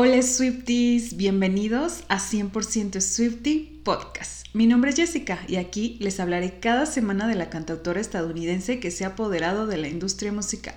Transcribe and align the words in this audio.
Hola 0.00 0.22
Swifties, 0.22 1.16
bienvenidos 1.16 2.04
a 2.06 2.20
100% 2.20 3.00
Swiftie 3.00 3.80
Podcast. 3.82 4.46
Mi 4.52 4.68
nombre 4.68 4.90
es 4.90 4.96
Jessica 4.96 5.40
y 5.48 5.56
aquí 5.56 5.96
les 5.98 6.20
hablaré 6.20 6.60
cada 6.60 6.86
semana 6.86 7.26
de 7.26 7.34
la 7.34 7.50
cantautora 7.50 8.00
estadounidense 8.00 8.78
que 8.78 8.92
se 8.92 9.04
ha 9.04 9.08
apoderado 9.08 9.66
de 9.66 9.76
la 9.76 9.88
industria 9.88 10.30
musical, 10.30 10.76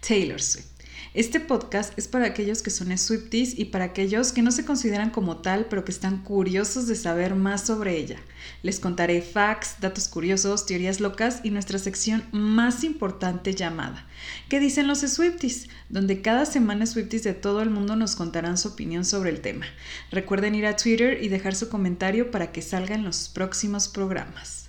Taylor 0.00 0.42
Swift. 0.42 0.75
Este 1.14 1.40
podcast 1.40 1.96
es 1.98 2.08
para 2.08 2.26
aquellos 2.26 2.62
que 2.62 2.70
son 2.70 2.96
Swifties 2.96 3.58
y 3.58 3.66
para 3.66 3.84
aquellos 3.84 4.32
que 4.32 4.42
no 4.42 4.50
se 4.50 4.64
consideran 4.64 5.10
como 5.10 5.38
tal, 5.38 5.66
pero 5.66 5.84
que 5.84 5.92
están 5.92 6.22
curiosos 6.22 6.86
de 6.86 6.94
saber 6.94 7.34
más 7.34 7.66
sobre 7.66 7.96
ella. 7.96 8.18
Les 8.62 8.80
contaré 8.80 9.22
facts, 9.22 9.76
datos 9.80 10.08
curiosos, 10.08 10.66
teorías 10.66 11.00
locas 11.00 11.40
y 11.42 11.50
nuestra 11.50 11.78
sección 11.78 12.24
más 12.32 12.84
importante 12.84 13.54
llamada 13.54 14.06
¿Qué 14.48 14.60
dicen 14.60 14.86
los 14.86 15.00
Swifties? 15.00 15.68
donde 15.88 16.20
cada 16.20 16.46
semana 16.46 16.86
Swifties 16.86 17.24
de 17.24 17.34
todo 17.34 17.62
el 17.62 17.70
mundo 17.70 17.96
nos 17.96 18.16
contarán 18.16 18.58
su 18.58 18.68
opinión 18.68 19.04
sobre 19.04 19.30
el 19.30 19.40
tema. 19.40 19.66
Recuerden 20.10 20.54
ir 20.54 20.66
a 20.66 20.76
Twitter 20.76 21.22
y 21.22 21.28
dejar 21.28 21.54
su 21.54 21.68
comentario 21.68 22.30
para 22.30 22.52
que 22.52 22.62
salgan 22.62 23.04
los 23.04 23.28
próximos 23.28 23.88
programas. 23.88 24.65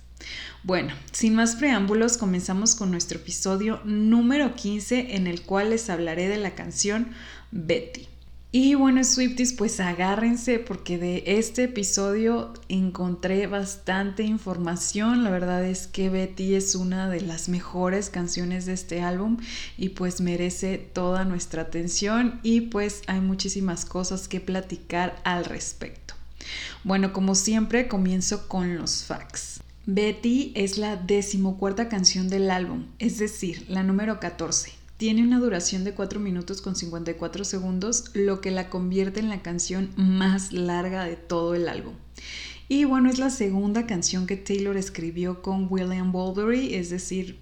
Bueno, 0.64 0.92
sin 1.12 1.36
más 1.36 1.54
preámbulos, 1.54 2.16
comenzamos 2.16 2.74
con 2.74 2.90
nuestro 2.90 3.18
episodio 3.18 3.80
número 3.84 4.56
15 4.56 5.14
en 5.14 5.28
el 5.28 5.42
cual 5.42 5.70
les 5.70 5.88
hablaré 5.88 6.28
de 6.28 6.36
la 6.36 6.56
canción 6.56 7.12
Betty. 7.52 8.08
Y 8.50 8.74
bueno, 8.74 9.04
Swifties, 9.04 9.52
pues 9.52 9.78
agárrense 9.78 10.58
porque 10.58 10.98
de 10.98 11.22
este 11.26 11.64
episodio 11.64 12.54
encontré 12.68 13.46
bastante 13.46 14.24
información. 14.24 15.22
La 15.22 15.30
verdad 15.30 15.64
es 15.64 15.86
que 15.86 16.08
Betty 16.08 16.54
es 16.54 16.74
una 16.74 17.08
de 17.08 17.20
las 17.20 17.48
mejores 17.48 18.10
canciones 18.10 18.66
de 18.66 18.72
este 18.72 19.00
álbum 19.02 19.36
y 19.76 19.90
pues 19.90 20.20
merece 20.20 20.78
toda 20.78 21.24
nuestra 21.24 21.62
atención 21.62 22.40
y 22.42 22.62
pues 22.62 23.02
hay 23.06 23.20
muchísimas 23.20 23.84
cosas 23.84 24.28
que 24.28 24.40
platicar 24.40 25.20
al 25.24 25.44
respecto. 25.44 26.14
Bueno, 26.82 27.12
como 27.12 27.34
siempre, 27.34 27.86
comienzo 27.86 28.48
con 28.48 28.76
los 28.76 29.04
facts. 29.04 29.60
Betty 29.90 30.52
es 30.54 30.76
la 30.76 30.96
decimocuarta 30.96 31.88
canción 31.88 32.28
del 32.28 32.50
álbum, 32.50 32.84
es 32.98 33.16
decir, 33.16 33.64
la 33.70 33.82
número 33.82 34.20
14. 34.20 34.70
Tiene 34.98 35.22
una 35.22 35.38
duración 35.38 35.82
de 35.82 35.94
4 35.94 36.20
minutos 36.20 36.60
con 36.60 36.76
54 36.76 37.42
segundos, 37.46 38.10
lo 38.12 38.42
que 38.42 38.50
la 38.50 38.68
convierte 38.68 39.18
en 39.20 39.30
la 39.30 39.40
canción 39.40 39.88
más 39.96 40.52
larga 40.52 41.04
de 41.04 41.16
todo 41.16 41.54
el 41.54 41.70
álbum. 41.70 41.94
Y 42.68 42.84
bueno, 42.84 43.08
es 43.08 43.18
la 43.18 43.30
segunda 43.30 43.86
canción 43.86 44.26
que 44.26 44.36
Taylor 44.36 44.76
escribió 44.76 45.40
con 45.40 45.68
William 45.70 46.12
Bulbery, 46.12 46.74
es 46.74 46.90
decir, 46.90 47.38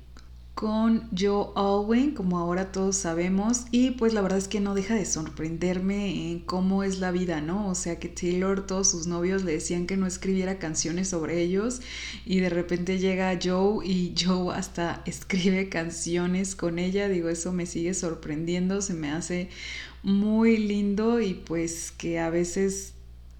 con 0.56 1.10
Joe 1.14 1.48
Alwyn, 1.54 2.14
como 2.14 2.38
ahora 2.38 2.72
todos 2.72 2.96
sabemos, 2.96 3.66
y 3.72 3.90
pues 3.90 4.14
la 4.14 4.22
verdad 4.22 4.38
es 4.38 4.48
que 4.48 4.58
no 4.58 4.74
deja 4.74 4.94
de 4.94 5.04
sorprenderme 5.04 6.30
en 6.30 6.40
cómo 6.40 6.82
es 6.82 6.98
la 6.98 7.10
vida, 7.10 7.42
¿no? 7.42 7.68
O 7.68 7.74
sea 7.74 7.98
que 7.98 8.08
Taylor, 8.08 8.64
todos 8.64 8.90
sus 8.90 9.06
novios 9.06 9.44
le 9.44 9.52
decían 9.52 9.86
que 9.86 9.98
no 9.98 10.06
escribiera 10.06 10.58
canciones 10.58 11.10
sobre 11.10 11.42
ellos, 11.42 11.82
y 12.24 12.40
de 12.40 12.48
repente 12.48 12.98
llega 12.98 13.38
Joe 13.40 13.86
y 13.86 14.14
Joe 14.18 14.56
hasta 14.56 15.02
escribe 15.04 15.68
canciones 15.68 16.56
con 16.56 16.78
ella, 16.78 17.10
digo, 17.10 17.28
eso 17.28 17.52
me 17.52 17.66
sigue 17.66 17.92
sorprendiendo, 17.92 18.80
se 18.80 18.94
me 18.94 19.10
hace 19.10 19.50
muy 20.02 20.56
lindo 20.56 21.20
y 21.20 21.34
pues 21.34 21.92
que 21.92 22.18
a 22.18 22.30
veces 22.30 22.94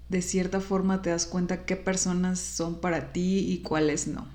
de 0.09 0.21
cierta 0.21 0.61
forma 0.61 1.01
te 1.01 1.09
das 1.09 1.25
cuenta 1.25 1.65
qué 1.65 1.77
personas 1.77 2.39
son 2.39 2.79
para 2.79 3.11
ti 3.11 3.39
y 3.39 3.63
cuáles 3.63 4.07
no. 4.07 4.27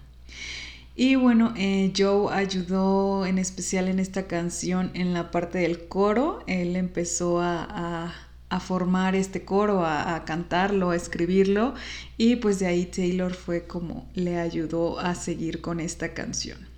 Y 0.94 1.14
bueno, 1.14 1.54
eh, 1.56 1.92
Joe 1.96 2.32
ayudó 2.34 3.24
en 3.24 3.38
especial 3.38 3.88
en 3.88 3.98
esta 3.98 4.26
canción 4.26 4.90
en 4.94 5.14
la 5.14 5.30
parte 5.30 5.58
del 5.58 5.88
coro. 5.88 6.44
Él 6.46 6.76
empezó 6.76 7.40
a, 7.40 8.12
formar 8.60 9.14
este 9.14 9.46
coro, 9.46 9.86
a, 9.86 10.14
a, 10.14 10.24
cantarlo, 10.26 10.90
a 10.90 10.96
escribirlo. 10.96 11.74
Y 12.18 12.36
pues 12.36 12.58
de 12.58 12.66
ahí 12.66 12.84
Taylor 12.84 13.32
fue 13.32 13.66
como 13.66 14.06
le 14.14 14.38
ayudó 14.38 14.98
a 14.98 15.14
seguir 15.14 15.62
con 15.62 15.80
esta 15.80 16.12
canción. 16.12 16.72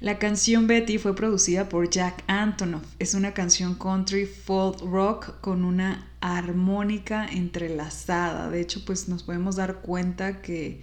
La 0.00 0.18
canción 0.18 0.66
Betty 0.66 0.98
fue 0.98 1.16
producida 1.16 1.70
por 1.70 1.88
Jack 1.88 2.22
Antonoff. 2.26 2.84
Es 2.98 3.14
una 3.14 3.32
canción 3.32 3.74
country 3.74 4.26
folk 4.26 4.82
rock 4.82 5.40
con 5.40 5.64
una 5.64 6.06
armónica 6.20 7.26
entrelazada. 7.26 8.50
De 8.50 8.60
hecho, 8.60 8.84
pues 8.84 9.08
nos 9.08 9.22
podemos 9.22 9.56
dar 9.56 9.76
cuenta 9.76 10.42
que 10.42 10.82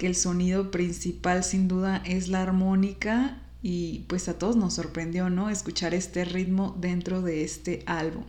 que 0.00 0.06
el 0.06 0.16
sonido 0.16 0.70
principal 0.70 1.44
sin 1.44 1.68
duda 1.68 2.02
es 2.06 2.28
la 2.28 2.40
armónica 2.40 3.36
y 3.60 4.06
pues 4.08 4.30
a 4.30 4.38
todos 4.38 4.56
nos 4.56 4.72
sorprendió, 4.72 5.28
¿no? 5.28 5.50
Escuchar 5.50 5.92
este 5.92 6.24
ritmo 6.24 6.74
dentro 6.80 7.20
de 7.20 7.44
este 7.44 7.82
álbum. 7.84 8.24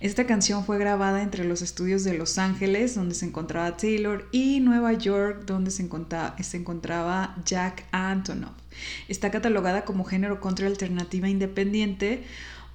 Esta 0.00 0.26
canción 0.26 0.66
fue 0.66 0.76
grabada 0.76 1.22
entre 1.22 1.44
los 1.44 1.62
estudios 1.62 2.04
de 2.04 2.18
Los 2.18 2.36
Ángeles, 2.36 2.94
donde 2.94 3.14
se 3.14 3.24
encontraba 3.24 3.78
Taylor, 3.78 4.28
y 4.30 4.60
Nueva 4.60 4.92
York, 4.92 5.44
donde 5.46 5.70
se 5.70 5.84
encontraba, 5.84 6.36
se 6.42 6.58
encontraba 6.58 7.34
Jack 7.46 7.86
Antonoff. 7.90 8.52
Está 9.08 9.30
catalogada 9.30 9.86
como 9.86 10.04
género 10.04 10.38
country 10.38 10.66
alternativa 10.66 11.30
independiente 11.30 12.24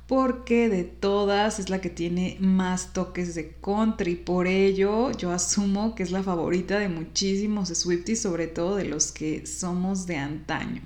porque 0.10 0.70
de 0.70 0.86
todas 0.86 1.60
es 1.60 1.70
la 1.70 1.82
que 1.82 1.92
tiene 1.92 2.36
más 2.40 2.94
toques 2.94 3.36
de 3.36 3.54
country. 3.62 4.16
Por 4.16 4.48
ello, 4.48 5.12
yo 5.12 5.30
asumo 5.30 5.94
que 5.94 6.02
es 6.02 6.10
la 6.10 6.24
favorita 6.24 6.80
de 6.80 6.90
muchísimos 6.90 7.70
Swifties, 7.70 8.20
sobre 8.20 8.48
todo 8.48 8.76
de 8.76 8.86
los 8.86 9.12
que 9.12 9.46
somos 9.46 10.08
de 10.08 10.18
antaño. 10.18 10.82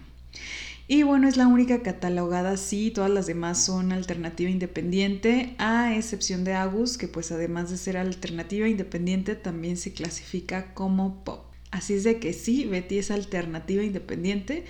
Y 0.90 1.04
bueno, 1.04 1.30
es 1.30 1.38
la 1.38 1.48
única 1.48 1.82
catalogada 1.82 2.52
así, 2.52 2.92
todas 2.92 3.10
las 3.10 3.26
demás 3.26 3.64
son 3.64 3.94
alternativa 3.94 4.52
independiente, 4.52 5.56
a 5.58 5.96
excepción 5.96 6.44
de 6.44 6.56
Agus, 6.56 6.98
que 6.98 7.08
pues 7.08 7.32
además 7.32 7.70
de 7.70 7.78
ser 7.78 7.96
alternativa 7.96 8.68
independiente 8.68 9.36
también 9.36 9.78
se 9.78 9.94
clasifica 9.94 10.74
como 10.74 11.24
pop. 11.24 11.46
Así 11.72 11.94
es 11.94 12.04
de 12.04 12.20
que 12.20 12.34
sí, 12.34 12.66
Betty 12.66 12.98
es 12.98 13.10
alternativa 13.10 13.84
independiente 13.84 14.66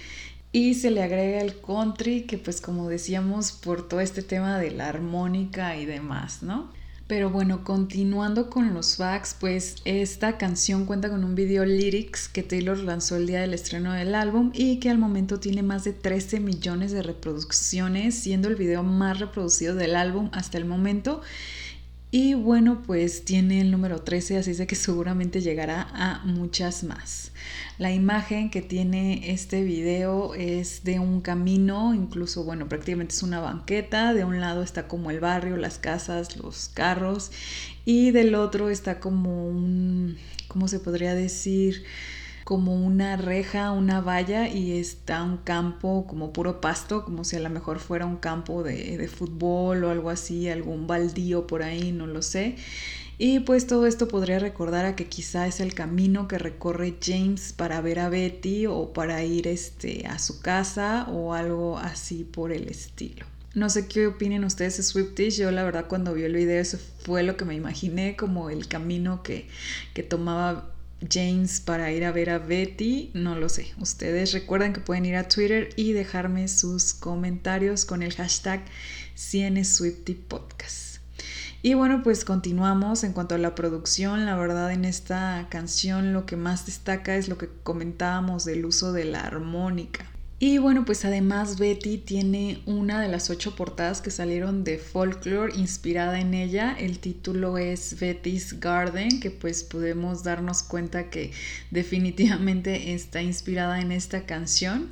y 0.53 0.75
se 0.75 0.91
le 0.91 1.01
agrega 1.03 1.41
el 1.41 1.59
country, 1.59 2.21
que 2.21 2.37
pues 2.37 2.61
como 2.61 2.87
decíamos, 2.87 3.51
por 3.51 3.87
todo 3.89 3.99
este 3.99 4.21
tema 4.21 4.59
de 4.59 4.69
la 4.71 4.87
armónica 4.87 5.75
y 5.77 5.85
demás, 5.85 6.43
¿no? 6.43 6.71
Pero 7.07 7.31
bueno, 7.31 7.63
continuando 7.63 8.49
con 8.49 8.73
los 8.73 8.97
facts, 8.97 9.35
pues 9.37 9.75
esta 9.83 10.37
canción 10.37 10.85
cuenta 10.85 11.09
con 11.09 11.23
un 11.23 11.35
video 11.35 11.65
lyrics 11.65 12.29
que 12.29 12.43
Taylor 12.43 12.77
lanzó 12.77 13.17
el 13.17 13.27
día 13.27 13.41
del 13.41 13.53
estreno 13.53 13.93
del 13.93 14.15
álbum 14.15 14.51
y 14.53 14.79
que 14.79 14.89
al 14.89 14.99
momento 14.99 15.39
tiene 15.39 15.63
más 15.63 15.83
de 15.83 15.91
13 15.91 16.39
millones 16.39 16.91
de 16.91 17.01
reproducciones, 17.01 18.15
siendo 18.15 18.47
el 18.47 18.55
video 18.55 18.83
más 18.83 19.19
reproducido 19.19 19.75
del 19.75 19.95
álbum 19.95 20.29
hasta 20.33 20.59
el 20.59 20.65
momento. 20.65 21.21
Y 22.15 22.35
bueno, 22.35 22.83
pues 22.85 23.25
tiene 23.25 23.59
el 23.59 23.71
número 23.71 24.03
13, 24.03 24.37
así 24.37 24.53
de 24.53 24.67
que 24.67 24.75
seguramente 24.75 25.41
llegará 25.41 25.87
a 25.95 26.23
muchas 26.25 26.83
más. 26.83 27.31
La 27.79 27.91
imagen 27.91 28.51
que 28.51 28.61
tiene 28.61 29.31
este 29.31 29.63
video 29.63 30.35
es 30.35 30.83
de 30.83 30.99
un 30.99 31.21
camino, 31.21 31.95
incluso, 31.95 32.43
bueno, 32.43 32.69
prácticamente 32.69 33.15
es 33.15 33.23
una 33.23 33.39
banqueta. 33.39 34.13
De 34.13 34.25
un 34.25 34.39
lado 34.39 34.61
está 34.61 34.87
como 34.87 35.09
el 35.09 35.21
barrio, 35.21 35.57
las 35.57 35.79
casas, 35.79 36.37
los 36.37 36.69
carros, 36.69 37.31
y 37.83 38.11
del 38.11 38.35
otro 38.35 38.69
está 38.69 38.99
como 38.99 39.47
un, 39.47 40.15
¿cómo 40.47 40.67
se 40.67 40.79
podría 40.79 41.15
decir? 41.15 41.83
Como 42.43 42.75
una 42.75 43.17
reja, 43.17 43.71
una 43.71 44.01
valla 44.01 44.47
y 44.47 44.77
está 44.77 45.23
un 45.23 45.37
campo 45.37 46.05
como 46.07 46.33
puro 46.33 46.61
pasto, 46.61 47.05
como 47.05 47.23
si 47.23 47.35
a 47.35 47.39
lo 47.39 47.49
mejor 47.49 47.79
fuera 47.79 48.05
un 48.05 48.17
campo 48.17 48.63
de, 48.63 48.97
de 48.97 49.07
fútbol 49.07 49.83
o 49.83 49.89
algo 49.89 50.09
así, 50.09 50.49
algún 50.49 50.87
baldío 50.87 51.47
por 51.47 51.63
ahí, 51.63 51.91
no 51.91 52.07
lo 52.07 52.21
sé. 52.21 52.55
Y 53.17 53.39
pues 53.41 53.67
todo 53.67 53.85
esto 53.85 54.07
podría 54.07 54.39
recordar 54.39 54.85
a 54.85 54.95
que 54.95 55.07
quizá 55.07 55.47
es 55.47 55.59
el 55.59 55.73
camino 55.73 56.27
que 56.27 56.39
recorre 56.39 56.95
James 57.01 57.53
para 57.53 57.79
ver 57.79 57.99
a 57.99 58.09
Betty 58.09 58.65
o 58.65 58.91
para 58.91 59.23
ir 59.23 59.47
este, 59.47 60.07
a 60.07 60.17
su 60.19 60.41
casa 60.41 61.07
o 61.09 61.33
algo 61.33 61.77
así 61.77 62.23
por 62.23 62.51
el 62.51 62.67
estilo. 62.67 63.25
No 63.53 63.69
sé 63.69 63.87
qué 63.87 64.07
opinen 64.07 64.43
ustedes 64.45 64.77
de 64.77 64.83
Swifties. 64.83 65.37
Yo 65.37 65.51
la 65.51 65.63
verdad 65.63 65.85
cuando 65.87 66.13
vi 66.15 66.23
el 66.23 66.33
video 66.33 66.59
eso 66.59 66.79
fue 67.03 67.21
lo 67.21 67.37
que 67.37 67.45
me 67.45 67.53
imaginé 67.53 68.15
como 68.15 68.49
el 68.49 68.67
camino 68.67 69.21
que, 69.21 69.47
que 69.93 70.01
tomaba 70.01 70.72
James 71.09 71.59
para 71.59 71.91
ir 71.91 72.05
a 72.05 72.11
ver 72.11 72.29
a 72.29 72.39
Betty, 72.39 73.11
no 73.13 73.35
lo 73.35 73.49
sé. 73.49 73.73
Ustedes 73.79 74.33
recuerden 74.33 74.73
que 74.73 74.81
pueden 74.81 75.05
ir 75.05 75.15
a 75.15 75.27
Twitter 75.27 75.69
y 75.75 75.93
dejarme 75.93 76.47
sus 76.47 76.93
comentarios 76.93 77.85
con 77.85 78.03
el 78.03 78.13
hashtag 78.13 78.63
Podcast. 80.27 80.97
Y 81.61 81.75
bueno, 81.75 82.03
pues 82.03 82.25
continuamos 82.25 83.03
en 83.03 83.13
cuanto 83.13 83.35
a 83.35 83.37
la 83.37 83.55
producción. 83.55 84.25
La 84.25 84.35
verdad 84.35 84.71
en 84.71 84.83
esta 84.85 85.47
canción 85.49 86.11
lo 86.11 86.25
que 86.25 86.35
más 86.35 86.65
destaca 86.65 87.15
es 87.15 87.29
lo 87.29 87.37
que 87.37 87.49
comentábamos 87.63 88.43
del 88.43 88.65
uso 88.65 88.91
de 88.91 89.05
la 89.05 89.21
armónica. 89.21 90.05
Y 90.45 90.57
bueno, 90.57 90.83
pues 90.83 91.05
además 91.05 91.57
Betty 91.57 91.97
tiene 91.97 92.59
una 92.65 92.99
de 92.99 93.07
las 93.07 93.29
ocho 93.29 93.55
portadas 93.55 94.01
que 94.01 94.11
salieron 94.11 94.65
de 94.65 94.77
Folklore 94.77 95.55
inspirada 95.55 96.19
en 96.19 96.33
ella. 96.33 96.75
El 96.77 96.99
título 96.99 97.57
es 97.57 97.97
Betty's 97.97 98.59
Garden, 98.59 99.21
que 99.21 99.31
pues 99.31 99.63
podemos 99.63 100.25
darnos 100.25 100.61
cuenta 100.61 101.09
que 101.09 101.31
definitivamente 101.71 102.93
está 102.93 103.21
inspirada 103.21 103.79
en 103.79 103.93
esta 103.93 104.25
canción. 104.25 104.91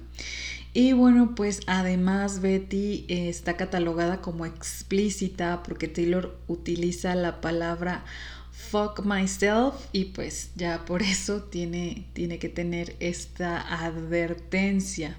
Y 0.74 0.94
bueno, 0.94 1.36
pues 1.36 1.60
además 1.68 2.40
Betty 2.40 3.04
eh, 3.10 3.28
está 3.28 3.58
catalogada 3.58 4.22
como 4.22 4.46
explícita 4.46 5.64
porque 5.64 5.90
Taylor 5.90 6.40
utiliza 6.48 7.14
la 7.14 7.42
palabra 7.42 8.06
fuck 8.54 9.04
myself 9.04 9.76
y 9.92 10.06
pues 10.06 10.52
ya 10.56 10.86
por 10.86 11.02
eso 11.02 11.44
tiene, 11.44 12.06
tiene 12.14 12.40
que 12.40 12.48
tener 12.48 12.96
esta 13.02 13.60
advertencia. 13.86 15.18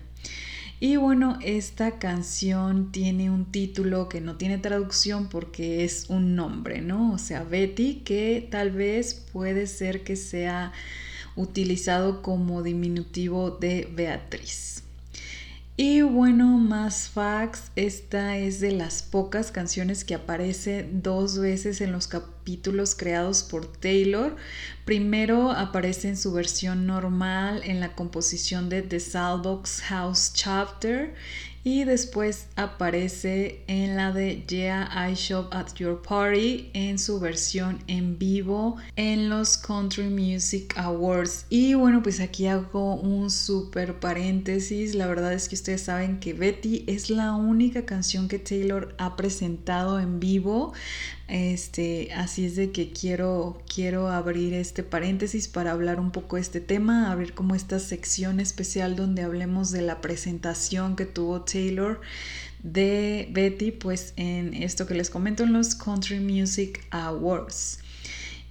Y 0.85 0.97
bueno, 0.97 1.39
esta 1.45 2.01
canción 2.01 2.91
tiene 2.91 3.31
un 3.31 3.53
título 3.53 4.09
que 4.09 4.21
no 4.21 4.35
tiene 4.37 4.59
traducción 4.59 5.29
porque 5.29 5.85
es 5.85 6.11
un 6.11 6.35
nombre, 6.35 6.81
¿no? 6.81 7.13
O 7.13 7.19
sea, 7.19 7.45
Betty, 7.45 8.03
que 8.05 8.49
tal 8.51 8.73
vez 8.73 9.15
puede 9.15 9.69
ser 9.69 10.03
que 10.03 10.17
sea 10.17 10.73
utilizado 11.37 12.21
como 12.21 12.65
diminutivo 12.65 13.53
de 13.53 13.89
Beatriz. 13.95 14.83
Y 15.75 16.03
bueno, 16.03 16.59
más 16.59 17.09
facts, 17.09 17.73
esta 17.77 18.37
es 18.37 18.61
de 18.61 18.73
las 18.73 19.03
pocas 19.03 19.51
canciones 19.51 20.05
que 20.05 20.15
aparece 20.15 20.87
dos 20.93 21.39
veces 21.39 21.81
en 21.81 21.93
los 21.93 22.09
capítulos 22.09 22.95
creados 22.95 23.43
por 23.43 23.67
Taylor. 23.79 24.37
Primero 24.85 25.51
aparece 25.51 26.09
en 26.09 26.19
su 26.19 26.31
versión 26.35 26.87
normal 26.87 27.63
en 27.65 27.81
la 27.81 27.95
composición 27.95 28.69
de 28.69 28.83
The 28.83 29.01
Salbox 29.01 29.81
House 29.85 30.33
Chapter 30.35 31.15
y 31.65 31.85
después 31.85 32.49
aparece 32.57 33.63
en 33.69 33.97
la 33.97 34.13
de 34.13 34.45
Yeah, 34.49 34.91
I 35.09 35.15
Shop 35.15 35.49
at 35.53 35.75
Your 35.77 36.03
Party 36.03 36.71
en 36.75 36.99
su 36.99 37.21
versión 37.21 37.79
en 37.87 38.19
vivo 38.19 38.77
en 38.97 39.29
los 39.29 39.57
Country 39.57 40.09
Music 40.09 40.75
Awards. 40.77 41.47
Y 41.51 41.75
bueno, 41.75 42.03
pues 42.03 42.21
aquí 42.21 42.47
hago 42.47 42.95
un 42.97 43.31
super 43.31 44.01
paréntesis. 44.01 44.95
La 44.95 45.07
verdad 45.07 45.33
es 45.33 45.49
que 45.49 45.55
ustedes 45.55 45.83
saben 45.83 46.19
que 46.19 46.33
Betty 46.33 46.85
es 46.89 47.11
la 47.11 47.35
única 47.35 47.85
canción 47.85 48.29
que 48.29 48.39
Taylor 48.39 48.95
ha 48.99 49.15
presentado 49.15 50.01
en 50.01 50.19
vivo. 50.19 50.73
Este, 51.29 52.13
así 52.15 52.45
es 52.45 52.57
de 52.57 52.73
que 52.73 52.91
quiero, 52.91 53.63
quiero 53.73 54.09
abrir 54.09 54.55
este 54.55 54.83
paréntesis 54.83 55.49
para 55.49 55.71
hablar 55.71 56.01
un 56.01 56.11
poco 56.11 56.37
de 56.37 56.43
este 56.43 56.61
tema, 56.61 57.11
abrir 57.11 57.33
como 57.33 57.55
esta 57.55 57.79
sección 57.79 58.41
especial 58.41 58.97
donde 58.97 59.23
hablemos 59.23 59.71
de 59.71 59.83
la 59.83 60.01
presentación 60.01 60.97
que 60.97 61.07
tuvo 61.07 61.43
Taylor 61.43 62.01
de 62.63 63.29
Betty, 63.33 63.71
pues 63.71 64.13
en 64.17 64.55
esto 64.55 64.87
que 64.87 64.95
les 64.95 65.11
comento 65.11 65.43
en 65.45 65.53
los 65.53 65.75
Country 65.75 66.21
Music 66.21 66.85
Awards. 66.91 67.79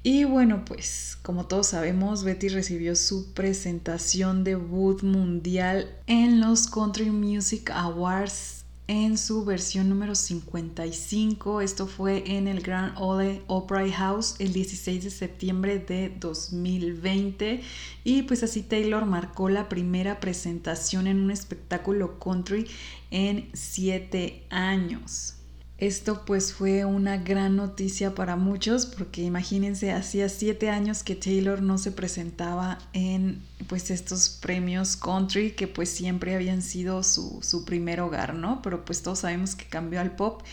Y 0.04 0.24
bueno, 0.24 0.66
pues 0.66 1.18
como 1.22 1.46
todos 1.46 1.68
sabemos, 1.68 2.24
Betty 2.24 2.50
recibió 2.50 2.96
su 2.96 3.34
presentación 3.34 4.44
debut 4.44 5.04
mundial 5.04 5.96
en 6.08 6.40
los 6.40 6.68
Country 6.68 7.12
Music 7.12 7.70
Awards 7.70 8.61
en 8.92 9.18
su 9.18 9.46
versión 9.46 9.88
número 9.88 10.16
55. 10.16 11.62
Esto 11.62 11.88
fue 11.88 12.36
en 12.36 12.50
el 12.50 12.62
Grand 12.62 12.94
Ole 12.98 13.42
Opera 13.48 13.90
House 13.90 14.36
el 14.40 14.52
16 14.52 15.06
de 15.06 15.10
septiembre 15.10 15.80
de 15.80 16.14
2020. 16.20 17.62
Y 18.04 18.24
pues 18.24 18.44
así 18.44 18.64
Taylor 18.64 19.06
marcó 19.06 19.48
la 19.48 19.70
primera 19.70 20.20
presentación 20.20 21.08
en 21.08 21.22
un 21.22 21.32
espectáculo 21.32 22.20
country 22.20 22.68
en 23.12 23.50
siete 23.54 24.44
años. 24.50 25.41
Esto 25.82 26.26
pues 26.26 26.54
fue 26.54 26.86
una 26.86 27.18
gran 27.18 27.56
noticia 27.56 28.14
para 28.14 28.36
muchos 28.36 28.86
porque 28.86 29.24
imagínense, 29.24 29.92
hacía 29.92 30.30
siete 30.30 30.70
años 30.70 31.02
que 31.02 31.16
Taylor 31.16 31.64
no 31.64 31.80
se 31.80 31.92
presentaba 31.92 32.78
en 32.94 33.42
pues 33.68 33.90
estos 33.90 34.30
premios 34.30 34.96
country 34.96 35.54
que 35.54 35.68
pues 35.68 35.90
siempre 35.90 36.36
habían 36.36 36.62
sido 36.62 37.02
su, 37.02 37.66
primer 37.66 38.00
hogar, 38.00 38.36
¿no? 38.36 38.62
Pero 38.62 38.86
pues 38.86 39.02
todos 39.02 39.20
sabemos 39.22 39.56
que 39.56 39.66
cambió 39.66 40.00
al 40.00 40.16
pop 40.16 40.44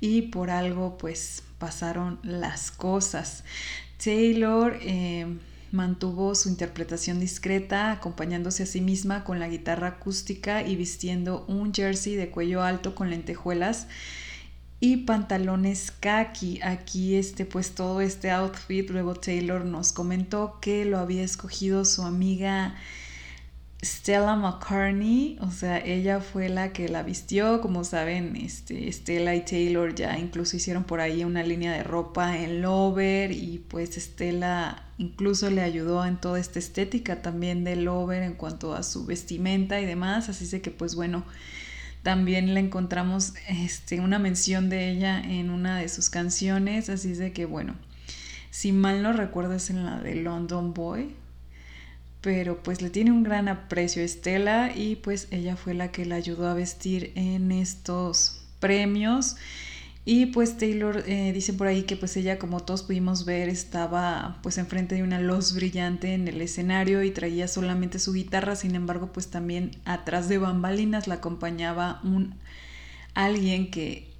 y 0.00 0.22
por 0.22 0.48
algo 0.48 0.96
pues 0.96 1.42
pasaron 1.58 2.18
las 2.22 2.70
cosas. 2.70 3.44
Taylor... 4.02 4.78
Eh, 4.80 5.26
mantuvo 5.72 6.34
su 6.34 6.48
interpretación 6.48 7.20
discreta, 7.20 7.92
acompañándose 7.92 8.64
a 8.64 8.66
sí 8.66 8.80
misma 8.80 9.22
con 9.22 9.38
la 9.38 9.46
guitarra 9.46 9.86
acústica 9.86 10.66
y 10.66 10.74
vistiendo 10.74 11.44
un 11.46 11.72
jersey 11.72 12.16
de 12.16 12.28
cuello 12.28 12.64
alto 12.64 12.96
con 12.96 13.08
lentejuelas 13.08 13.86
y 14.80 14.98
pantalones 14.98 15.92
khaki. 16.00 16.60
Aquí 16.62 17.14
este 17.14 17.44
pues 17.44 17.74
todo 17.74 18.00
este 18.00 18.30
outfit 18.30 18.88
luego 18.90 19.14
Taylor 19.14 19.64
nos 19.64 19.92
comentó 19.92 20.58
que 20.60 20.84
lo 20.84 20.98
había 20.98 21.22
escogido 21.22 21.84
su 21.84 22.02
amiga 22.02 22.74
Stella 23.82 24.36
McCartney, 24.36 25.38
o 25.40 25.50
sea, 25.50 25.78
ella 25.78 26.20
fue 26.20 26.50
la 26.50 26.70
que 26.70 26.90
la 26.90 27.02
vistió, 27.02 27.62
como 27.62 27.82
saben, 27.82 28.36
este, 28.36 28.92
Stella 28.92 29.34
y 29.34 29.42
Taylor 29.42 29.94
ya 29.94 30.18
incluso 30.18 30.56
hicieron 30.58 30.84
por 30.84 31.00
ahí 31.00 31.24
una 31.24 31.42
línea 31.42 31.72
de 31.72 31.82
ropa 31.82 32.36
en 32.36 32.60
Lover 32.60 33.32
y 33.32 33.64
pues 33.68 33.94
Stella 33.94 34.84
incluso 34.98 35.48
le 35.48 35.62
ayudó 35.62 36.04
en 36.04 36.18
toda 36.18 36.38
esta 36.38 36.58
estética 36.58 37.22
también 37.22 37.64
de 37.64 37.76
Lover 37.76 38.22
en 38.22 38.34
cuanto 38.34 38.74
a 38.74 38.82
su 38.82 39.06
vestimenta 39.06 39.80
y 39.80 39.86
demás, 39.86 40.28
así 40.28 40.60
que 40.60 40.70
pues 40.70 40.94
bueno, 40.94 41.24
también 42.02 42.54
le 42.54 42.60
encontramos 42.60 43.34
este, 43.48 44.00
una 44.00 44.18
mención 44.18 44.68
de 44.68 44.90
ella 44.90 45.20
en 45.20 45.50
una 45.50 45.78
de 45.78 45.88
sus 45.88 46.10
canciones, 46.10 46.88
así 46.88 47.12
de 47.12 47.32
que 47.32 47.44
bueno, 47.44 47.74
si 48.50 48.72
mal 48.72 49.02
no 49.02 49.12
recuerdo 49.12 49.54
es 49.54 49.70
en 49.70 49.84
la 49.84 50.00
de 50.00 50.16
London 50.16 50.74
Boy, 50.74 51.14
pero 52.20 52.62
pues 52.62 52.82
le 52.82 52.90
tiene 52.90 53.12
un 53.12 53.22
gran 53.22 53.48
aprecio 53.48 54.02
a 54.02 54.04
Estela 54.04 54.72
y 54.74 54.96
pues 54.96 55.28
ella 55.30 55.56
fue 55.56 55.74
la 55.74 55.90
que 55.90 56.04
la 56.04 56.16
ayudó 56.16 56.48
a 56.48 56.54
vestir 56.54 57.12
en 57.14 57.52
estos 57.52 58.42
premios 58.60 59.36
y 60.12 60.26
pues 60.26 60.56
Taylor 60.56 61.04
eh, 61.06 61.32
dice 61.32 61.52
por 61.52 61.68
ahí 61.68 61.84
que 61.84 61.94
pues 61.94 62.16
ella 62.16 62.36
como 62.36 62.58
todos 62.58 62.82
pudimos 62.82 63.24
ver 63.24 63.48
estaba 63.48 64.40
pues 64.42 64.58
enfrente 64.58 64.96
de 64.96 65.04
una 65.04 65.20
luz 65.20 65.54
brillante 65.54 66.14
en 66.14 66.26
el 66.26 66.40
escenario 66.40 67.04
y 67.04 67.12
traía 67.12 67.46
solamente 67.46 68.00
su 68.00 68.12
guitarra, 68.12 68.56
sin 68.56 68.74
embargo 68.74 69.12
pues 69.12 69.28
también 69.30 69.70
atrás 69.84 70.28
de 70.28 70.38
bambalinas 70.38 71.06
la 71.06 71.14
acompañaba 71.14 72.00
un 72.02 72.34
alguien 73.14 73.70
que, 73.70 74.12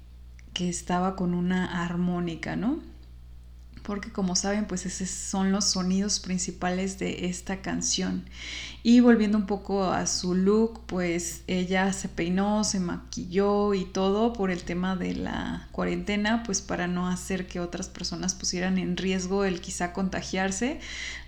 que 0.53 0.69
estaba 0.69 1.17
con 1.17 1.33
una 1.33 1.83
armónica, 1.83 2.55
¿no? 2.55 2.79
porque 3.83 4.11
como 4.11 4.35
saben 4.35 4.65
pues 4.65 4.85
esos 4.85 5.09
son 5.09 5.51
los 5.51 5.65
sonidos 5.65 6.19
principales 6.19 6.99
de 6.99 7.25
esta 7.25 7.61
canción 7.61 8.23
y 8.83 8.99
volviendo 8.99 9.37
un 9.37 9.45
poco 9.45 9.85
a 9.85 10.07
su 10.07 10.33
look 10.33 10.81
pues 10.85 11.43
ella 11.47 11.91
se 11.93 12.09
peinó 12.09 12.63
se 12.63 12.79
maquilló 12.79 13.73
y 13.73 13.85
todo 13.85 14.33
por 14.33 14.51
el 14.51 14.63
tema 14.63 14.95
de 14.95 15.15
la 15.15 15.67
cuarentena 15.71 16.43
pues 16.43 16.61
para 16.61 16.87
no 16.87 17.07
hacer 17.07 17.47
que 17.47 17.59
otras 17.59 17.89
personas 17.89 18.33
pusieran 18.33 18.77
en 18.77 18.97
riesgo 18.97 19.45
el 19.45 19.61
quizá 19.61 19.93
contagiarse 19.93 20.79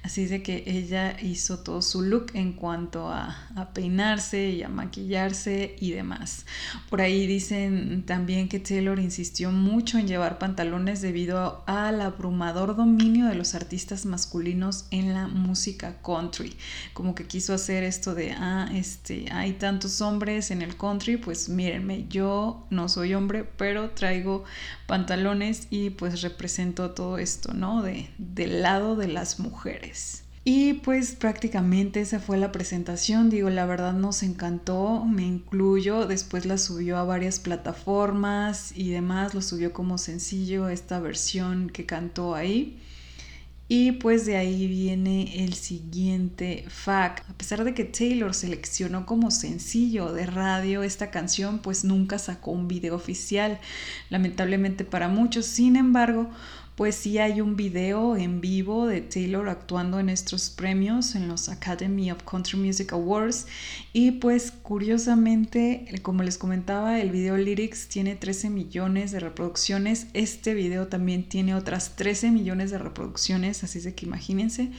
así 0.01 0.25
de 0.25 0.41
que 0.41 0.63
ella 0.65 1.15
hizo 1.21 1.59
todo 1.59 1.81
su 1.81 2.01
look 2.01 2.31
en 2.33 2.53
cuanto 2.53 3.09
a, 3.09 3.47
a 3.55 3.73
peinarse 3.73 4.49
y 4.49 4.63
a 4.63 4.69
maquillarse 4.69 5.75
y 5.79 5.91
demás 5.91 6.45
por 6.89 7.01
ahí 7.01 7.27
dicen 7.27 8.03
también 8.05 8.49
que 8.49 8.59
Taylor 8.59 8.99
insistió 8.99 9.51
mucho 9.51 9.97
en 9.97 10.07
llevar 10.07 10.39
pantalones 10.39 11.01
debido 11.01 11.63
a 11.67 11.91
la 11.91 12.09
bruma 12.09 12.53
dominio 12.53 13.27
de 13.27 13.35
los 13.35 13.55
artistas 13.55 14.05
masculinos 14.05 14.85
en 14.91 15.13
la 15.13 15.27
música 15.27 15.97
country. 16.01 16.55
Como 16.93 17.15
que 17.15 17.27
hacer 17.51 17.83
esto 17.83 18.15
de, 18.15 18.31
ah, 18.31 18.69
este, 18.73 19.25
hay 19.33 19.51
tantos 19.53 19.99
hombres 19.99 20.51
en 20.51 20.61
el 20.61 20.77
country, 20.77 21.17
pues 21.17 21.49
mírenme, 21.49 22.05
yo 22.07 22.65
no 22.69 22.87
soy 22.87 23.13
hombre, 23.13 23.43
pero 23.57 23.89
traigo 23.89 24.45
pantalones 24.87 25.67
y 25.69 25.89
pues 25.89 26.21
represento 26.21 26.91
todo 26.91 27.17
esto, 27.17 27.53
¿no? 27.53 27.81
De, 27.81 28.09
del 28.17 28.61
lado 28.61 28.95
de 28.95 29.09
las 29.09 29.39
mujeres. 29.39 30.23
Y 30.45 30.73
pues 30.73 31.15
prácticamente 31.15 32.01
esa 32.01 32.19
fue 32.19 32.37
la 32.37 32.51
presentación, 32.51 33.29
digo, 33.29 33.49
la 33.49 33.65
verdad 33.65 33.93
nos 33.93 34.23
encantó, 34.23 35.05
me 35.05 35.23
incluyo, 35.23 36.05
después 36.05 36.45
la 36.45 36.57
subió 36.57 36.97
a 36.97 37.05
varias 37.05 37.39
plataformas 37.39 38.73
y 38.75 38.89
demás, 38.89 39.33
lo 39.33 39.41
subió 39.41 39.71
como 39.71 39.97
sencillo 39.97 40.67
esta 40.67 40.99
versión 40.99 41.69
que 41.69 41.85
cantó 41.85 42.35
ahí. 42.35 42.77
Y 43.75 43.93
pues 43.93 44.27
de 44.27 44.37
ahí 44.37 44.67
viene 44.67 45.43
el 45.45 45.55
siguiente 45.55 46.63
fact. 46.67 47.27
A 47.27 47.33
pesar 47.33 47.63
de 47.63 47.73
que 47.73 47.85
Taylor 47.85 48.35
seleccionó 48.35 49.07
como 49.07 49.31
sencillo 49.31 50.13
de 50.13 50.27
radio 50.27 50.83
esta 50.83 51.09
canción, 51.09 51.57
pues 51.57 51.83
nunca 51.83 52.19
sacó 52.19 52.51
un 52.51 52.67
video 52.67 52.93
oficial, 52.93 53.59
lamentablemente 54.11 54.85
para 54.85 55.07
muchos. 55.07 55.47
Sin 55.47 55.75
embargo, 55.75 56.29
pues 56.75 56.95
sí 56.95 57.19
hay 57.19 57.39
un 57.39 57.55
video 57.55 58.15
en 58.15 58.41
vivo 58.41 58.87
de 58.87 59.01
Taylor 59.01 59.47
actuando 59.47 59.99
en 59.99 60.09
estos 60.09 60.49
premios 60.49 61.13
en 61.15 61.27
los 61.27 61.49
Academy 61.49 62.11
of 62.11 62.23
Country 62.23 62.57
Music 62.57 62.93
Awards. 62.93 63.45
Y 63.93 64.11
pues 64.11 64.51
curiosamente 64.51 65.85
como 66.01 66.23
les 66.23 66.37
comentaba 66.37 66.99
el 66.99 67.11
video 67.11 67.37
lyrics 67.37 67.87
tiene 67.87 68.15
13 68.15 68.49
millones 68.49 69.11
de 69.11 69.19
reproducciones. 69.19 70.07
Este 70.13 70.55
video 70.55 70.87
también 70.87 71.29
tiene 71.29 71.53
otras 71.53 71.95
13 71.95 72.31
millones 72.31 72.71
de 72.71 72.79
reproducciones 72.79 73.63
así 73.63 73.79
de 73.79 73.93
que 73.93 74.05
imagínense 74.07 74.71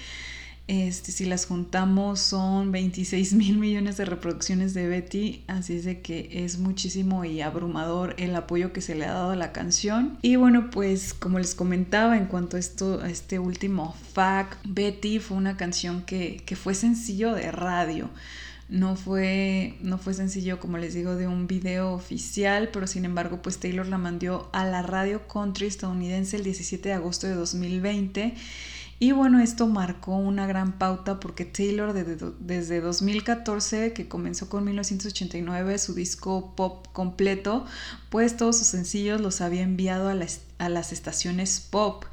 Este, 0.66 1.12
si 1.12 1.26
las 1.26 1.44
juntamos 1.44 2.21
son 2.21 2.73
26 2.73 3.35
mil 3.35 3.59
millones 3.59 3.99
de 3.99 4.06
reproducciones 4.06 4.73
de 4.73 4.88
Betty, 4.88 5.44
así 5.47 5.76
es 5.76 5.85
de 5.85 6.00
que 6.00 6.44
es 6.44 6.59
muchísimo 6.59 7.26
y 7.26 7.42
abrumador 7.42 8.14
el 8.16 8.35
apoyo 8.35 8.73
que 8.73 8.80
se 8.80 8.94
le 8.94 9.04
ha 9.04 9.12
dado 9.12 9.33
a 9.33 9.37
la 9.37 9.52
canción. 9.52 10.18
Y 10.23 10.37
bueno, 10.37 10.71
pues 10.71 11.12
como 11.12 11.38
les 11.38 11.54
comentaba 11.54 12.16
en 12.16 12.26
cuanto 12.26 12.56
a, 12.56 12.61
esto, 12.61 13.00
a 13.02 13.11
este 13.11 13.38
último 13.38 13.94
fact, 14.14 14.59
Betty 14.64 15.18
fue 15.18 15.37
una 15.37 15.59
canción 15.59 16.02
que, 16.02 16.42
que 16.47 16.56
fue 16.56 16.75
sencillo 16.75 17.35
de 17.35 17.52
radio. 17.52 18.09
No 18.71 18.97
fue, 18.97 19.76
no 19.83 19.99
fue 19.99 20.14
sencillo, 20.14 20.59
como 20.59 20.78
les 20.78 20.94
digo, 20.94 21.16
de 21.16 21.28
un 21.28 21.47
video 21.47 21.92
oficial, 21.92 22.71
pero 22.73 22.87
sin 22.87 23.04
embargo, 23.04 23.42
pues 23.42 23.59
Taylor 23.59 23.87
la 23.87 23.99
mandó 23.99 24.49
a 24.54 24.64
la 24.64 24.80
radio 24.80 25.28
country 25.28 25.66
estadounidense 25.66 26.38
el 26.38 26.44
17 26.44 26.88
de 26.88 26.94
agosto 26.94 27.26
de 27.26 27.35
2020 27.35 28.35
y 29.05 29.13
bueno, 29.13 29.39
esto 29.41 29.67
marcó 29.67 30.17
una 30.17 30.47
gran 30.47 30.79
pauta 30.79 31.21
porque 31.21 31.45
Taylor 31.45 31.93
desde, 31.93 32.81
2014, 32.81 33.93
que 33.93 34.09
comenzó 34.09 34.49
con 34.49 34.65
1989 34.65 35.77
su 35.77 35.93
disco 35.93 36.55
pop 36.57 36.87
completo, 36.95 37.67
pues 38.09 38.39
todos 38.39 38.57
sus 38.57 38.69
sencillos 38.69 39.21
los 39.21 39.43
había 39.43 39.61
enviado 39.61 40.09
a, 40.09 40.17
a 40.57 40.69
las 40.71 40.93
estaciones 40.95 41.61
pop. 41.61 42.07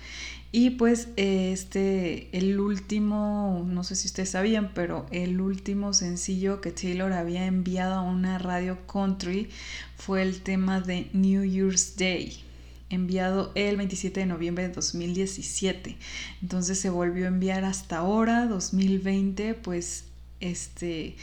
Y 0.52 0.72
pues 0.72 1.08
este, 1.16 2.28
el 2.38 2.60
último, 2.60 3.66
no 3.66 3.86
sé 3.86 3.96
si 3.96 4.08
ustedes 4.08 4.32
sabían, 4.32 4.74
pero 4.74 5.06
el 5.12 5.40
último 5.40 5.94
sencillo 5.94 6.60
que 6.60 6.72
Taylor 6.72 7.14
había 7.14 7.46
enviado 7.46 7.94
a 7.94 8.02
una 8.02 8.38
radio 8.38 8.86
country 8.86 9.48
fue 9.96 10.24
el 10.24 10.42
tema 10.42 10.82
de 10.82 11.10
New 11.14 11.46
Year's 11.46 11.96
Day 11.96 12.51
enviado 12.92 13.52
el 13.56 13.78
27 13.78 14.20
de 14.20 14.26
noviembre 14.26 14.68
de 14.68 14.74
2017. 14.74 15.98
Entonces 16.42 16.80
se 16.80 16.90
volvió 16.90 17.26
a 17.26 17.30
enviar 17.30 17.64
hasta 17.64 17.98
ahora, 17.98 18.46
2020, 18.46 19.54
pues 19.56 20.06
este 20.40 21.16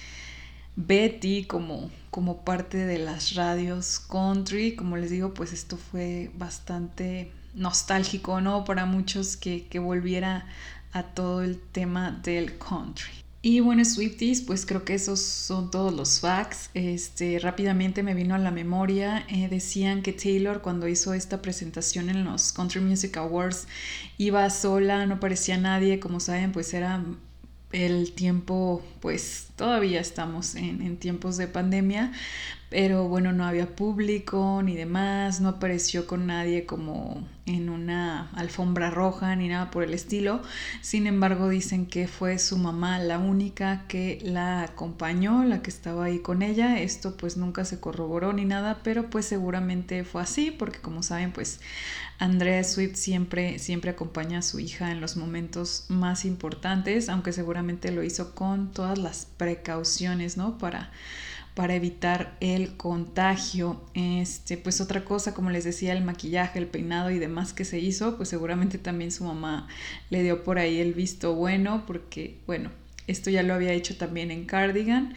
Betty 0.76 1.44
como, 1.44 1.90
como 2.10 2.44
parte 2.44 2.78
de 2.78 2.98
las 2.98 3.34
radios 3.34 4.00
country. 4.00 4.74
Como 4.74 4.96
les 4.96 5.10
digo, 5.10 5.34
pues 5.34 5.52
esto 5.52 5.76
fue 5.76 6.30
bastante 6.36 7.32
nostálgico, 7.54 8.40
¿no? 8.40 8.64
Para 8.64 8.86
muchos 8.86 9.36
que, 9.36 9.66
que 9.66 9.78
volviera 9.78 10.46
a 10.92 11.02
todo 11.02 11.42
el 11.42 11.60
tema 11.60 12.12
del 12.22 12.58
country. 12.58 13.27
Y 13.40 13.60
bueno, 13.60 13.84
Swifties, 13.84 14.42
pues 14.42 14.66
creo 14.66 14.84
que 14.84 14.94
esos 14.94 15.20
son 15.20 15.70
todos 15.70 15.92
los 15.94 16.18
facts. 16.18 16.70
Este, 16.74 17.38
rápidamente 17.38 18.02
me 18.02 18.14
vino 18.14 18.34
a 18.34 18.38
la 18.38 18.50
memoria. 18.50 19.24
Eh, 19.28 19.48
decían 19.48 20.02
que 20.02 20.12
Taylor 20.12 20.60
cuando 20.60 20.88
hizo 20.88 21.14
esta 21.14 21.40
presentación 21.40 22.10
en 22.10 22.24
los 22.24 22.52
Country 22.52 22.80
Music 22.80 23.16
Awards 23.16 23.68
iba 24.18 24.48
sola, 24.50 25.06
no 25.06 25.20
parecía 25.20 25.56
nadie. 25.56 26.00
Como 26.00 26.18
saben, 26.18 26.50
pues 26.50 26.74
era 26.74 27.04
el 27.70 28.12
tiempo, 28.12 28.82
pues 29.00 29.48
todavía 29.54 30.00
estamos 30.00 30.56
en, 30.56 30.82
en 30.82 30.96
tiempos 30.96 31.36
de 31.36 31.46
pandemia, 31.46 32.12
pero 32.70 33.08
bueno, 33.08 33.32
no 33.32 33.44
había 33.44 33.74
público 33.74 34.60
ni 34.62 34.74
demás, 34.74 35.40
no 35.40 35.48
apareció 35.48 36.06
con 36.06 36.26
nadie 36.26 36.66
como 36.66 37.26
en 37.46 37.70
una 37.70 38.30
alfombra 38.32 38.90
roja 38.90 39.34
ni 39.36 39.48
nada 39.48 39.70
por 39.70 39.84
el 39.84 39.94
estilo. 39.94 40.42
Sin 40.82 41.06
embargo, 41.06 41.48
dicen 41.48 41.86
que 41.86 42.06
fue 42.08 42.38
su 42.38 42.58
mamá 42.58 42.98
la 42.98 43.18
única 43.18 43.84
que 43.88 44.18
la 44.22 44.62
acompañó, 44.62 45.44
la 45.44 45.62
que 45.62 45.70
estaba 45.70 46.04
ahí 46.04 46.18
con 46.18 46.42
ella. 46.42 46.78
Esto 46.80 47.16
pues 47.16 47.38
nunca 47.38 47.64
se 47.64 47.80
corroboró 47.80 48.34
ni 48.34 48.44
nada, 48.44 48.80
pero 48.82 49.08
pues 49.08 49.24
seguramente 49.24 50.04
fue 50.04 50.20
así, 50.20 50.50
porque 50.50 50.80
como 50.80 51.02
saben, 51.02 51.32
pues 51.32 51.60
Andrea 52.18 52.62
Swift 52.64 52.96
siempre, 52.96 53.58
siempre 53.58 53.90
acompaña 53.92 54.40
a 54.40 54.42
su 54.42 54.60
hija 54.60 54.90
en 54.90 55.00
los 55.00 55.16
momentos 55.16 55.86
más 55.88 56.26
importantes, 56.26 57.08
aunque 57.08 57.32
seguramente 57.32 57.92
lo 57.92 58.02
hizo 58.02 58.34
con 58.34 58.72
todas 58.72 58.98
las 58.98 59.26
precauciones, 59.38 60.36
¿no? 60.36 60.58
Para 60.58 60.90
para 61.58 61.74
evitar 61.74 62.36
el 62.38 62.76
contagio. 62.76 63.82
Este, 63.92 64.56
pues 64.56 64.80
otra 64.80 65.04
cosa, 65.04 65.34
como 65.34 65.50
les 65.50 65.64
decía, 65.64 65.92
el 65.92 66.04
maquillaje, 66.04 66.60
el 66.60 66.68
peinado 66.68 67.10
y 67.10 67.18
demás 67.18 67.52
que 67.52 67.64
se 67.64 67.80
hizo, 67.80 68.16
pues 68.16 68.28
seguramente 68.28 68.78
también 68.78 69.10
su 69.10 69.24
mamá 69.24 69.66
le 70.08 70.22
dio 70.22 70.44
por 70.44 70.60
ahí 70.60 70.78
el 70.78 70.94
visto 70.94 71.34
bueno, 71.34 71.82
porque 71.84 72.38
bueno, 72.46 72.70
esto 73.08 73.28
ya 73.28 73.42
lo 73.42 73.54
había 73.54 73.72
hecho 73.72 73.96
también 73.96 74.30
en 74.30 74.44
Cardigan, 74.44 75.14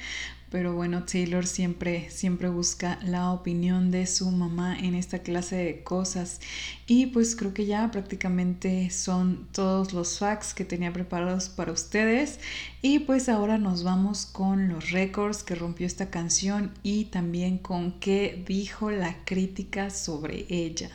pero 0.51 0.75
bueno, 0.75 1.05
Taylor 1.05 1.47
siempre, 1.47 2.09
siempre 2.09 2.49
busca 2.49 2.99
la 3.03 3.31
opinión 3.31 3.89
de 3.89 4.05
su 4.05 4.29
mamá 4.29 4.77
en 4.77 4.95
esta 4.95 5.19
clase 5.19 5.55
de 5.55 5.81
cosas. 5.81 6.41
Y 6.87 7.05
pues 7.07 7.37
creo 7.37 7.53
que 7.53 7.65
ya 7.65 7.89
prácticamente 7.89 8.89
son 8.89 9.47
todos 9.53 9.93
los 9.93 10.19
facts 10.19 10.53
que 10.53 10.65
tenía 10.65 10.91
preparados 10.91 11.47
para 11.47 11.71
ustedes. 11.71 12.41
Y 12.81 12.99
pues 12.99 13.29
ahora 13.29 13.57
nos 13.57 13.83
vamos 13.83 14.25
con 14.25 14.67
los 14.67 14.91
récords 14.91 15.43
que 15.43 15.55
rompió 15.55 15.87
esta 15.87 16.09
canción 16.09 16.73
y 16.83 17.05
también 17.05 17.57
con 17.57 17.97
qué 18.01 18.43
dijo 18.45 18.91
la 18.91 19.23
crítica 19.23 19.89
sobre 19.89 20.45
ella. 20.49 20.89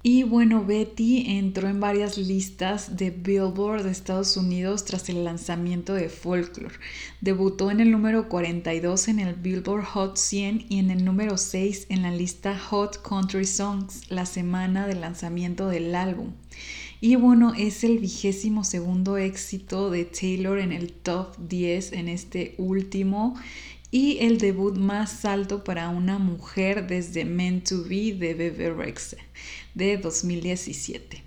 Y 0.00 0.22
bueno, 0.22 0.64
Betty 0.64 1.24
entró 1.26 1.68
en 1.68 1.80
varias 1.80 2.18
listas 2.18 2.96
de 2.96 3.10
Billboard 3.10 3.82
de 3.82 3.90
Estados 3.90 4.36
Unidos 4.36 4.84
tras 4.84 5.08
el 5.08 5.24
lanzamiento 5.24 5.92
de 5.92 6.08
Folklore. 6.08 6.76
Debutó 7.20 7.72
en 7.72 7.80
el 7.80 7.90
número 7.90 8.28
42 8.28 9.08
en 9.08 9.18
el 9.18 9.34
Billboard 9.34 9.84
Hot 9.86 10.16
100 10.16 10.66
y 10.68 10.78
en 10.78 10.92
el 10.92 11.04
número 11.04 11.36
6 11.36 11.86
en 11.88 12.02
la 12.02 12.12
lista 12.12 12.56
Hot 12.56 13.02
Country 13.02 13.44
Songs 13.44 14.08
la 14.08 14.24
semana 14.24 14.86
del 14.86 15.00
lanzamiento 15.00 15.66
del 15.66 15.92
álbum. 15.96 16.30
Y 17.00 17.16
bueno, 17.16 17.54
es 17.54 17.82
el 17.82 17.98
vigésimo 17.98 18.62
segundo 18.62 19.16
éxito 19.16 19.90
de 19.90 20.04
Taylor 20.04 20.60
en 20.60 20.70
el 20.70 20.92
top 20.92 21.36
10 21.38 21.92
en 21.92 22.06
este 22.06 22.54
último 22.58 23.34
y 23.90 24.18
el 24.18 24.38
debut 24.38 24.76
más 24.76 25.24
alto 25.24 25.64
para 25.64 25.88
una 25.88 26.18
mujer 26.18 26.86
desde 26.86 27.24
Meant 27.24 27.68
to 27.68 27.84
Be 27.84 28.12
de 28.12 28.34
Bebe 28.34 28.70
Rexha 28.74 29.16
de 29.78 29.96
2017. 29.96 31.24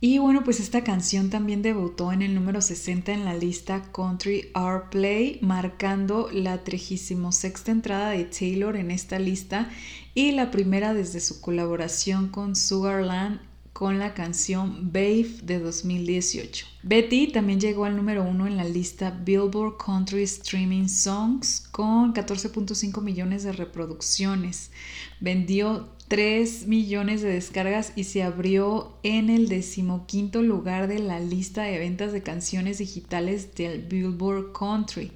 Y 0.00 0.18
bueno, 0.18 0.44
pues 0.44 0.60
esta 0.60 0.84
canción 0.84 1.28
también 1.28 1.60
debutó 1.60 2.12
en 2.12 2.22
el 2.22 2.34
número 2.34 2.60
60 2.60 3.12
en 3.12 3.24
la 3.24 3.34
lista 3.34 3.90
Country 3.92 4.50
R 4.54 4.82
Play, 4.90 5.38
marcando 5.42 6.30
la 6.32 6.62
36 6.62 7.68
entrada 7.68 8.10
de 8.10 8.24
Taylor 8.24 8.76
en 8.76 8.90
esta 8.92 9.18
lista 9.18 9.68
y 10.14 10.32
la 10.32 10.50
primera 10.52 10.94
desde 10.94 11.20
su 11.20 11.40
colaboración 11.40 12.28
con 12.28 12.54
Sugarland 12.54 13.40
con 13.72 13.98
la 13.98 14.14
canción 14.14 14.92
Babe 14.92 15.36
de 15.42 15.60
2018. 15.60 16.66
Betty 16.82 17.28
también 17.28 17.60
llegó 17.60 17.84
al 17.84 17.96
número 17.96 18.24
uno 18.24 18.46
en 18.46 18.56
la 18.56 18.64
lista 18.64 19.10
Billboard 19.10 19.76
Country 19.84 20.22
Streaming 20.24 20.88
Songs 20.88 21.60
con 21.70 22.12
14.5 22.12 23.00
millones 23.02 23.44
de 23.44 23.52
reproducciones. 23.52 24.72
Vendió 25.20 25.90
3 26.08 26.66
millones 26.66 27.20
de 27.20 27.28
descargas 27.28 27.92
y 27.94 28.04
se 28.04 28.22
abrió 28.22 28.98
en 29.02 29.28
el 29.28 29.48
decimoquinto 29.48 30.42
lugar 30.42 30.88
de 30.88 30.98
la 30.98 31.20
lista 31.20 31.62
de 31.62 31.78
ventas 31.78 32.12
de 32.12 32.22
canciones 32.22 32.78
digitales 32.78 33.54
del 33.54 33.82
Billboard 33.82 34.52
Country. 34.52 35.12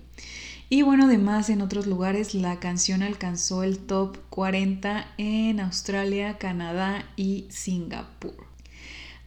Y 0.69 0.83
bueno, 0.83 1.05
además 1.05 1.51
en 1.51 1.63
otros 1.63 1.87
lugares 1.87 2.35
la 2.35 2.61
canción 2.61 3.03
alcanzó 3.03 3.63
el 3.63 3.79
top 3.79 4.19
40 4.31 5.07
en 5.19 5.61
Australia, 5.61 6.39
Canadá 6.39 7.05
y 7.17 7.47
Singapur. 7.51 8.52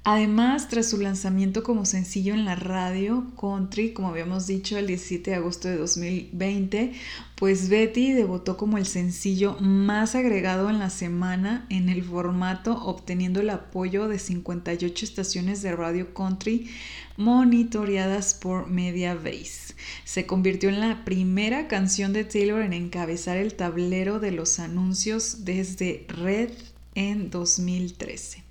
Además, 0.07 0.67
tras 0.67 0.91
su 0.91 1.00
lanzamiento 1.00 1.63
como 1.63 1.83
sencillo 1.83 2.35
en 2.35 2.45
la 2.45 2.53
radio 2.53 3.25
country, 3.41 3.91
como 3.91 4.09
habíamos 4.09 4.45
dicho 4.45 4.77
el 4.77 4.85
17 4.85 5.31
de 5.31 5.35
agosto 5.35 5.67
de 5.67 5.77
2020, 5.77 6.93
pues 7.33 7.69
Betty 7.69 8.13
debutó 8.13 8.55
como 8.55 8.77
el 8.77 8.85
sencillo 8.85 9.57
más 9.59 10.13
agregado 10.13 10.69
en 10.69 10.77
la 10.77 10.91
semana 10.91 11.65
en 11.71 11.89
el 11.89 12.03
formato, 12.03 12.85
obteniendo 12.85 13.39
el 13.39 13.50
apoyo 13.50 14.07
de 14.07 14.19
58 14.19 15.05
estaciones 15.05 15.63
de 15.63 15.75
radio 15.75 16.13
country 16.13 16.69
monitoreadas 17.17 18.35
por 18.35 18.69
Mediabase. 18.69 19.74
Se 20.03 20.27
convirtió 20.27 20.69
en 20.69 20.81
la 20.81 21.03
primera 21.03 21.67
canción 21.67 22.13
de 22.13 22.25
Taylor 22.25 22.62
en 22.62 22.74
encabezar 22.74 23.38
el 23.38 23.55
tablero 23.55 24.19
de 24.19 24.33
los 24.33 24.59
anuncios 24.59 25.45
desde 25.45 26.05
Red 26.09 26.51
en 26.93 27.31
2013. 27.31 28.44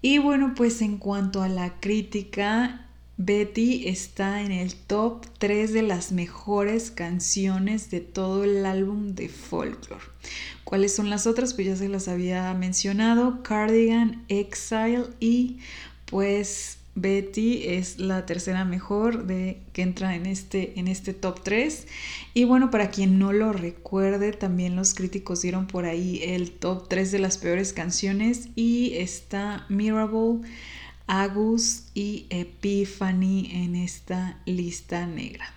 Y 0.00 0.18
bueno, 0.18 0.54
pues 0.56 0.80
en 0.82 0.98
cuanto 0.98 1.42
a 1.42 1.48
la 1.48 1.80
crítica, 1.80 2.86
Betty 3.16 3.88
está 3.88 4.42
en 4.42 4.52
el 4.52 4.76
top 4.76 5.26
3 5.38 5.72
de 5.72 5.82
las 5.82 6.12
mejores 6.12 6.92
canciones 6.92 7.90
de 7.90 8.00
todo 8.00 8.44
el 8.44 8.64
álbum 8.64 9.16
de 9.16 9.28
Folklore. 9.28 10.04
¿Cuáles 10.62 10.94
son 10.94 11.10
las 11.10 11.26
otras? 11.26 11.52
Pues 11.54 11.66
ya 11.66 11.76
se 11.76 11.88
las 11.88 12.06
había 12.06 12.54
mencionado, 12.54 13.42
Cardigan, 13.42 14.24
Exile 14.28 15.06
y 15.18 15.58
pues 16.04 16.77
Betty 17.00 17.64
es 17.66 17.98
la 17.98 18.26
tercera 18.26 18.64
mejor 18.64 19.26
de, 19.26 19.60
que 19.72 19.82
entra 19.82 20.14
en 20.14 20.26
este, 20.26 20.78
en 20.78 20.88
este 20.88 21.14
top 21.14 21.42
3. 21.42 21.86
Y 22.34 22.44
bueno, 22.44 22.70
para 22.70 22.90
quien 22.90 23.18
no 23.18 23.32
lo 23.32 23.52
recuerde, 23.52 24.32
también 24.32 24.76
los 24.76 24.94
críticos 24.94 25.42
dieron 25.42 25.66
por 25.66 25.84
ahí 25.84 26.20
el 26.22 26.50
top 26.50 26.88
3 26.88 27.12
de 27.12 27.18
las 27.18 27.38
peores 27.38 27.72
canciones 27.72 28.48
y 28.54 28.94
está 28.94 29.66
Mirable, 29.68 30.40
Agus 31.06 31.84
y 31.94 32.26
Epiphany 32.30 33.50
en 33.52 33.76
esta 33.76 34.40
lista 34.44 35.06
negra. 35.06 35.52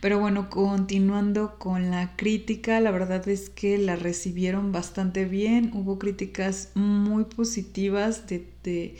Pero 0.00 0.18
bueno, 0.18 0.50
continuando 0.50 1.58
con 1.58 1.90
la 1.90 2.16
crítica, 2.16 2.80
la 2.80 2.90
verdad 2.90 3.26
es 3.28 3.50
que 3.50 3.78
la 3.78 3.96
recibieron 3.96 4.72
bastante 4.72 5.24
bien. 5.24 5.70
Hubo 5.74 5.98
críticas 5.98 6.70
muy 6.74 7.24
positivas 7.24 8.26
de, 8.26 8.46
de 8.62 8.96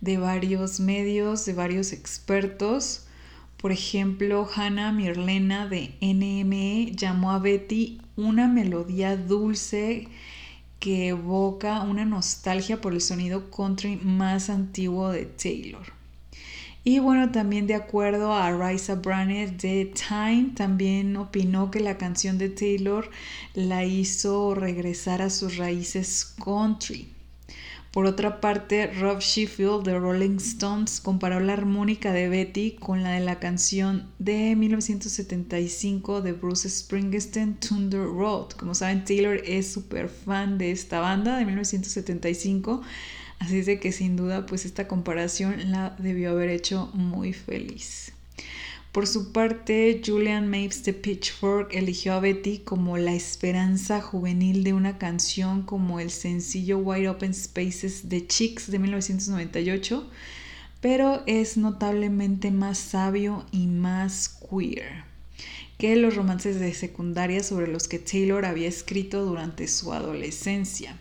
varios 0.00 0.80
medios, 0.80 1.44
de 1.44 1.52
varios 1.52 1.92
expertos. 1.92 3.06
Por 3.56 3.72
ejemplo, 3.72 4.48
Hannah 4.54 4.92
Mirlena 4.92 5.68
de 5.68 5.94
NME 6.00 6.92
llamó 6.96 7.32
a 7.32 7.38
Betty 7.38 8.00
una 8.16 8.48
melodía 8.48 9.16
dulce 9.16 10.08
que 10.78 11.08
evoca 11.08 11.82
una 11.82 12.06
nostalgia 12.06 12.80
por 12.80 12.94
el 12.94 13.02
sonido 13.02 13.50
country 13.50 13.96
más 13.96 14.48
antiguo 14.48 15.10
de 15.10 15.26
Taylor. 15.26 16.00
Y 16.82 16.98
bueno, 16.98 17.30
también 17.30 17.66
de 17.66 17.74
acuerdo 17.74 18.32
a 18.32 18.50
Risa 18.50 18.94
Brannett 18.94 19.60
de 19.60 19.92
Time, 20.08 20.52
también 20.56 21.14
opinó 21.18 21.70
que 21.70 21.80
la 21.80 21.98
canción 21.98 22.38
de 22.38 22.48
Taylor 22.48 23.10
la 23.52 23.84
hizo 23.84 24.54
regresar 24.54 25.20
a 25.20 25.28
sus 25.28 25.58
raíces 25.58 26.34
country. 26.42 27.12
Por 27.90 28.06
otra 28.06 28.40
parte, 28.40 28.86
Rob 28.86 29.18
Sheffield 29.18 29.82
de 29.82 29.98
Rolling 29.98 30.36
Stones 30.36 31.00
comparó 31.00 31.40
la 31.40 31.54
armónica 31.54 32.12
de 32.12 32.28
Betty 32.28 32.76
con 32.78 33.02
la 33.02 33.10
de 33.10 33.20
la 33.20 33.40
canción 33.40 34.08
de 34.20 34.54
1975 34.54 36.22
de 36.22 36.32
Bruce 36.32 36.70
Springsteen, 36.70 37.56
Thunder 37.56 38.02
Road. 38.04 38.50
Como 38.52 38.76
saben, 38.76 39.04
Taylor 39.04 39.42
es 39.44 39.72
súper 39.72 40.08
fan 40.08 40.56
de 40.56 40.70
esta 40.70 41.00
banda 41.00 41.36
de 41.36 41.44
1975, 41.44 42.80
así 43.40 43.62
de 43.62 43.80
que 43.80 43.90
sin 43.90 44.14
duda 44.14 44.46
pues 44.46 44.66
esta 44.66 44.86
comparación 44.86 45.72
la 45.72 45.96
debió 45.98 46.30
haber 46.30 46.50
hecho 46.50 46.92
muy 46.94 47.32
feliz. 47.32 48.12
Por 48.92 49.06
su 49.06 49.30
parte, 49.30 50.02
Julian 50.04 50.48
Mapes 50.48 50.82
de 50.82 50.92
Pitchfork 50.92 51.68
eligió 51.72 52.14
a 52.14 52.20
Betty 52.20 52.58
como 52.58 52.98
la 52.98 53.14
esperanza 53.14 54.00
juvenil 54.00 54.64
de 54.64 54.72
una 54.72 54.98
canción 54.98 55.62
como 55.62 56.00
el 56.00 56.10
sencillo 56.10 56.78
Wide 56.78 57.08
Open 57.08 57.32
Spaces 57.32 58.08
de 58.08 58.26
Chicks 58.26 58.68
de 58.68 58.80
1998, 58.80 60.10
pero 60.80 61.22
es 61.26 61.56
notablemente 61.56 62.50
más 62.50 62.78
sabio 62.78 63.46
y 63.52 63.68
más 63.68 64.28
queer 64.28 65.04
que 65.78 65.94
los 65.94 66.16
romances 66.16 66.58
de 66.58 66.74
secundaria 66.74 67.44
sobre 67.44 67.68
los 67.68 67.86
que 67.86 68.00
Taylor 68.00 68.44
había 68.44 68.68
escrito 68.68 69.24
durante 69.24 69.68
su 69.68 69.92
adolescencia. 69.92 70.98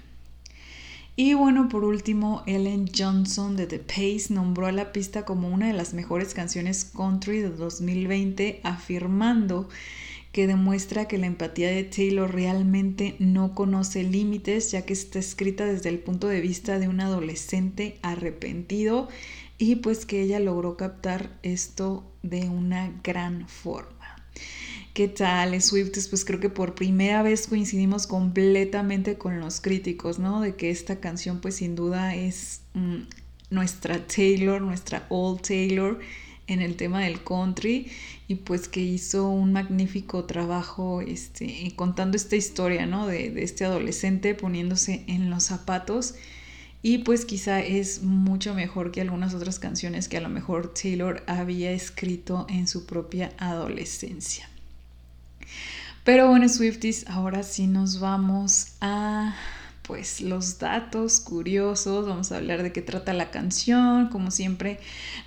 Y 1.21 1.33
bueno, 1.33 1.67
por 1.67 1.83
último, 1.83 2.43
Ellen 2.47 2.89
Johnson 2.97 3.57
de 3.57 3.67
The 3.67 3.79
Pace 3.79 4.27
nombró 4.33 4.67
a 4.67 4.71
la 4.71 4.93
pista 4.93 5.25
como 5.25 5.49
una 5.49 5.67
de 5.67 5.73
las 5.73 5.93
mejores 5.93 6.33
canciones 6.33 6.85
country 6.85 7.39
de 7.39 7.49
2020, 7.49 8.61
afirmando 8.63 9.67
que 10.31 10.47
demuestra 10.47 11.09
que 11.09 11.17
la 11.17 11.27
empatía 11.27 11.71
de 11.71 11.83
Taylor 11.83 12.33
realmente 12.33 13.17
no 13.19 13.53
conoce 13.53 14.03
límites, 14.03 14.71
ya 14.71 14.85
que 14.85 14.93
está 14.93 15.19
escrita 15.19 15.65
desde 15.65 15.89
el 15.89 15.99
punto 15.99 16.29
de 16.29 16.39
vista 16.39 16.79
de 16.79 16.87
un 16.87 17.01
adolescente 17.01 17.97
arrepentido 18.01 19.09
y 19.57 19.75
pues 19.75 20.05
que 20.05 20.21
ella 20.21 20.39
logró 20.39 20.77
captar 20.77 21.37
esto 21.43 22.09
de 22.23 22.47
una 22.47 22.93
gran 23.03 23.49
forma. 23.49 23.98
¿Qué 24.93 25.07
tal, 25.07 25.61
Swifties? 25.61 26.07
Pues 26.07 26.25
creo 26.25 26.39
que 26.39 26.49
por 26.49 26.75
primera 26.75 27.21
vez 27.21 27.47
coincidimos 27.47 28.07
completamente 28.07 29.17
con 29.17 29.39
los 29.39 29.61
críticos, 29.61 30.19
¿no? 30.19 30.41
De 30.41 30.55
que 30.55 30.71
esta 30.71 30.99
canción 30.99 31.39
pues 31.41 31.57
sin 31.57 31.75
duda 31.75 32.15
es 32.15 32.61
mm, 32.73 33.03
nuestra 33.51 34.05
Taylor, 34.07 34.61
nuestra 34.61 35.05
Old 35.09 35.41
Taylor 35.41 35.99
en 36.47 36.61
el 36.61 36.75
tema 36.75 37.01
del 37.01 37.23
country 37.23 37.87
y 38.27 38.35
pues 38.35 38.67
que 38.67 38.81
hizo 38.81 39.29
un 39.29 39.53
magnífico 39.53 40.25
trabajo 40.25 41.01
este, 41.01 41.71
contando 41.75 42.17
esta 42.17 42.35
historia, 42.35 42.85
¿no? 42.87 43.07
De, 43.07 43.29
de 43.29 43.43
este 43.43 43.65
adolescente 43.65 44.33
poniéndose 44.33 45.03
en 45.07 45.29
los 45.29 45.43
zapatos 45.43 46.15
y 46.81 46.99
pues 46.99 47.25
quizá 47.25 47.61
es 47.61 48.01
mucho 48.03 48.53
mejor 48.55 48.91
que 48.91 49.01
algunas 49.01 49.35
otras 49.35 49.59
canciones 49.59 50.09
que 50.09 50.17
a 50.17 50.21
lo 50.21 50.29
mejor 50.29 50.73
Taylor 50.73 51.23
había 51.27 51.71
escrito 51.71 52.47
en 52.49 52.67
su 52.67 52.85
propia 52.85 53.31
adolescencia. 53.37 54.49
Pero 56.03 56.27
bueno, 56.29 56.47
Swifties, 56.49 57.07
ahora 57.07 57.43
sí 57.43 57.67
nos 57.67 57.99
vamos 57.99 58.73
a 58.81 59.35
pues 59.83 60.21
los 60.21 60.59
datos 60.59 61.19
curiosos, 61.19 62.07
vamos 62.07 62.31
a 62.31 62.37
hablar 62.37 62.61
de 62.61 62.71
qué 62.71 62.83
trata 62.83 63.11
la 63.11 63.31
canción, 63.31 64.09
como 64.09 64.29
siempre 64.29 64.79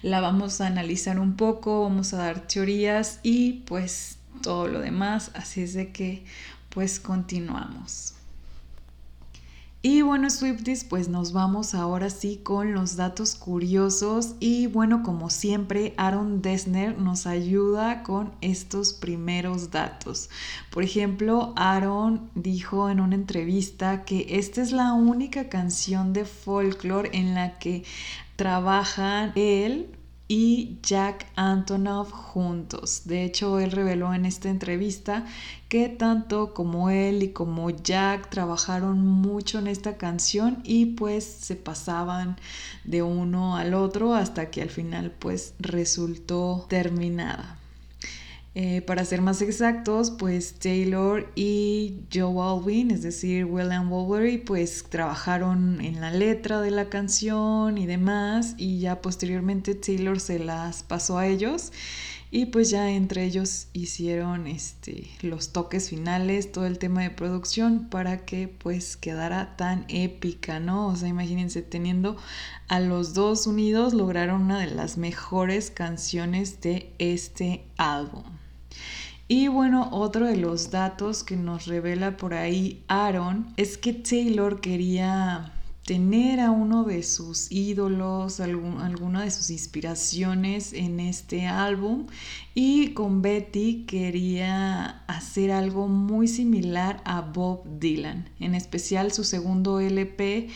la 0.02 0.20
vamos 0.20 0.60
a 0.60 0.68
analizar 0.68 1.18
un 1.18 1.34
poco, 1.34 1.82
vamos 1.82 2.14
a 2.14 2.18
dar 2.18 2.46
teorías 2.46 3.18
y 3.24 3.64
pues 3.66 4.18
todo 4.40 4.68
lo 4.68 4.78
demás, 4.78 5.32
así 5.34 5.62
es 5.62 5.74
de 5.74 5.90
que 5.90 6.24
pues 6.68 7.00
continuamos. 7.00 8.14
Y 9.84 10.02
bueno, 10.02 10.30
Swifties, 10.30 10.84
pues 10.84 11.08
nos 11.08 11.32
vamos 11.32 11.74
ahora 11.74 12.08
sí 12.08 12.38
con 12.40 12.72
los 12.72 12.94
datos 12.94 13.34
curiosos. 13.34 14.36
Y 14.38 14.68
bueno, 14.68 15.02
como 15.02 15.28
siempre, 15.28 15.92
Aaron 15.96 16.40
Dessner 16.40 16.96
nos 16.96 17.26
ayuda 17.26 18.04
con 18.04 18.30
estos 18.42 18.92
primeros 18.92 19.72
datos. 19.72 20.30
Por 20.70 20.84
ejemplo, 20.84 21.52
Aaron 21.56 22.30
dijo 22.36 22.90
en 22.90 23.00
una 23.00 23.16
entrevista 23.16 24.04
que 24.04 24.24
esta 24.38 24.62
es 24.62 24.70
la 24.70 24.92
única 24.92 25.48
canción 25.48 26.12
de 26.12 26.26
folklore 26.26 27.10
en 27.12 27.34
la 27.34 27.58
que 27.58 27.82
trabajan 28.36 29.32
él, 29.34 29.96
y 30.34 30.78
Jack 30.82 31.26
Antonoff 31.36 32.10
juntos. 32.10 33.02
De 33.04 33.22
hecho, 33.22 33.60
él 33.60 33.70
reveló 33.70 34.14
en 34.14 34.24
esta 34.24 34.48
entrevista 34.48 35.26
que 35.68 35.90
tanto 35.90 36.54
como 36.54 36.88
él 36.88 37.22
y 37.22 37.32
como 37.32 37.68
Jack 37.68 38.30
trabajaron 38.30 38.98
mucho 38.98 39.58
en 39.58 39.66
esta 39.66 39.98
canción 39.98 40.62
y 40.64 40.86
pues 40.86 41.24
se 41.24 41.54
pasaban 41.54 42.38
de 42.84 43.02
uno 43.02 43.56
al 43.56 43.74
otro 43.74 44.14
hasta 44.14 44.50
que 44.50 44.62
al 44.62 44.70
final 44.70 45.10
pues 45.10 45.52
resultó 45.58 46.64
terminada. 46.66 47.61
Eh, 48.54 48.82
para 48.82 49.02
ser 49.06 49.22
más 49.22 49.40
exactos, 49.40 50.10
pues 50.10 50.58
Taylor 50.58 51.32
y 51.34 52.02
Joe 52.12 52.34
Alwyn, 52.38 52.90
es 52.90 53.02
decir, 53.02 53.46
William 53.46 53.88
Wolverine, 53.88 54.42
pues 54.44 54.84
trabajaron 54.90 55.80
en 55.80 56.02
la 56.02 56.10
letra 56.10 56.60
de 56.60 56.70
la 56.70 56.90
canción 56.90 57.78
y 57.78 57.86
demás, 57.86 58.54
y 58.58 58.78
ya 58.78 59.00
posteriormente 59.00 59.74
Taylor 59.74 60.20
se 60.20 60.38
las 60.38 60.82
pasó 60.82 61.16
a 61.16 61.26
ellos, 61.28 61.72
y 62.30 62.46
pues 62.46 62.68
ya 62.68 62.90
entre 62.90 63.24
ellos 63.24 63.68
hicieron 63.72 64.46
este, 64.46 65.06
los 65.22 65.52
toques 65.54 65.88
finales, 65.88 66.52
todo 66.52 66.66
el 66.66 66.78
tema 66.78 67.00
de 67.02 67.10
producción 67.10 67.88
para 67.88 68.26
que 68.26 68.48
pues 68.48 68.98
quedara 68.98 69.56
tan 69.56 69.86
épica, 69.88 70.60
¿no? 70.60 70.88
O 70.88 70.96
sea, 70.96 71.08
imagínense, 71.08 71.62
teniendo 71.62 72.18
a 72.68 72.80
los 72.80 73.14
dos 73.14 73.46
unidos 73.46 73.94
lograron 73.94 74.42
una 74.42 74.58
de 74.60 74.74
las 74.74 74.98
mejores 74.98 75.70
canciones 75.70 76.60
de 76.60 76.92
este 76.98 77.64
álbum. 77.78 78.24
Y 79.34 79.48
bueno, 79.48 79.88
otro 79.92 80.26
de 80.26 80.36
los 80.36 80.70
datos 80.70 81.24
que 81.24 81.36
nos 81.36 81.64
revela 81.64 82.18
por 82.18 82.34
ahí 82.34 82.84
Aaron 82.86 83.46
es 83.56 83.78
que 83.78 83.94
Taylor 83.94 84.60
quería 84.60 85.54
tener 85.86 86.38
a 86.38 86.50
uno 86.50 86.84
de 86.84 87.02
sus 87.02 87.50
ídolos, 87.50 88.40
alguna 88.40 89.22
de 89.22 89.30
sus 89.30 89.48
inspiraciones 89.48 90.74
en 90.74 91.00
este 91.00 91.46
álbum. 91.46 92.08
Y 92.54 92.88
con 92.88 93.22
Betty 93.22 93.86
quería 93.86 95.02
hacer 95.06 95.50
algo 95.50 95.88
muy 95.88 96.28
similar 96.28 97.00
a 97.06 97.22
Bob 97.22 97.62
Dylan, 97.78 98.28
en 98.38 98.54
especial 98.54 99.12
su 99.12 99.24
segundo 99.24 99.80
LP 99.80 100.50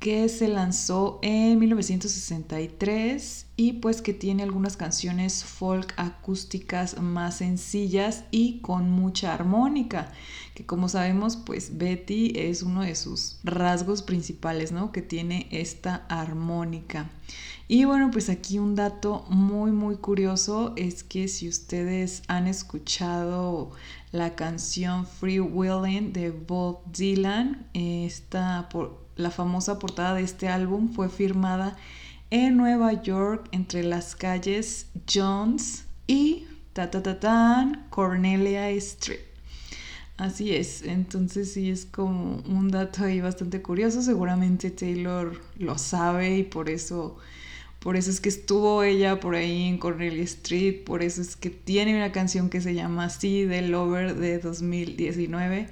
que 0.00 0.30
se 0.30 0.48
lanzó 0.48 1.18
en 1.20 1.58
1963 1.58 3.46
y 3.56 3.74
pues 3.74 4.00
que 4.00 4.14
tiene 4.14 4.42
algunas 4.42 4.78
canciones 4.78 5.44
folk 5.44 5.92
acústicas 5.98 6.98
más 7.02 7.36
sencillas 7.36 8.24
y 8.30 8.60
con 8.60 8.90
mucha 8.90 9.34
armónica, 9.34 10.10
que 10.54 10.64
como 10.64 10.88
sabemos 10.88 11.36
pues 11.36 11.76
Betty 11.76 12.32
es 12.34 12.62
uno 12.62 12.80
de 12.80 12.94
sus 12.94 13.40
rasgos 13.44 14.00
principales, 14.00 14.72
¿no? 14.72 14.90
Que 14.90 15.02
tiene 15.02 15.46
esta 15.50 16.06
armónica. 16.08 17.10
Y 17.68 17.84
bueno, 17.84 18.10
pues 18.10 18.30
aquí 18.30 18.58
un 18.58 18.74
dato 18.74 19.26
muy 19.28 19.70
muy 19.70 19.96
curioso 19.96 20.72
es 20.76 21.04
que 21.04 21.28
si 21.28 21.46
ustedes 21.46 22.22
han 22.26 22.46
escuchado 22.46 23.70
la 24.12 24.34
canción 24.34 25.06
Free 25.06 25.40
Willing 25.40 26.14
de 26.14 26.30
Bob 26.30 26.80
Dylan, 26.90 27.68
está 27.74 28.68
por 28.70 29.09
la 29.20 29.30
famosa 29.30 29.78
portada 29.78 30.14
de 30.14 30.22
este 30.22 30.48
álbum 30.48 30.92
fue 30.92 31.08
firmada 31.08 31.76
en 32.30 32.56
Nueva 32.56 33.02
York 33.02 33.48
entre 33.52 33.82
las 33.82 34.16
calles 34.16 34.86
Jones 35.12 35.84
y 36.06 36.46
ta, 36.72 36.90
Cornelia 37.90 38.70
Street. 38.70 39.20
Así 40.16 40.54
es, 40.54 40.82
entonces 40.82 41.52
sí 41.54 41.70
es 41.70 41.86
como 41.86 42.42
un 42.46 42.70
dato 42.70 43.04
ahí 43.04 43.20
bastante 43.20 43.62
curioso, 43.62 44.02
seguramente 44.02 44.70
Taylor 44.70 45.40
lo 45.56 45.78
sabe 45.78 46.36
y 46.38 46.42
por 46.42 46.68
eso 46.68 47.16
por 47.80 47.96
eso 47.96 48.10
es 48.10 48.20
que 48.20 48.28
estuvo 48.28 48.82
ella 48.82 49.20
por 49.20 49.34
ahí 49.34 49.66
en 49.66 49.78
Cornelia 49.78 50.22
Street, 50.24 50.84
por 50.84 51.02
eso 51.02 51.22
es 51.22 51.34
que 51.36 51.48
tiene 51.48 51.96
una 51.96 52.12
canción 52.12 52.50
que 52.50 52.60
se 52.60 52.74
llama 52.74 53.06
así, 53.06 53.46
The 53.48 53.62
Lover 53.62 54.16
de 54.16 54.38
2019. 54.38 55.68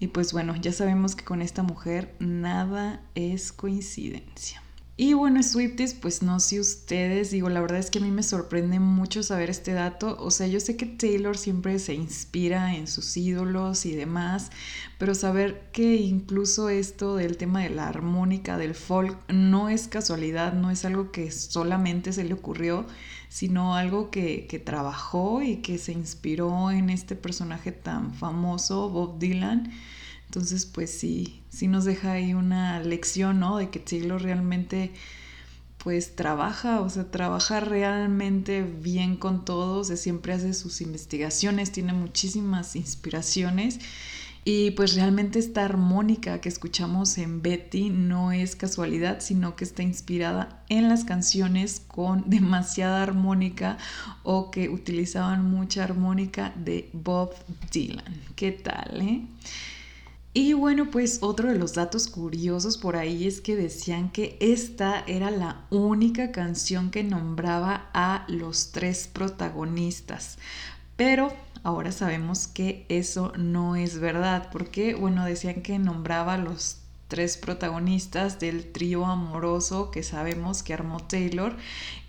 Y 0.00 0.08
pues 0.08 0.32
bueno, 0.32 0.54
ya 0.56 0.72
sabemos 0.72 1.16
que 1.16 1.24
con 1.24 1.42
esta 1.42 1.62
mujer 1.62 2.14
nada 2.20 3.02
es 3.14 3.52
coincidencia. 3.52 4.62
Y 5.00 5.12
bueno, 5.12 5.44
Swifties, 5.44 5.94
pues 5.94 6.24
no 6.24 6.40
sé 6.40 6.58
ustedes, 6.58 7.30
digo, 7.30 7.48
la 7.48 7.60
verdad 7.60 7.78
es 7.78 7.88
que 7.88 8.00
a 8.00 8.02
mí 8.02 8.10
me 8.10 8.24
sorprende 8.24 8.80
mucho 8.80 9.22
saber 9.22 9.48
este 9.48 9.72
dato. 9.72 10.16
O 10.18 10.32
sea, 10.32 10.48
yo 10.48 10.58
sé 10.58 10.76
que 10.76 10.86
Taylor 10.86 11.38
siempre 11.38 11.78
se 11.78 11.94
inspira 11.94 12.74
en 12.74 12.88
sus 12.88 13.16
ídolos 13.16 13.86
y 13.86 13.94
demás, 13.94 14.50
pero 14.98 15.14
saber 15.14 15.68
que 15.70 15.94
incluso 15.94 16.68
esto 16.68 17.14
del 17.14 17.36
tema 17.36 17.62
de 17.62 17.70
la 17.70 17.86
armónica, 17.86 18.58
del 18.58 18.74
folk, 18.74 19.16
no 19.28 19.68
es 19.68 19.86
casualidad, 19.86 20.52
no 20.52 20.68
es 20.68 20.84
algo 20.84 21.12
que 21.12 21.30
solamente 21.30 22.12
se 22.12 22.24
le 22.24 22.34
ocurrió, 22.34 22.84
sino 23.28 23.74
algo 23.74 24.10
que, 24.10 24.46
que 24.46 24.58
trabajó 24.58 25.42
y 25.42 25.56
que 25.56 25.78
se 25.78 25.92
inspiró 25.92 26.70
en 26.70 26.90
este 26.90 27.14
personaje 27.16 27.72
tan 27.72 28.14
famoso, 28.14 28.90
Bob 28.90 29.18
Dylan 29.18 29.72
entonces, 30.28 30.66
pues 30.66 30.90
sí, 30.90 31.42
sí 31.48 31.68
nos 31.68 31.86
deja 31.86 32.12
ahí 32.12 32.34
una 32.34 32.80
lección, 32.80 33.40
¿no? 33.40 33.56
De 33.56 33.70
que 33.70 33.78
Taylor 33.78 34.20
realmente 34.20 34.92
pues 35.78 36.16
trabaja, 36.16 36.80
o 36.80 36.90
sea, 36.90 37.10
trabaja 37.10 37.60
realmente 37.60 38.62
bien 38.62 39.16
con 39.16 39.44
todos, 39.44 39.88
siempre 39.88 40.32
hace 40.34 40.52
sus 40.52 40.80
investigaciones, 40.80 41.72
tiene 41.72 41.92
muchísimas 41.94 42.76
inspiraciones 42.76 43.78
y 44.44 44.70
pues 44.72 44.94
realmente 44.94 45.38
esta 45.38 45.64
armónica 45.64 46.40
que 46.40 46.48
escuchamos 46.48 47.18
en 47.18 47.42
Betty 47.42 47.90
no 47.90 48.32
es 48.32 48.56
casualidad, 48.56 49.20
sino 49.20 49.56
que 49.56 49.64
está 49.64 49.82
inspirada 49.82 50.62
en 50.68 50.88
las 50.88 51.04
canciones 51.04 51.82
con 51.86 52.24
demasiada 52.30 53.02
armónica 53.02 53.78
o 54.22 54.50
que 54.50 54.68
utilizaban 54.68 55.50
mucha 55.50 55.84
armónica 55.84 56.52
de 56.56 56.88
Bob 56.92 57.34
Dylan. 57.72 58.20
¿Qué 58.36 58.52
tal, 58.52 59.02
eh? 59.02 59.22
Y 60.34 60.52
bueno, 60.52 60.90
pues 60.90 61.18
otro 61.22 61.48
de 61.50 61.58
los 61.58 61.74
datos 61.74 62.06
curiosos 62.06 62.78
por 62.78 62.96
ahí 62.96 63.26
es 63.26 63.40
que 63.40 63.56
decían 63.56 64.10
que 64.10 64.36
esta 64.40 65.02
era 65.06 65.30
la 65.30 65.66
única 65.70 66.30
canción 66.30 66.90
que 66.90 67.02
nombraba 67.02 67.90
a 67.92 68.24
los 68.28 68.70
tres 68.70 69.08
protagonistas. 69.12 70.38
Pero 70.96 71.32
ahora 71.62 71.92
sabemos 71.92 72.46
que 72.46 72.86
eso 72.88 73.32
no 73.36 73.76
es 73.76 73.98
verdad, 73.98 74.48
porque 74.50 74.94
bueno, 74.94 75.24
decían 75.24 75.62
que 75.62 75.78
nombraba 75.78 76.34
a 76.34 76.38
los 76.38 76.78
tres 77.08 77.38
protagonistas 77.38 78.38
del 78.38 78.70
trío 78.70 79.06
amoroso 79.06 79.90
que 79.90 80.02
sabemos 80.02 80.62
que 80.62 80.74
armó 80.74 81.00
Taylor, 81.00 81.56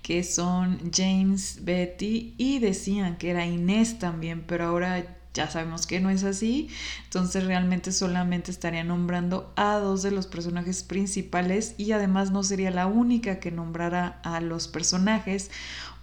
que 0.02 0.24
son 0.24 0.92
James, 0.94 1.60
Betty 1.64 2.36
y 2.38 2.60
decían 2.60 3.18
que 3.18 3.32
era 3.32 3.46
Inés 3.46 3.98
también, 3.98 4.44
pero 4.46 4.66
ahora 4.66 5.16
ya 5.34 5.50
sabemos 5.50 5.88
que 5.88 6.00
no 6.00 6.10
es 6.10 6.24
así, 6.24 6.70
entonces 7.06 7.46
realmente 7.46 7.92
solamente 7.92 8.52
estaría 8.52 8.84
nombrando 8.84 9.54
a 9.56 9.78
dos 9.78 10.02
de 10.02 10.12
los 10.12 10.28
personajes 10.28 10.84
principales 10.84 11.76
y 11.78 11.92
además 11.92 12.32
no 12.32 12.44
sería 12.44 12.72
la 12.72 12.88
única 12.88 13.40
que 13.40 13.52
nombrara 13.52 14.20
a 14.24 14.42
los 14.42 14.68
personajes 14.68 15.50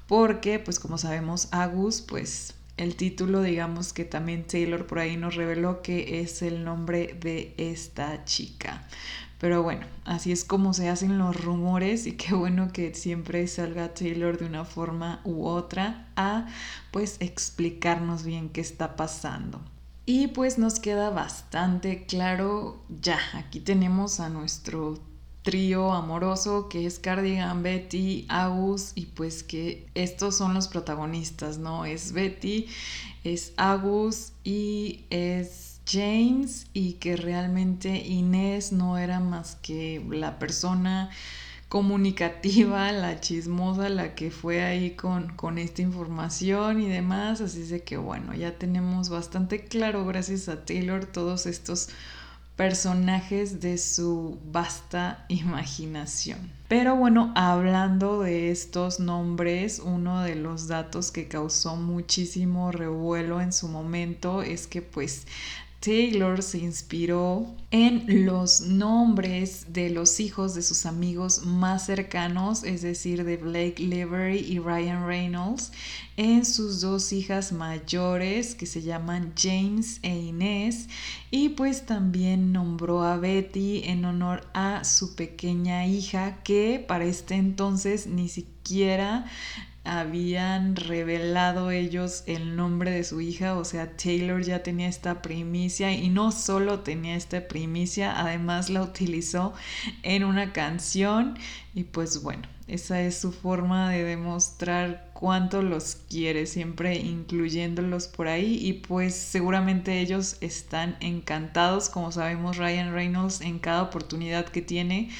porque 0.06 0.58
pues 0.58 0.78
como 0.78 0.96
sabemos 0.96 1.48
Agus 1.50 2.00
pues 2.00 2.55
el 2.76 2.96
título 2.96 3.42
digamos 3.42 3.92
que 3.92 4.04
también 4.04 4.46
Taylor 4.46 4.86
por 4.86 4.98
ahí 4.98 5.16
nos 5.16 5.34
reveló 5.34 5.82
que 5.82 6.20
es 6.20 6.42
el 6.42 6.64
nombre 6.64 7.16
de 7.20 7.54
esta 7.56 8.24
chica. 8.24 8.86
Pero 9.38 9.62
bueno, 9.62 9.86
así 10.04 10.32
es 10.32 10.44
como 10.44 10.72
se 10.72 10.88
hacen 10.88 11.18
los 11.18 11.38
rumores 11.42 12.06
y 12.06 12.12
qué 12.12 12.34
bueno 12.34 12.72
que 12.72 12.94
siempre 12.94 13.46
salga 13.48 13.92
Taylor 13.92 14.38
de 14.38 14.46
una 14.46 14.64
forma 14.64 15.20
u 15.24 15.44
otra 15.44 16.08
a 16.16 16.46
pues 16.90 17.16
explicarnos 17.20 18.24
bien 18.24 18.48
qué 18.48 18.62
está 18.62 18.96
pasando. 18.96 19.60
Y 20.06 20.28
pues 20.28 20.56
nos 20.56 20.80
queda 20.80 21.10
bastante 21.10 22.06
claro 22.06 22.80
ya, 22.88 23.18
aquí 23.34 23.60
tenemos 23.60 24.20
a 24.20 24.28
nuestro 24.28 24.98
trío 25.46 25.92
amoroso 25.92 26.68
que 26.68 26.86
es 26.86 26.98
Cardigan, 26.98 27.62
Betty, 27.62 28.26
Agus 28.28 28.90
y 28.96 29.06
pues 29.06 29.44
que 29.44 29.86
estos 29.94 30.36
son 30.36 30.54
los 30.54 30.66
protagonistas, 30.66 31.58
¿no? 31.58 31.84
Es 31.84 32.10
Betty, 32.10 32.66
es 33.22 33.52
Agus 33.56 34.32
y 34.42 35.04
es 35.08 35.78
James 35.88 36.66
y 36.72 36.94
que 36.94 37.14
realmente 37.14 37.96
Inés 37.96 38.72
no 38.72 38.98
era 38.98 39.20
más 39.20 39.54
que 39.62 40.04
la 40.10 40.40
persona 40.40 41.10
comunicativa, 41.68 42.90
la 42.90 43.20
chismosa, 43.20 43.88
la 43.88 44.16
que 44.16 44.32
fue 44.32 44.64
ahí 44.64 44.96
con, 44.96 45.28
con 45.36 45.58
esta 45.58 45.80
información 45.80 46.80
y 46.80 46.88
demás. 46.88 47.40
Así 47.40 47.62
de 47.62 47.84
que 47.84 47.96
bueno, 47.96 48.34
ya 48.34 48.58
tenemos 48.58 49.10
bastante 49.10 49.64
claro, 49.64 50.04
gracias 50.06 50.48
a 50.48 50.64
Taylor, 50.64 51.06
todos 51.06 51.46
estos 51.46 51.90
personajes 52.56 53.60
de 53.60 53.76
su 53.78 54.38
vasta 54.50 55.26
imaginación. 55.28 56.50
Pero 56.68 56.96
bueno, 56.96 57.32
hablando 57.36 58.22
de 58.22 58.50
estos 58.50 58.98
nombres, 58.98 59.78
uno 59.78 60.22
de 60.22 60.34
los 60.34 60.66
datos 60.66 61.12
que 61.12 61.28
causó 61.28 61.76
muchísimo 61.76 62.72
revuelo 62.72 63.40
en 63.40 63.52
su 63.52 63.68
momento 63.68 64.42
es 64.42 64.66
que 64.66 64.82
pues 64.82 65.26
Taylor 65.86 66.42
se 66.42 66.58
inspiró 66.58 67.46
en 67.70 68.26
los 68.26 68.60
nombres 68.60 69.72
de 69.72 69.88
los 69.88 70.18
hijos 70.18 70.56
de 70.56 70.62
sus 70.62 70.84
amigos 70.84 71.46
más 71.46 71.86
cercanos, 71.86 72.64
es 72.64 72.82
decir, 72.82 73.22
de 73.22 73.36
Blake 73.36 73.76
Lively 73.78 74.40
y 74.40 74.58
Ryan 74.58 75.06
Reynolds, 75.06 75.70
en 76.16 76.44
sus 76.44 76.80
dos 76.80 77.12
hijas 77.12 77.52
mayores 77.52 78.56
que 78.56 78.66
se 78.66 78.82
llaman 78.82 79.32
James 79.38 80.00
e 80.02 80.12
Inés, 80.12 80.88
y 81.30 81.50
pues 81.50 81.86
también 81.86 82.52
nombró 82.52 83.04
a 83.04 83.16
Betty 83.16 83.82
en 83.84 84.04
honor 84.06 84.44
a 84.54 84.82
su 84.82 85.14
pequeña 85.14 85.86
hija 85.86 86.42
que 86.42 86.84
para 86.84 87.04
este 87.04 87.36
entonces 87.36 88.08
ni 88.08 88.28
siquiera 88.28 89.26
habían 89.86 90.76
revelado 90.76 91.70
ellos 91.70 92.24
el 92.26 92.56
nombre 92.56 92.90
de 92.90 93.04
su 93.04 93.20
hija, 93.20 93.56
o 93.56 93.64
sea, 93.64 93.96
Taylor 93.96 94.42
ya 94.42 94.62
tenía 94.62 94.88
esta 94.88 95.22
primicia 95.22 95.92
y 95.92 96.08
no 96.10 96.32
solo 96.32 96.80
tenía 96.80 97.16
esta 97.16 97.48
primicia, 97.48 98.18
además 98.20 98.68
la 98.68 98.82
utilizó 98.82 99.54
en 100.02 100.24
una 100.24 100.52
canción 100.52 101.38
y 101.74 101.84
pues 101.84 102.22
bueno, 102.22 102.48
esa 102.68 103.00
es 103.02 103.16
su 103.18 103.32
forma 103.32 103.90
de 103.90 104.02
demostrar 104.02 105.10
cuánto 105.12 105.62
los 105.62 105.96
quiere, 106.08 106.46
siempre 106.46 106.96
incluyéndolos 106.96 108.08
por 108.08 108.26
ahí 108.26 108.58
y 108.60 108.72
pues 108.74 109.14
seguramente 109.14 110.00
ellos 110.00 110.36
están 110.40 110.96
encantados, 111.00 111.88
como 111.88 112.10
sabemos 112.10 112.56
Ryan 112.56 112.92
Reynolds 112.92 113.40
en 113.40 113.60
cada 113.60 113.82
oportunidad 113.82 114.46
que 114.46 114.62
tiene 114.62 115.10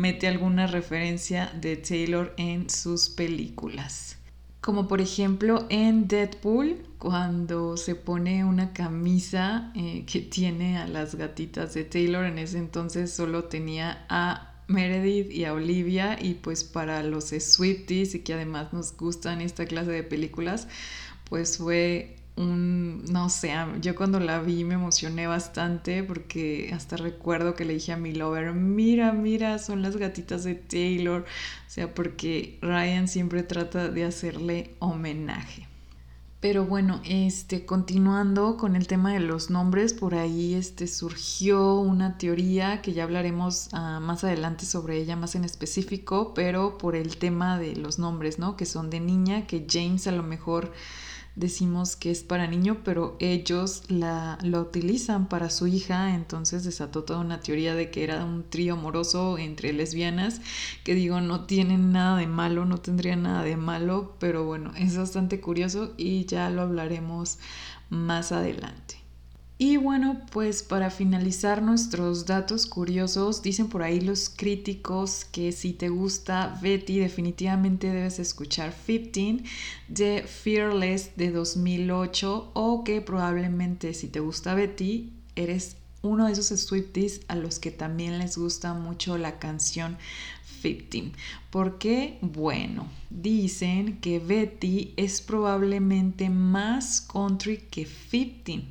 mete 0.00 0.26
alguna 0.26 0.66
referencia 0.66 1.52
de 1.60 1.76
Taylor 1.76 2.32
en 2.38 2.70
sus 2.70 3.10
películas. 3.10 4.16
Como 4.62 4.88
por 4.88 5.00
ejemplo 5.00 5.66
en 5.68 6.08
Deadpool, 6.08 6.82
cuando 6.98 7.76
se 7.76 7.94
pone 7.94 8.44
una 8.44 8.72
camisa 8.72 9.72
eh, 9.74 10.04
que 10.06 10.20
tiene 10.20 10.78
a 10.78 10.86
las 10.86 11.14
gatitas 11.14 11.74
de 11.74 11.84
Taylor, 11.84 12.24
en 12.24 12.38
ese 12.38 12.58
entonces 12.58 13.12
solo 13.12 13.44
tenía 13.44 14.04
a 14.08 14.62
Meredith 14.68 15.30
y 15.30 15.44
a 15.44 15.52
Olivia 15.52 16.18
y 16.20 16.34
pues 16.34 16.64
para 16.64 17.02
los 17.02 17.28
Swifties 17.28 18.14
y 18.14 18.20
que 18.20 18.34
además 18.34 18.72
nos 18.72 18.96
gustan 18.96 19.40
esta 19.40 19.66
clase 19.66 19.90
de 19.90 20.02
películas, 20.02 20.68
pues 21.28 21.58
fue 21.58 22.16
no 22.46 23.28
sé, 23.28 23.52
yo 23.80 23.94
cuando 23.94 24.20
la 24.20 24.40
vi 24.40 24.64
me 24.64 24.74
emocioné 24.74 25.26
bastante 25.26 26.02
porque 26.02 26.70
hasta 26.74 26.96
recuerdo 26.96 27.54
que 27.54 27.64
le 27.64 27.74
dije 27.74 27.92
a 27.92 27.96
mi 27.96 28.12
lover, 28.12 28.52
mira, 28.52 29.12
mira, 29.12 29.58
son 29.58 29.82
las 29.82 29.96
gatitas 29.96 30.44
de 30.44 30.54
Taylor, 30.54 31.22
o 31.22 31.70
sea, 31.70 31.94
porque 31.94 32.58
Ryan 32.62 33.08
siempre 33.08 33.42
trata 33.42 33.88
de 33.88 34.04
hacerle 34.04 34.74
homenaje. 34.78 35.66
Pero 36.40 36.64
bueno, 36.64 37.02
este, 37.04 37.66
continuando 37.66 38.56
con 38.56 38.74
el 38.74 38.86
tema 38.86 39.12
de 39.12 39.20
los 39.20 39.50
nombres, 39.50 39.92
por 39.92 40.14
ahí 40.14 40.54
este, 40.54 40.86
surgió 40.86 41.74
una 41.74 42.16
teoría 42.16 42.80
que 42.80 42.94
ya 42.94 43.04
hablaremos 43.04 43.68
ah, 43.72 44.00
más 44.00 44.24
adelante 44.24 44.64
sobre 44.64 44.96
ella 44.96 45.16
más 45.16 45.34
en 45.34 45.44
específico, 45.44 46.32
pero 46.32 46.78
por 46.78 46.96
el 46.96 47.18
tema 47.18 47.58
de 47.58 47.76
los 47.76 47.98
nombres, 47.98 48.38
¿no? 48.38 48.56
Que 48.56 48.64
son 48.64 48.88
de 48.88 49.00
niña, 49.00 49.46
que 49.46 49.66
James 49.70 50.06
a 50.06 50.12
lo 50.12 50.22
mejor 50.22 50.72
decimos 51.36 51.96
que 51.96 52.10
es 52.10 52.22
para 52.22 52.46
niño, 52.46 52.82
pero 52.84 53.16
ellos 53.20 53.84
la, 53.88 54.38
utilizan 54.60 55.28
para 55.28 55.50
su 55.50 55.66
hija, 55.66 56.14
entonces 56.14 56.64
desató 56.64 57.04
toda 57.04 57.20
una 57.20 57.40
teoría 57.40 57.74
de 57.74 57.90
que 57.90 58.04
era 58.04 58.24
un 58.24 58.44
trío 58.48 58.74
amoroso 58.74 59.38
entre 59.38 59.72
lesbianas, 59.72 60.40
que 60.84 60.94
digo, 60.94 61.20
no 61.20 61.46
tienen 61.46 61.92
nada 61.92 62.16
de 62.16 62.26
malo, 62.26 62.64
no 62.64 62.78
tendría 62.78 63.16
nada 63.16 63.42
de 63.42 63.56
malo, 63.56 64.16
pero 64.18 64.44
bueno, 64.44 64.72
es 64.76 64.96
bastante 64.96 65.40
curioso 65.40 65.94
y 65.96 66.26
ya 66.26 66.50
lo 66.50 66.62
hablaremos 66.62 67.38
más 67.88 68.32
adelante. 68.32 68.99
Y 69.62 69.76
bueno, 69.76 70.22
pues 70.32 70.62
para 70.62 70.88
finalizar 70.88 71.60
nuestros 71.60 72.24
datos 72.24 72.64
curiosos, 72.64 73.42
dicen 73.42 73.68
por 73.68 73.82
ahí 73.82 74.00
los 74.00 74.30
críticos 74.30 75.26
que 75.26 75.52
si 75.52 75.74
te 75.74 75.90
gusta 75.90 76.58
Betty, 76.62 76.98
definitivamente 76.98 77.88
debes 77.88 78.18
escuchar 78.20 78.72
15 78.72 79.44
de 79.86 80.22
Fearless 80.22 81.14
de 81.14 81.30
2008 81.30 82.52
o 82.54 82.84
que 82.84 83.02
probablemente 83.02 83.92
si 83.92 84.08
te 84.08 84.20
gusta 84.20 84.54
Betty, 84.54 85.12
eres 85.36 85.76
uno 86.00 86.24
de 86.24 86.32
esos 86.32 86.58
Swifties 86.58 87.20
a 87.28 87.34
los 87.34 87.58
que 87.58 87.70
también 87.70 88.18
les 88.18 88.38
gusta 88.38 88.72
mucho 88.72 89.18
la 89.18 89.38
canción 89.38 89.98
15. 90.62 91.12
¿Por 91.50 91.78
qué? 91.78 92.18
Bueno, 92.20 92.88
dicen 93.08 93.98
que 94.00 94.18
Betty 94.18 94.92
es 94.96 95.20
probablemente 95.20 96.30
más 96.30 97.00
country 97.00 97.58
que 97.70 97.86
15. 97.86 98.64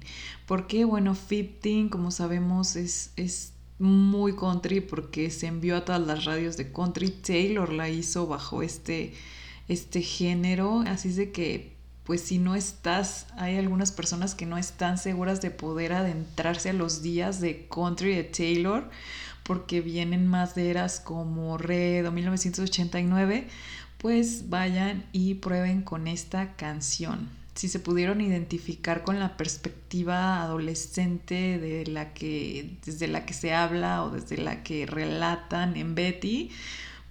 ¿Por 0.49 0.65
qué? 0.65 0.83
Bueno, 0.83 1.15
15, 1.15 1.91
como 1.91 2.09
sabemos, 2.09 2.75
es, 2.75 3.12
es 3.17 3.53
muy 3.77 4.35
country 4.35 4.81
porque 4.81 5.29
se 5.29 5.45
envió 5.45 5.77
a 5.77 5.85
todas 5.85 6.01
las 6.01 6.25
radios 6.25 6.57
de 6.57 6.71
country. 6.71 7.12
Taylor 7.12 7.71
la 7.71 7.88
hizo 7.88 8.25
bajo 8.25 8.63
este, 8.63 9.13
este 9.67 10.01
género. 10.01 10.79
Así 10.88 11.09
es 11.09 11.17
de 11.17 11.31
que 11.31 11.77
pues 12.03 12.21
si 12.21 12.39
no 12.39 12.55
estás, 12.55 13.27
hay 13.38 13.57
algunas 13.57 13.91
personas 13.91 14.33
que 14.33 14.47
no 14.47 14.57
están 14.57 14.97
seguras 14.97 15.39
de 15.39 15.51
poder 15.51 15.93
adentrarse 15.93 16.71
a 16.71 16.73
los 16.73 17.03
días 17.03 17.39
de 17.41 17.67
country 17.67 18.15
de 18.15 18.23
Taylor, 18.23 18.89
porque 19.43 19.81
vienen 19.81 20.25
más 20.25 20.55
de 20.55 20.71
eras 20.71 20.99
como 20.99 21.59
Red 21.59 22.07
o 22.07 22.12
1989, 22.12 23.47
pues 23.99 24.49
vayan 24.49 25.05
y 25.12 25.35
prueben 25.35 25.83
con 25.83 26.07
esta 26.07 26.55
canción. 26.55 27.38
Si 27.60 27.67
se 27.67 27.82
pudieron 27.82 28.22
identificar 28.22 29.04
con 29.04 29.19
la 29.19 29.36
perspectiva 29.36 30.41
adolescente 30.41 31.60
de 31.60 31.86
la 31.88 32.13
que, 32.13 32.78
desde 32.86 33.10
la 33.10 33.26
que 33.26 33.34
se 33.34 33.54
habla 33.54 34.06
o 34.06 34.12
desde 34.12 34.38
la 34.38 34.63
que 34.63 34.86
relatan 34.86 35.76
en 35.76 35.93
Betty, 35.93 36.52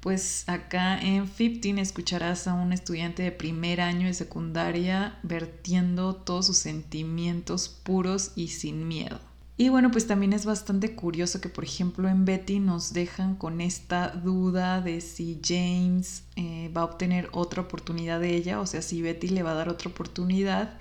pues 0.01 0.49
acá 0.49 0.99
en 1.03 1.29
15 1.29 1.83
escucharás 1.83 2.49
a 2.49 2.55
un 2.55 2.73
estudiante 2.73 3.23
de 3.25 3.31
primer 3.31 3.83
año 3.83 4.07
de 4.07 4.15
secundaria 4.15 5.19
vertiendo 5.23 6.17
todos 6.17 6.47
sus 6.47 6.57
sentimientos 6.57 7.69
puros 7.69 8.33
y 8.35 8.49
sin 8.49 8.89
miedo. 8.89 9.28
Y 9.61 9.71
bueno, 9.71 9.91
pues 9.91 10.07
también 10.07 10.33
es 10.33 10.47
bastante 10.47 10.95
curioso 10.95 11.41
que, 11.41 11.49
por 11.49 11.65
ejemplo, 11.65 12.09
en 12.09 12.25
Betty 12.25 12.61
nos 12.61 12.93
dejan 12.93 13.35
con 13.35 13.61
esta 13.61 14.11
duda 14.11 14.81
de 14.81 15.01
si 15.01 15.41
James 15.45 16.23
eh, 16.37 16.71
va 16.75 16.83
a 16.83 16.85
obtener 16.85 17.29
otra 17.33 17.63
oportunidad 17.63 18.21
de 18.21 18.37
ella, 18.37 18.61
o 18.61 18.67
sea, 18.67 18.83
si 18.83 19.03
Betty 19.03 19.27
le 19.29 19.43
va 19.43 19.51
a 19.51 19.55
dar 19.55 19.69
otra 19.69 19.91
oportunidad. 19.91 20.79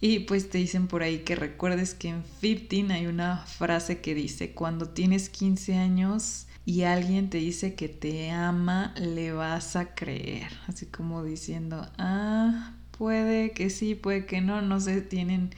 Y 0.00 0.20
pues 0.20 0.48
te 0.50 0.58
dicen 0.58 0.86
por 0.86 1.02
ahí 1.02 1.18
que 1.24 1.34
recuerdes 1.34 1.94
que 1.94 2.10
en 2.10 2.22
15 2.40 2.92
hay 2.92 3.06
una 3.08 3.38
frase 3.38 4.00
que 4.00 4.14
dice, 4.14 4.52
cuando 4.52 4.88
tienes 4.88 5.28
15 5.28 5.74
años, 5.74 6.46
y 6.64 6.82
alguien 6.82 7.28
te 7.28 7.38
dice 7.38 7.74
que 7.74 7.88
te 7.88 8.30
ama, 8.30 8.94
le 9.00 9.32
vas 9.32 9.74
a 9.74 9.94
creer. 9.94 10.52
Así 10.68 10.86
como 10.86 11.24
diciendo, 11.24 11.88
ah, 11.98 12.74
puede 12.96 13.50
que 13.50 13.68
sí, 13.70 13.96
puede 13.96 14.26
que 14.26 14.40
no, 14.40 14.62
no 14.62 14.80
sé, 14.80 15.00
tienen 15.00 15.50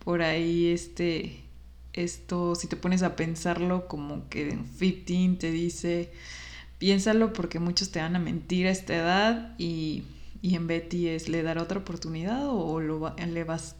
por 0.00 0.22
ahí 0.22 0.68
este, 0.68 1.47
esto, 1.92 2.54
si 2.54 2.66
te 2.66 2.76
pones 2.76 3.02
a 3.02 3.16
pensarlo, 3.16 3.88
como 3.88 4.28
que 4.28 4.50
en 4.50 4.64
15 4.64 5.38
te 5.38 5.50
dice, 5.50 6.12
piénsalo 6.78 7.32
porque 7.32 7.58
muchos 7.58 7.90
te 7.90 8.00
van 8.00 8.16
a 8.16 8.18
mentir 8.18 8.66
a 8.66 8.70
esta 8.70 8.96
edad 8.96 9.54
y, 9.58 10.04
y 10.42 10.54
en 10.54 10.66
Betty 10.66 11.08
es, 11.08 11.28
¿le 11.28 11.42
dará 11.42 11.62
otra 11.62 11.80
oportunidad 11.80 12.48
o 12.48 12.80
lo 12.80 13.14
le 13.16 13.44
vas 13.44 13.76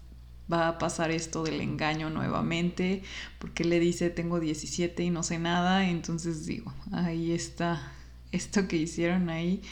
va 0.50 0.68
a 0.68 0.78
pasar 0.78 1.10
esto 1.10 1.42
del 1.42 1.60
engaño 1.60 2.10
nuevamente, 2.10 3.02
porque 3.38 3.64
le 3.64 3.80
dice 3.80 4.10
tengo 4.10 4.40
17 4.40 5.02
y 5.04 5.10
no 5.10 5.22
sé 5.22 5.38
nada, 5.38 5.88
entonces 5.88 6.46
digo, 6.46 6.72
ahí 6.92 7.32
está, 7.32 7.92
esto 8.32 8.66
que 8.66 8.76
hicieron 8.76 9.28
ahí 9.28 9.62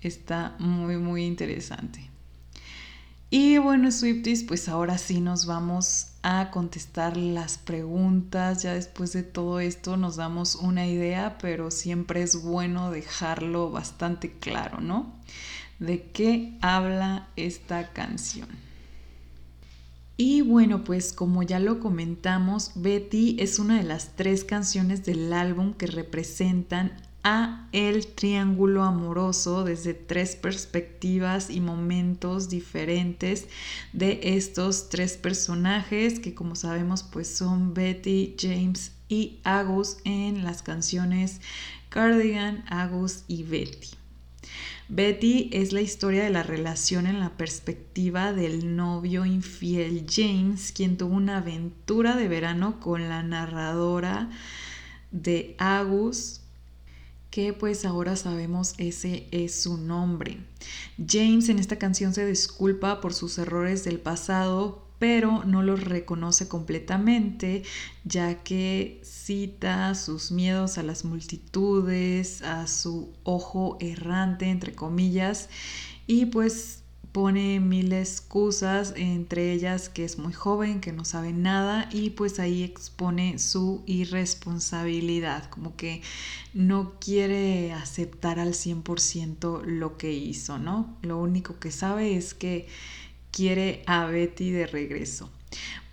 está 0.00 0.56
muy, 0.58 0.96
muy 0.96 1.24
interesante. 1.24 2.13
Y 3.36 3.58
bueno, 3.58 3.90
Swifties, 3.90 4.44
pues 4.44 4.68
ahora 4.68 4.96
sí 4.96 5.20
nos 5.20 5.44
vamos 5.44 6.12
a 6.22 6.52
contestar 6.52 7.16
las 7.16 7.58
preguntas. 7.58 8.62
Ya 8.62 8.74
después 8.74 9.12
de 9.12 9.24
todo 9.24 9.58
esto 9.58 9.96
nos 9.96 10.14
damos 10.14 10.54
una 10.54 10.86
idea, 10.86 11.36
pero 11.38 11.72
siempre 11.72 12.22
es 12.22 12.44
bueno 12.44 12.92
dejarlo 12.92 13.72
bastante 13.72 14.30
claro, 14.38 14.80
¿no? 14.80 15.12
¿De 15.80 16.12
qué 16.12 16.56
habla 16.60 17.26
esta 17.34 17.92
canción? 17.92 18.46
Y 20.16 20.42
bueno, 20.42 20.84
pues 20.84 21.12
como 21.12 21.42
ya 21.42 21.58
lo 21.58 21.80
comentamos, 21.80 22.70
Betty 22.76 23.36
es 23.40 23.58
una 23.58 23.78
de 23.78 23.82
las 23.82 24.14
tres 24.14 24.44
canciones 24.44 25.04
del 25.04 25.32
álbum 25.32 25.74
que 25.74 25.88
representan 25.88 26.92
a 27.24 27.66
el 27.72 28.06
triángulo 28.06 28.84
amoroso 28.84 29.64
desde 29.64 29.94
tres 29.94 30.36
perspectivas 30.36 31.50
y 31.50 31.60
momentos 31.60 32.50
diferentes 32.50 33.48
de 33.94 34.20
estos 34.36 34.90
tres 34.90 35.16
personajes 35.16 36.20
que 36.20 36.34
como 36.34 36.54
sabemos 36.54 37.02
pues 37.02 37.28
son 37.28 37.74
Betty, 37.74 38.36
James 38.38 38.92
y 39.08 39.40
Agus 39.42 39.96
en 40.04 40.44
las 40.44 40.62
canciones 40.62 41.40
Cardigan, 41.88 42.64
Agus 42.68 43.24
y 43.26 43.42
Betty. 43.44 43.90
Betty 44.88 45.48
es 45.52 45.72
la 45.72 45.80
historia 45.80 46.24
de 46.24 46.30
la 46.30 46.42
relación 46.42 47.06
en 47.06 47.20
la 47.20 47.30
perspectiva 47.30 48.34
del 48.34 48.76
novio 48.76 49.24
infiel 49.24 50.04
James, 50.08 50.72
quien 50.72 50.98
tuvo 50.98 51.14
una 51.14 51.38
aventura 51.38 52.16
de 52.16 52.28
verano 52.28 52.80
con 52.80 53.08
la 53.08 53.22
narradora 53.22 54.28
de 55.10 55.54
Agus, 55.58 56.42
que 57.34 57.52
pues 57.52 57.84
ahora 57.84 58.14
sabemos 58.14 58.74
ese 58.78 59.26
es 59.32 59.60
su 59.60 59.76
nombre. 59.76 60.38
James 61.04 61.48
en 61.48 61.58
esta 61.58 61.80
canción 61.80 62.14
se 62.14 62.24
disculpa 62.24 63.00
por 63.00 63.12
sus 63.12 63.38
errores 63.38 63.82
del 63.82 63.98
pasado, 63.98 64.86
pero 65.00 65.42
no 65.44 65.60
los 65.64 65.82
reconoce 65.82 66.46
completamente, 66.46 67.64
ya 68.04 68.44
que 68.44 69.00
cita 69.02 69.96
sus 69.96 70.30
miedos 70.30 70.78
a 70.78 70.84
las 70.84 71.04
multitudes, 71.04 72.40
a 72.42 72.68
su 72.68 73.12
ojo 73.24 73.78
errante, 73.80 74.46
entre 74.46 74.72
comillas, 74.72 75.48
y 76.06 76.26
pues 76.26 76.83
pone 77.14 77.60
mil 77.60 77.92
excusas, 77.92 78.92
entre 78.96 79.52
ellas 79.52 79.88
que 79.88 80.04
es 80.04 80.18
muy 80.18 80.32
joven, 80.32 80.80
que 80.80 80.90
no 80.90 81.04
sabe 81.04 81.32
nada 81.32 81.88
y 81.92 82.10
pues 82.10 82.40
ahí 82.40 82.64
expone 82.64 83.38
su 83.38 83.84
irresponsabilidad, 83.86 85.48
como 85.48 85.76
que 85.76 86.02
no 86.54 86.94
quiere 86.98 87.72
aceptar 87.72 88.40
al 88.40 88.52
100% 88.52 89.62
lo 89.62 89.96
que 89.96 90.10
hizo, 90.10 90.58
¿no? 90.58 90.98
Lo 91.02 91.18
único 91.18 91.60
que 91.60 91.70
sabe 91.70 92.16
es 92.16 92.34
que 92.34 92.66
quiere 93.30 93.84
a 93.86 94.06
Betty 94.06 94.50
de 94.50 94.66
regreso. 94.66 95.30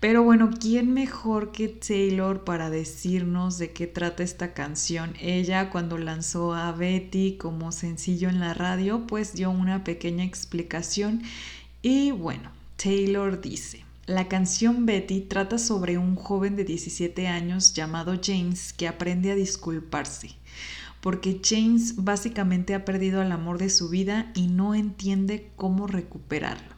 Pero 0.00 0.22
bueno, 0.22 0.50
¿quién 0.60 0.92
mejor 0.92 1.52
que 1.52 1.68
Taylor 1.68 2.44
para 2.44 2.70
decirnos 2.70 3.58
de 3.58 3.72
qué 3.72 3.86
trata 3.86 4.22
esta 4.22 4.52
canción? 4.52 5.14
Ella 5.20 5.70
cuando 5.70 5.98
lanzó 5.98 6.54
a 6.54 6.72
Betty 6.72 7.36
como 7.36 7.72
sencillo 7.72 8.28
en 8.28 8.40
la 8.40 8.54
radio, 8.54 9.06
pues 9.06 9.34
dio 9.34 9.50
una 9.50 9.84
pequeña 9.84 10.24
explicación 10.24 11.22
y 11.82 12.12
bueno, 12.12 12.50
Taylor 12.76 13.40
dice, 13.40 13.84
la 14.06 14.28
canción 14.28 14.86
Betty 14.86 15.20
trata 15.20 15.58
sobre 15.58 15.98
un 15.98 16.16
joven 16.16 16.56
de 16.56 16.64
17 16.64 17.28
años 17.28 17.74
llamado 17.74 18.20
James 18.22 18.72
que 18.72 18.88
aprende 18.88 19.30
a 19.30 19.36
disculparse, 19.36 20.30
porque 21.00 21.40
James 21.44 22.04
básicamente 22.04 22.74
ha 22.74 22.84
perdido 22.84 23.22
el 23.22 23.30
amor 23.30 23.58
de 23.58 23.70
su 23.70 23.88
vida 23.88 24.32
y 24.34 24.48
no 24.48 24.74
entiende 24.74 25.50
cómo 25.56 25.86
recuperarlo. 25.86 26.71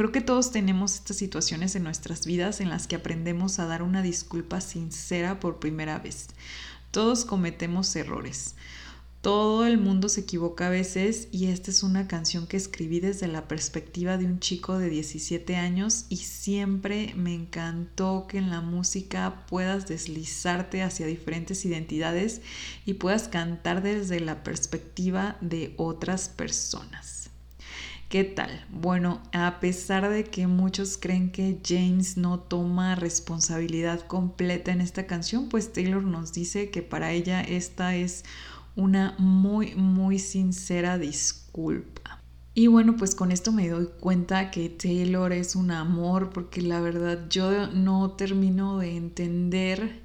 Creo 0.00 0.12
que 0.12 0.22
todos 0.22 0.50
tenemos 0.50 0.94
estas 0.94 1.18
situaciones 1.18 1.76
en 1.76 1.82
nuestras 1.82 2.24
vidas 2.24 2.62
en 2.62 2.70
las 2.70 2.86
que 2.86 2.96
aprendemos 2.96 3.58
a 3.58 3.66
dar 3.66 3.82
una 3.82 4.00
disculpa 4.00 4.62
sincera 4.62 5.40
por 5.40 5.58
primera 5.58 5.98
vez. 5.98 6.28
Todos 6.90 7.26
cometemos 7.26 7.94
errores. 7.94 8.54
Todo 9.20 9.66
el 9.66 9.76
mundo 9.76 10.08
se 10.08 10.22
equivoca 10.22 10.68
a 10.68 10.70
veces 10.70 11.28
y 11.32 11.48
esta 11.48 11.70
es 11.70 11.82
una 11.82 12.08
canción 12.08 12.46
que 12.46 12.56
escribí 12.56 13.00
desde 13.00 13.28
la 13.28 13.46
perspectiva 13.46 14.16
de 14.16 14.24
un 14.24 14.40
chico 14.40 14.78
de 14.78 14.88
17 14.88 15.56
años 15.56 16.06
y 16.08 16.16
siempre 16.16 17.12
me 17.14 17.34
encantó 17.34 18.24
que 18.26 18.38
en 18.38 18.48
la 18.48 18.62
música 18.62 19.44
puedas 19.48 19.86
deslizarte 19.86 20.82
hacia 20.82 21.04
diferentes 21.04 21.66
identidades 21.66 22.40
y 22.86 22.94
puedas 22.94 23.28
cantar 23.28 23.82
desde 23.82 24.18
la 24.20 24.44
perspectiva 24.44 25.36
de 25.42 25.74
otras 25.76 26.30
personas. 26.30 27.19
¿Qué 28.10 28.24
tal? 28.24 28.50
Bueno, 28.72 29.22
a 29.32 29.60
pesar 29.60 30.10
de 30.10 30.24
que 30.24 30.48
muchos 30.48 30.98
creen 30.98 31.30
que 31.30 31.60
James 31.64 32.16
no 32.16 32.40
toma 32.40 32.96
responsabilidad 32.96 34.00
completa 34.00 34.72
en 34.72 34.80
esta 34.80 35.06
canción, 35.06 35.48
pues 35.48 35.72
Taylor 35.72 36.02
nos 36.02 36.32
dice 36.32 36.70
que 36.70 36.82
para 36.82 37.12
ella 37.12 37.40
esta 37.40 37.94
es 37.94 38.24
una 38.74 39.14
muy, 39.18 39.76
muy 39.76 40.18
sincera 40.18 40.98
disculpa. 40.98 42.20
Y 42.52 42.66
bueno, 42.66 42.96
pues 42.96 43.14
con 43.14 43.30
esto 43.30 43.52
me 43.52 43.68
doy 43.68 43.88
cuenta 44.00 44.50
que 44.50 44.68
Taylor 44.70 45.32
es 45.32 45.54
un 45.54 45.70
amor 45.70 46.30
porque 46.30 46.62
la 46.62 46.80
verdad 46.80 47.28
yo 47.30 47.68
no 47.68 48.10
termino 48.10 48.78
de 48.78 48.96
entender 48.96 50.02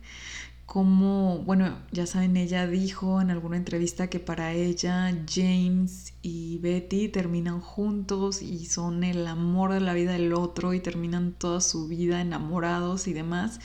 cómo, 0.75 1.37
bueno, 1.45 1.73
ya 1.93 2.05
saben, 2.05 2.35
ella 2.35 2.67
dijo 2.67 3.21
en 3.21 3.31
alguna 3.31 3.55
entrevista 3.55 4.09
que 4.09 4.19
para 4.19 4.51
ella 4.51 5.09
James 5.25 6.11
y 6.21 6.57
Betty 6.57 7.07
terminan 7.07 7.61
juntos 7.61 8.41
y 8.41 8.65
son 8.65 9.05
el 9.05 9.25
amor 9.25 9.71
de 9.71 9.79
la 9.79 9.93
vida 9.93 10.11
del 10.11 10.33
otro 10.33 10.73
y 10.73 10.81
terminan 10.81 11.31
toda 11.31 11.61
su 11.61 11.87
vida 11.87 12.19
enamorados 12.19 13.07
y 13.07 13.13
demás. 13.13 13.61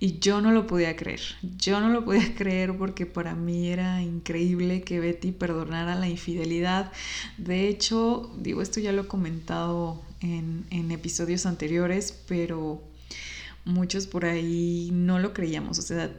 Y 0.00 0.18
yo 0.18 0.40
no 0.40 0.50
lo 0.50 0.66
podía 0.66 0.96
creer, 0.96 1.20
yo 1.58 1.78
no 1.78 1.90
lo 1.90 2.06
podía 2.06 2.34
creer 2.38 2.74
porque 2.78 3.04
para 3.04 3.34
mí 3.34 3.68
era 3.68 4.00
increíble 4.00 4.80
que 4.80 4.98
Betty 4.98 5.32
perdonara 5.32 5.94
la 5.94 6.08
infidelidad. 6.08 6.90
De 7.36 7.68
hecho, 7.68 8.34
digo, 8.40 8.62
esto 8.62 8.80
ya 8.80 8.92
lo 8.92 9.02
he 9.02 9.06
comentado 9.06 10.02
en, 10.22 10.64
en 10.70 10.90
episodios 10.90 11.44
anteriores, 11.44 12.18
pero 12.26 12.82
muchos 13.66 14.06
por 14.06 14.24
ahí 14.24 14.88
no 14.90 15.18
lo 15.18 15.34
creíamos. 15.34 15.78
O 15.78 15.82
sea, 15.82 16.10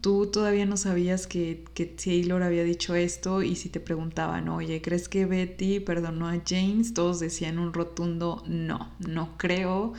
tú 0.00 0.26
todavía 0.26 0.66
no 0.66 0.76
sabías 0.76 1.26
que, 1.26 1.64
que, 1.74 1.86
Taylor 1.86 2.42
había 2.42 2.64
dicho 2.64 2.94
esto 2.94 3.42
y 3.42 3.56
si 3.56 3.68
te 3.68 3.80
preguntaban, 3.80 4.48
oye, 4.48 4.80
¿crees 4.82 5.08
que 5.08 5.26
Betty 5.26 5.80
perdonó 5.80 6.28
a 6.28 6.40
James? 6.46 6.94
Todos 6.94 7.20
decían 7.20 7.58
un 7.58 7.72
rotundo 7.72 8.42
no, 8.46 8.92
no 8.98 9.36
creo 9.36 9.94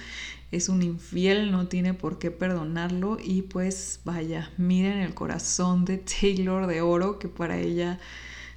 es 0.56 0.70
un 0.70 0.82
infiel, 0.84 1.52
no 1.52 1.68
tiene 1.68 1.94
por 1.94 2.18
qué 2.20 2.32
perdonarlo 2.32 3.18
y 3.22 3.44
pues 3.44 4.00
vaya, 4.06 4.52
miren 4.58 5.00
el 5.00 5.14
corazón 5.14 5.86
de 5.86 5.98
Taylor 5.98 6.68
de 6.68 6.82
oro 6.82 7.20
que 7.20 7.28
para 7.28 7.58
ella 7.58 8.00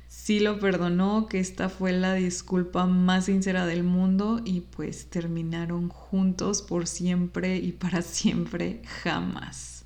sí 0.09 0.41
lo 0.41 0.61
perdonó, 0.61 1.27
que 1.27 1.41
esta 1.41 1.69
fue 1.69 1.93
la 1.93 2.15
disculpa 2.15 2.87
más 2.87 3.27
sincera 3.27 3.67
del 3.67 3.83
mundo 3.83 4.41
y 4.45 4.61
pues 4.61 5.07
terminaron 5.11 5.89
juntos 5.89 6.63
por 6.63 6.87
siempre 6.87 7.57
y 7.57 7.73
para 7.73 8.03
siempre 8.03 8.83
jamás. 9.03 9.78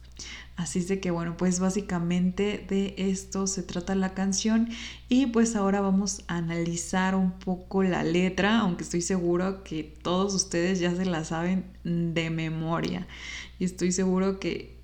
Así 0.56 0.80
es 0.80 0.88
de 0.88 1.00
que 1.00 1.10
bueno, 1.10 1.36
pues 1.36 1.60
básicamente 1.60 2.64
de 2.68 2.94
esto 2.96 3.46
se 3.46 3.62
trata 3.62 3.94
la 3.94 4.12
canción 4.12 4.68
y 5.08 5.26
pues 5.26 5.56
ahora 5.56 5.80
vamos 5.80 6.24
a 6.28 6.36
analizar 6.36 7.14
un 7.14 7.32
poco 7.32 7.82
la 7.82 8.04
letra, 8.04 8.58
aunque 8.58 8.84
estoy 8.84 9.00
seguro 9.00 9.64
que 9.64 9.82
todos 9.82 10.34
ustedes 10.34 10.78
ya 10.78 10.94
se 10.94 11.06
la 11.06 11.24
saben 11.24 11.64
de 11.84 12.28
memoria 12.30 13.06
y 13.58 13.64
estoy 13.64 13.92
seguro 13.92 14.38
que, 14.38 14.76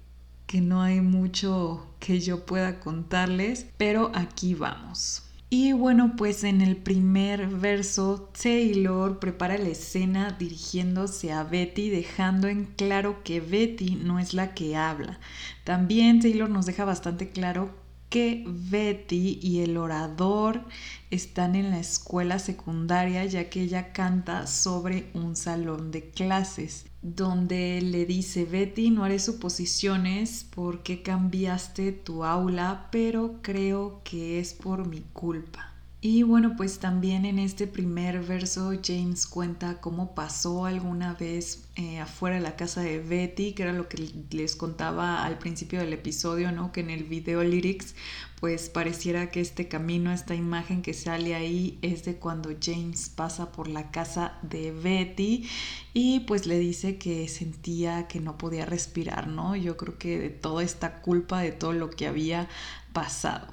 que 0.47 0.61
no 0.63 0.83
hay 0.83 1.01
mucho 1.03 1.87
que 2.01 2.21
yo 2.21 2.47
pueda 2.47 2.81
contarles, 2.81 3.67
pero 3.77 4.11
aquí 4.15 4.55
vamos. 4.55 5.25
Y 5.51 5.73
bueno, 5.73 6.15
pues 6.17 6.45
en 6.45 6.61
el 6.61 6.77
primer 6.77 7.47
verso, 7.49 8.31
Taylor 8.41 9.19
prepara 9.19 9.57
la 9.57 9.71
escena 9.71 10.33
dirigiéndose 10.33 11.33
a 11.33 11.43
Betty, 11.43 11.89
dejando 11.89 12.49
en 12.49 12.67
claro 12.67 13.23
que 13.25 13.41
Betty 13.41 13.97
no 13.97 14.19
es 14.19 14.35
la 14.35 14.53
que 14.53 14.77
habla. 14.77 15.19
También 15.65 16.21
Taylor 16.21 16.51
nos 16.51 16.67
deja 16.67 16.85
bastante 16.85 17.31
claro 17.31 17.75
que 18.11 18.45
Betty 18.47 19.39
y 19.43 19.61
el 19.61 19.79
orador 19.79 20.65
están 21.11 21.55
en 21.57 21.71
la 21.71 21.79
escuela 21.79 22.39
secundaria 22.39 23.25
ya 23.25 23.49
que 23.49 23.63
ella 23.63 23.93
canta 23.93 24.47
sobre 24.47 25.11
un 25.15 25.35
salón 25.37 25.91
de 25.91 26.11
clases 26.11 26.88
donde 27.17 27.81
le 27.83 28.07
dice 28.07 28.45
Betty 28.45 28.91
no 28.91 29.05
haré 29.05 29.19
suposiciones 29.19 30.47
porque 30.55 31.03
cambiaste 31.03 31.93
tu 31.93 32.25
aula 32.25 32.89
pero 32.91 33.41
creo 33.43 34.01
que 34.05 34.39
es 34.41 34.55
por 34.55 34.87
mi 34.87 35.01
culpa. 35.13 35.69
Y 36.01 36.23
bueno, 36.23 36.55
pues 36.57 36.79
también 36.79 37.25
en 37.25 37.41
este 37.41 37.67
primer 37.67 38.21
verso 38.21 38.73
James 38.85 39.27
cuenta 39.27 39.81
cómo 39.81 40.15
pasó 40.15 40.65
alguna 40.65 41.15
vez 41.15 41.69
eh, 41.75 41.99
afuera 41.99 42.37
de 42.37 42.43
la 42.43 42.55
casa 42.55 42.83
de 42.83 43.01
Betty, 43.01 43.53
que 43.53 43.65
era 43.65 43.73
lo 43.73 43.89
que 43.89 44.09
les 44.31 44.55
contaba 44.55 45.25
al 45.25 45.39
principio 45.39 45.81
del 45.81 45.93
episodio, 45.93 46.53
¿no? 46.53 46.71
Que 46.71 46.83
en 46.83 46.91
el 46.91 47.03
video 47.03 47.43
lyrics 47.43 47.97
pues 48.41 48.69
pareciera 48.69 49.31
que 49.31 49.41
este 49.41 49.67
camino, 49.67 50.13
esta 50.13 50.35
imagen 50.35 50.83
que 50.83 50.95
sale 50.95 51.35
ahí 51.35 51.79
es 51.83 52.05
de 52.05 52.17
cuando 52.17 52.51
James 52.61 53.09
pasa 53.09 53.51
por 53.51 53.67
la 53.67 53.91
casa 53.91 54.39
de 54.43 54.71
Betty 54.71 55.49
y 55.93 56.21
pues 56.21 56.47
le 56.47 56.59
dice 56.59 56.99
que 56.99 57.27
sentía 57.27 58.07
que 58.07 58.21
no 58.21 58.39
podía 58.39 58.65
respirar, 58.65 59.27
¿no? 59.27 59.57
Yo 59.57 59.77
creo 59.77 59.99
que 59.99 60.19
de 60.19 60.31
toda 60.31 60.63
esta 60.63 61.01
culpa, 61.03 61.41
de 61.41 61.51
todo 61.51 61.73
lo 61.73 61.91
que 61.91 62.07
había 62.07 62.49
pasado. 62.93 63.49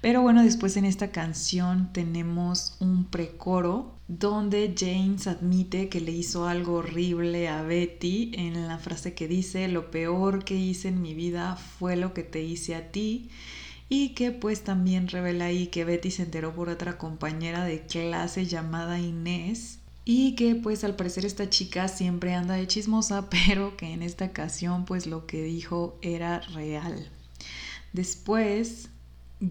Pero 0.00 0.22
bueno, 0.22 0.42
después 0.42 0.76
en 0.76 0.86
esta 0.86 1.12
canción 1.12 1.92
tenemos 1.92 2.76
un 2.80 3.04
precoro 3.04 3.94
donde 4.08 4.74
James 4.76 5.26
admite 5.28 5.88
que 5.88 6.00
le 6.00 6.10
hizo 6.10 6.48
algo 6.48 6.76
horrible 6.76 7.48
a 7.48 7.62
Betty 7.62 8.32
en 8.34 8.66
la 8.66 8.78
frase 8.78 9.14
que 9.14 9.28
dice, 9.28 9.68
lo 9.68 9.90
peor 9.92 10.42
que 10.42 10.56
hice 10.56 10.88
en 10.88 11.00
mi 11.00 11.14
vida 11.14 11.54
fue 11.54 11.96
lo 11.96 12.12
que 12.12 12.24
te 12.24 12.42
hice 12.42 12.74
a 12.74 12.90
ti 12.90 13.30
y 13.90 14.10
que 14.10 14.30
pues 14.30 14.62
también 14.62 15.08
revela 15.08 15.46
ahí 15.46 15.66
que 15.66 15.84
Betty 15.84 16.12
se 16.12 16.22
enteró 16.22 16.54
por 16.54 16.70
otra 16.70 16.96
compañera 16.96 17.64
de 17.64 17.82
clase 17.82 18.46
llamada 18.46 19.00
Inés 19.00 19.80
y 20.04 20.36
que 20.36 20.54
pues 20.54 20.84
al 20.84 20.96
parecer 20.96 21.26
esta 21.26 21.50
chica 21.50 21.88
siempre 21.88 22.34
anda 22.34 22.54
de 22.54 22.68
chismosa 22.68 23.28
pero 23.30 23.76
que 23.76 23.92
en 23.92 24.02
esta 24.02 24.26
ocasión 24.26 24.84
pues 24.86 25.06
lo 25.06 25.26
que 25.26 25.42
dijo 25.42 25.98
era 26.00 26.40
real. 26.40 27.10
Después 27.92 28.88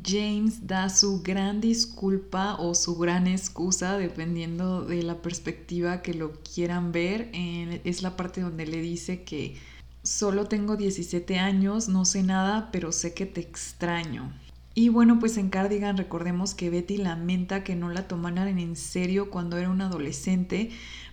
James 0.05 0.67
da 0.67 0.89
su 0.89 1.21
gran 1.21 1.59
disculpa 1.59 2.55
o 2.59 2.75
su 2.75 2.95
gran 2.95 3.27
excusa, 3.27 3.97
dependiendo 3.97 4.85
de 4.85 5.01
la 5.03 5.21
perspectiva 5.21 6.01
que 6.01 6.13
lo 6.13 6.31
quieran 6.43 6.91
ver. 6.91 7.29
es 7.33 8.03
la 8.03 8.15
parte 8.15 8.41
donde 8.41 8.67
le 8.67 8.81
dice 8.81 9.23
que 9.23 9.57
solo 10.03 10.45
tengo 10.45 10.75
17 10.77 11.39
años, 11.39 11.89
no 11.89 12.05
sé 12.05 12.23
nada, 12.23 12.69
pero 12.71 12.91
sé 12.91 13.13
que 13.13 13.25
te 13.25 13.41
extraño. 13.41 14.31
Y 14.75 14.89
bueno, 14.89 15.19
pues 15.19 15.37
en 15.37 15.49
Cardigan 15.49 15.97
recordemos 15.97 16.53
que 16.53 16.69
Betty 16.69 16.97
lamenta 16.97 17.63
que 17.63 17.75
no 17.75 17.89
la 17.89 18.07
tomaran 18.07 18.59
en 18.59 18.75
serio 18.75 19.29
cuando 19.29 19.57
era 19.57 19.69
una 19.69 19.87
adolescente, 19.87 20.69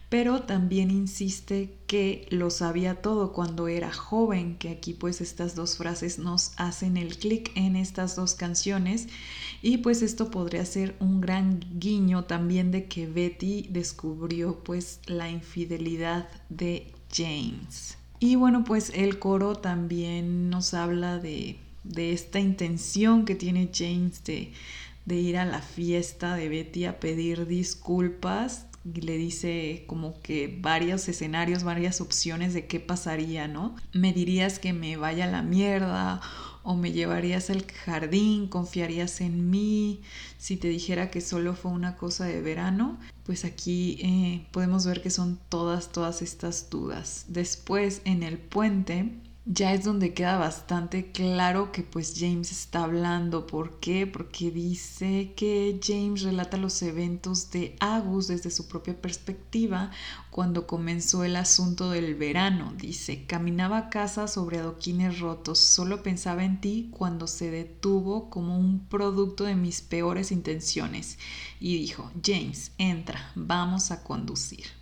pero 0.08 0.42
también 0.42 0.90
insiste 0.90 1.74
que 1.88 2.28
lo 2.30 2.50
sabía 2.50 3.02
todo 3.02 3.32
cuando 3.32 3.66
era 3.66 3.92
joven, 3.92 4.56
que 4.56 4.68
aquí 4.68 4.94
pues 4.94 5.20
estas 5.20 5.56
dos 5.56 5.78
frases 5.78 6.18
nos 6.18 6.52
hacen 6.58 6.96
el 6.96 7.16
clic 7.18 7.50
en 7.56 7.74
estas 7.74 8.14
dos 8.14 8.34
canciones 8.34 9.08
y 9.62 9.78
pues 9.78 10.02
esto 10.02 10.30
podría 10.30 10.64
ser 10.64 10.94
un 11.00 11.20
gran 11.20 11.58
guiño 11.80 12.24
también 12.24 12.70
de 12.70 12.86
que 12.86 13.06
Betty 13.08 13.66
descubrió 13.70 14.62
pues 14.62 15.00
la 15.06 15.28
infidelidad 15.28 16.28
de 16.50 16.92
James. 17.12 17.98
Y 18.18 18.36
bueno 18.36 18.64
pues 18.64 18.90
el 18.94 19.18
coro 19.18 19.56
también 19.56 20.50
nos 20.50 20.74
habla 20.74 21.18
de, 21.18 21.58
de 21.84 22.12
esta 22.12 22.40
intención 22.40 23.24
que 23.24 23.34
tiene 23.34 23.70
James 23.72 24.24
de, 24.24 24.52
de 25.04 25.16
ir 25.16 25.38
a 25.38 25.44
la 25.44 25.60
fiesta 25.60 26.36
de 26.36 26.48
Betty 26.48 26.84
a 26.84 27.00
pedir 27.00 27.46
disculpas 27.46 28.66
le 28.94 29.16
dice 29.16 29.84
como 29.86 30.20
que 30.22 30.58
varios 30.60 31.08
escenarios, 31.08 31.64
varias 31.64 32.00
opciones 32.00 32.54
de 32.54 32.66
qué 32.66 32.80
pasaría, 32.80 33.48
¿no? 33.48 33.74
Me 33.92 34.12
dirías 34.12 34.58
que 34.58 34.72
me 34.72 34.96
vaya 34.96 35.24
a 35.24 35.30
la 35.30 35.42
mierda 35.42 36.20
o 36.66 36.74
me 36.74 36.90
llevarías 36.90 37.48
al 37.48 37.64
jardín, 37.64 38.48
confiarías 38.48 39.20
en 39.20 39.50
mí, 39.50 40.02
si 40.36 40.56
te 40.56 40.66
dijera 40.66 41.12
que 41.12 41.20
solo 41.20 41.54
fue 41.54 41.70
una 41.70 41.96
cosa 41.96 42.24
de 42.24 42.42
verano, 42.42 42.98
pues 43.24 43.44
aquí 43.44 43.98
eh, 44.02 44.46
podemos 44.50 44.84
ver 44.84 45.00
que 45.00 45.10
son 45.10 45.38
todas, 45.48 45.92
todas 45.92 46.22
estas 46.22 46.68
dudas. 46.68 47.26
Después 47.28 48.02
en 48.04 48.24
el 48.24 48.38
puente 48.38 49.12
ya 49.48 49.72
es 49.72 49.84
donde 49.84 50.12
queda 50.12 50.38
bastante 50.38 51.12
claro 51.12 51.70
que 51.70 51.84
pues 51.84 52.14
James 52.18 52.50
está 52.50 52.82
hablando. 52.82 53.46
¿Por 53.46 53.78
qué? 53.78 54.04
Porque 54.04 54.50
dice 54.50 55.34
que 55.36 55.78
James 55.80 56.22
relata 56.22 56.56
los 56.56 56.82
eventos 56.82 57.52
de 57.52 57.76
Agus 57.78 58.26
desde 58.26 58.50
su 58.50 58.66
propia 58.66 59.00
perspectiva 59.00 59.92
cuando 60.32 60.66
comenzó 60.66 61.22
el 61.22 61.36
asunto 61.36 61.90
del 61.90 62.16
verano. 62.16 62.74
Dice, 62.76 63.24
caminaba 63.26 63.78
a 63.78 63.88
casa 63.88 64.26
sobre 64.26 64.58
adoquines 64.58 65.20
rotos, 65.20 65.60
solo 65.60 66.02
pensaba 66.02 66.44
en 66.44 66.60
ti 66.60 66.88
cuando 66.90 67.28
se 67.28 67.48
detuvo 67.52 68.28
como 68.30 68.58
un 68.58 68.80
producto 68.80 69.44
de 69.44 69.54
mis 69.54 69.80
peores 69.80 70.32
intenciones. 70.32 71.18
Y 71.60 71.78
dijo, 71.78 72.10
James, 72.24 72.72
entra, 72.78 73.30
vamos 73.36 73.92
a 73.92 74.02
conducir. 74.02 74.75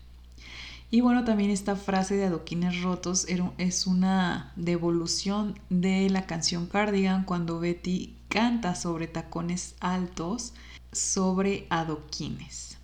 Y 0.95 1.01
bueno, 1.01 1.25
también 1.25 1.51
esta 1.51 1.75
frase 1.75 2.15
de 2.15 2.27
adoquines 2.27 2.81
rotos 2.83 3.27
es 3.59 3.87
una 3.89 4.53
devolución 4.55 5.59
de 5.69 6.09
la 6.09 6.25
canción 6.25 6.67
Cardigan 6.67 7.25
cuando 7.25 7.59
Betty 7.59 8.15
canta 8.29 8.77
sobre 8.77 9.09
tacones 9.09 9.75
altos 9.81 10.53
sobre 10.93 11.67
adoquines. 11.69 12.79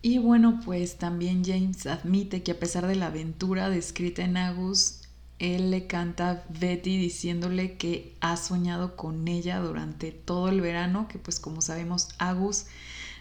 Y 0.00 0.18
bueno, 0.18 0.60
pues 0.64 0.96
también 0.96 1.44
James 1.44 1.88
admite 1.88 2.44
que 2.44 2.52
a 2.52 2.60
pesar 2.60 2.86
de 2.86 2.94
la 2.94 3.06
aventura 3.06 3.68
descrita 3.68 4.22
en 4.22 4.36
Agus, 4.36 5.00
él 5.40 5.72
le 5.72 5.88
canta 5.88 6.30
a 6.30 6.44
Betty 6.48 6.96
diciéndole 6.98 7.76
que 7.76 8.14
ha 8.20 8.36
soñado 8.36 8.94
con 8.94 9.26
ella 9.26 9.58
durante 9.58 10.12
todo 10.12 10.50
el 10.50 10.60
verano, 10.60 11.08
que 11.08 11.18
pues 11.18 11.40
como 11.40 11.60
sabemos 11.60 12.10
Agus 12.18 12.66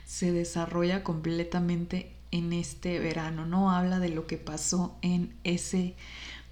se 0.06 0.32
desarrolla 0.32 1.04
completamente 1.04 2.15
en 2.36 2.54
este 2.54 3.00
verano, 3.00 3.46
¿no? 3.46 3.72
Habla 3.72 4.00
de 4.00 4.10
lo 4.10 4.28
que 4.28 4.38
pasó 4.38 4.98
en 5.02 5.34
ese 5.44 5.96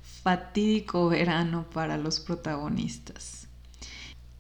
fatídico 0.01 1.09
verano 1.09 1.65
para 1.73 1.97
los 1.97 2.19
protagonistas. 2.19 3.47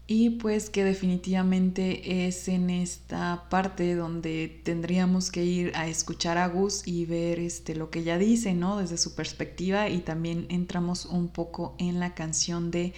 Y 0.05 0.31
pues 0.31 0.69
que 0.69 0.83
definitivamente 0.83 2.27
es 2.27 2.47
en 2.49 2.69
esta 2.69 3.45
parte 3.49 3.95
donde 3.95 4.61
tendríamos 4.63 5.31
que 5.31 5.45
ir 5.45 5.71
a 5.75 5.87
escuchar 5.87 6.37
a 6.37 6.47
Gus 6.47 6.85
y 6.85 7.05
ver 7.05 7.39
este, 7.39 7.73
lo 7.73 7.89
que 7.89 7.99
ella 7.99 8.17
dice, 8.17 8.53
¿no? 8.53 8.77
Desde 8.77 8.97
su 8.97 9.15
perspectiva 9.15 9.89
y 9.89 9.99
también 9.99 10.45
entramos 10.49 11.05
un 11.05 11.29
poco 11.29 11.75
en 11.77 12.01
la 12.01 12.13
canción 12.15 12.69
de 12.69 12.93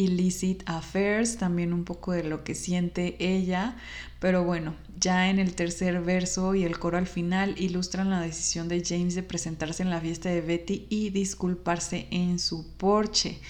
Illicit 0.00 0.62
Affairs, 0.64 1.36
también 1.36 1.74
un 1.74 1.84
poco 1.84 2.12
de 2.12 2.24
lo 2.24 2.42
que 2.42 2.54
siente 2.54 3.16
ella, 3.18 3.76
pero 4.18 4.44
bueno, 4.44 4.74
ya 4.98 5.28
en 5.28 5.38
el 5.38 5.54
tercer 5.54 6.00
verso 6.00 6.54
y 6.54 6.64
el 6.64 6.78
coro 6.78 6.96
al 6.96 7.06
final 7.06 7.54
ilustran 7.58 8.08
la 8.08 8.20
decisión 8.20 8.68
de 8.68 8.82
James 8.82 9.14
de 9.14 9.22
presentarse 9.22 9.82
en 9.82 9.90
la 9.90 10.00
fiesta 10.00 10.30
de 10.30 10.40
Betty 10.40 10.86
y 10.88 11.10
disculparse 11.10 12.06
en 12.10 12.38
su 12.38 12.66
porche, 12.78 13.40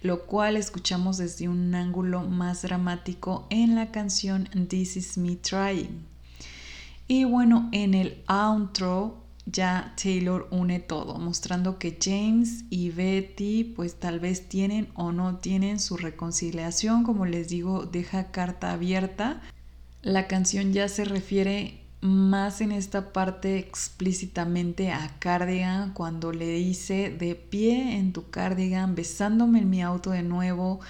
lo 0.00 0.26
cual 0.26 0.56
escuchamos 0.56 1.18
desde 1.18 1.48
un 1.48 1.74
ángulo 1.74 2.22
más 2.22 2.62
dramático 2.62 3.48
en 3.50 3.74
la 3.74 3.90
canción 3.90 4.48
This 4.68 4.96
Is 4.96 5.18
Me 5.18 5.34
Trying. 5.34 6.04
Y 7.08 7.24
bueno, 7.24 7.68
en 7.72 7.94
el 7.94 8.22
outro 8.26 9.25
ya 9.46 9.94
Taylor 10.00 10.48
une 10.50 10.80
todo, 10.80 11.18
mostrando 11.18 11.78
que 11.78 11.96
James 12.02 12.64
y 12.68 12.90
Betty 12.90 13.64
pues 13.64 13.94
tal 13.94 14.20
vez 14.20 14.48
tienen 14.48 14.88
o 14.94 15.12
no 15.12 15.36
tienen 15.36 15.78
su 15.78 15.96
reconciliación, 15.96 17.04
como 17.04 17.26
les 17.26 17.48
digo, 17.48 17.86
deja 17.86 18.32
carta 18.32 18.72
abierta. 18.72 19.40
La 20.02 20.26
canción 20.26 20.72
ya 20.72 20.88
se 20.88 21.04
refiere 21.04 21.80
más 22.00 22.60
en 22.60 22.72
esta 22.72 23.12
parte 23.12 23.58
explícitamente 23.58 24.92
a 24.92 25.16
Cardigan 25.18 25.92
cuando 25.92 26.32
le 26.32 26.48
dice 26.48 27.10
de 27.10 27.34
pie 27.34 27.96
en 27.96 28.12
tu 28.12 28.30
Cardigan, 28.30 28.94
besándome 28.94 29.60
en 29.60 29.70
mi 29.70 29.82
auto 29.82 30.10
de 30.10 30.22
nuevo, 30.22 30.80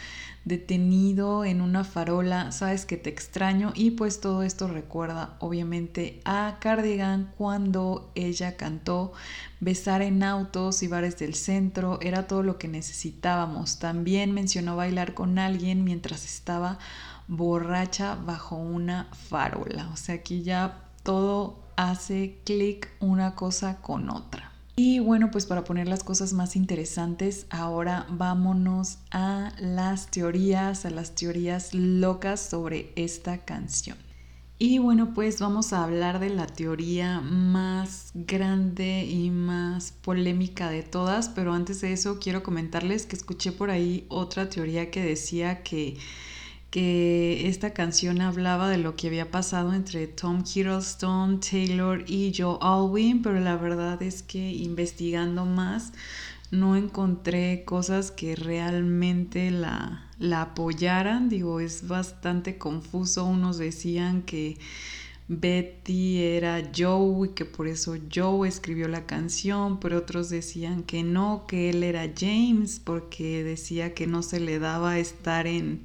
detenido 0.47 1.44
en 1.44 1.61
una 1.61 1.82
farola, 1.82 2.53
sabes 2.53 2.86
que 2.86 2.97
te 2.97 3.11
extraño 3.11 3.72
y 3.74 3.90
pues 3.90 4.20
todo 4.20 4.44
esto 4.44 4.68
recuerda 4.68 5.36
obviamente 5.40 6.20
a 6.24 6.59
Cardigan 6.61 7.32
cuando 7.36 8.12
ella 8.14 8.57
cantó 8.57 9.12
besar 9.59 10.03
en 10.03 10.22
autos 10.22 10.84
y 10.84 10.86
bares 10.86 11.18
del 11.18 11.34
centro, 11.34 11.99
era 12.01 12.28
todo 12.28 12.44
lo 12.44 12.59
que 12.59 12.68
necesitábamos. 12.68 13.80
También 13.80 14.32
mencionó 14.32 14.76
bailar 14.76 15.14
con 15.14 15.40
alguien 15.40 15.82
mientras 15.82 16.24
estaba 16.24 16.78
borracha 17.26 18.14
bajo 18.14 18.55
una 18.55 19.09
farola, 19.28 19.90
o 19.92 19.97
sea, 19.97 20.14
aquí 20.14 20.44
ya 20.44 20.84
todo 21.03 21.59
hace 21.74 22.38
clic 22.44 22.88
una 23.01 23.34
cosa 23.34 23.78
con 23.82 24.11
otra. 24.11 24.55
Y 24.78 24.98
bueno, 24.98 25.30
pues 25.30 25.46
para 25.46 25.64
poner 25.64 25.88
las 25.88 26.04
cosas 26.04 26.34
más 26.34 26.54
interesantes, 26.54 27.46
ahora 27.48 28.06
vámonos 28.10 28.98
a 29.10 29.54
las 29.58 30.10
teorías, 30.10 30.84
a 30.84 30.90
las 30.90 31.14
teorías 31.14 31.72
locas 31.72 32.40
sobre 32.40 32.92
esta 32.94 33.38
canción. 33.38 33.96
Y 34.58 34.78
bueno, 34.78 35.14
pues 35.14 35.40
vamos 35.40 35.72
a 35.72 35.82
hablar 35.82 36.18
de 36.18 36.28
la 36.28 36.46
teoría 36.46 37.20
más 37.20 38.10
grande 38.14 39.04
y 39.04 39.30
más 39.30 39.92
polémica 39.92 40.68
de 40.68 40.82
todas, 40.82 41.30
pero 41.30 41.54
antes 41.54 41.80
de 41.80 41.94
eso 41.94 42.18
quiero 42.18 42.42
comentarles 42.42 43.06
que 43.06 43.16
escuché 43.16 43.52
por 43.52 43.70
ahí 43.70 44.04
otra 44.08 44.50
teoría 44.50 44.90
que 44.90 45.02
decía 45.02 45.62
que 45.62 45.96
que 46.76 47.48
esta 47.48 47.72
canción 47.72 48.20
hablaba 48.20 48.68
de 48.68 48.76
lo 48.76 48.96
que 48.96 49.06
había 49.06 49.30
pasado 49.30 49.72
entre 49.72 50.06
Tom 50.08 50.44
Hiddleston, 50.44 51.40
Taylor 51.40 52.04
y 52.06 52.34
Joe 52.36 52.58
Alwyn, 52.60 53.22
pero 53.22 53.40
la 53.40 53.56
verdad 53.56 54.02
es 54.02 54.22
que 54.22 54.52
investigando 54.52 55.46
más 55.46 55.94
no 56.50 56.76
encontré 56.76 57.64
cosas 57.64 58.10
que 58.10 58.36
realmente 58.36 59.50
la, 59.50 60.06
la 60.18 60.42
apoyaran. 60.42 61.30
Digo, 61.30 61.60
es 61.60 61.88
bastante 61.88 62.58
confuso. 62.58 63.24
Unos 63.24 63.56
decían 63.56 64.20
que 64.20 64.58
Betty 65.28 66.22
era 66.24 66.62
Joe 66.76 67.28
y 67.28 67.30
que 67.30 67.46
por 67.46 67.68
eso 67.68 67.96
Joe 68.14 68.46
escribió 68.46 68.86
la 68.86 69.06
canción, 69.06 69.80
pero 69.80 69.96
otros 69.96 70.28
decían 70.28 70.82
que 70.82 71.02
no, 71.02 71.46
que 71.48 71.70
él 71.70 71.82
era 71.82 72.12
James 72.14 72.82
porque 72.84 73.42
decía 73.44 73.94
que 73.94 74.06
no 74.06 74.22
se 74.22 74.40
le 74.40 74.58
daba 74.58 74.98
estar 74.98 75.46
en 75.46 75.80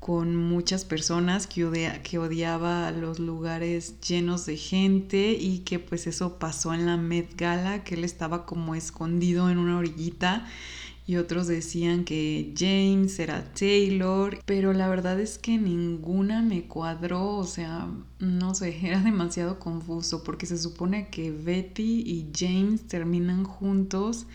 con 0.00 0.34
muchas 0.34 0.86
personas 0.86 1.46
que, 1.46 2.00
que 2.02 2.18
odiaba 2.18 2.90
los 2.90 3.18
lugares 3.18 4.00
llenos 4.00 4.46
de 4.46 4.56
gente 4.56 5.32
y 5.32 5.58
que 5.58 5.78
pues 5.78 6.06
eso 6.06 6.38
pasó 6.38 6.72
en 6.72 6.86
la 6.86 6.96
Met 6.96 7.36
Gala, 7.36 7.84
que 7.84 7.94
él 7.94 8.04
estaba 8.04 8.46
como 8.46 8.74
escondido 8.74 9.50
en 9.50 9.58
una 9.58 9.76
orillita 9.76 10.46
y 11.06 11.16
otros 11.16 11.48
decían 11.48 12.04
que 12.04 12.54
James 12.56 13.18
era 13.18 13.52
Taylor, 13.52 14.38
pero 14.46 14.72
la 14.72 14.88
verdad 14.88 15.18
es 15.18 15.38
que 15.38 15.58
ninguna 15.58 16.40
me 16.40 16.68
cuadró, 16.68 17.36
o 17.36 17.44
sea, 17.44 17.88
no 18.20 18.54
sé, 18.54 18.78
era 18.86 19.00
demasiado 19.00 19.58
confuso 19.58 20.22
porque 20.22 20.46
se 20.46 20.56
supone 20.56 21.08
que 21.08 21.30
Betty 21.30 22.04
y 22.06 22.30
James 22.34 22.86
terminan 22.86 23.44
juntos 23.44 24.26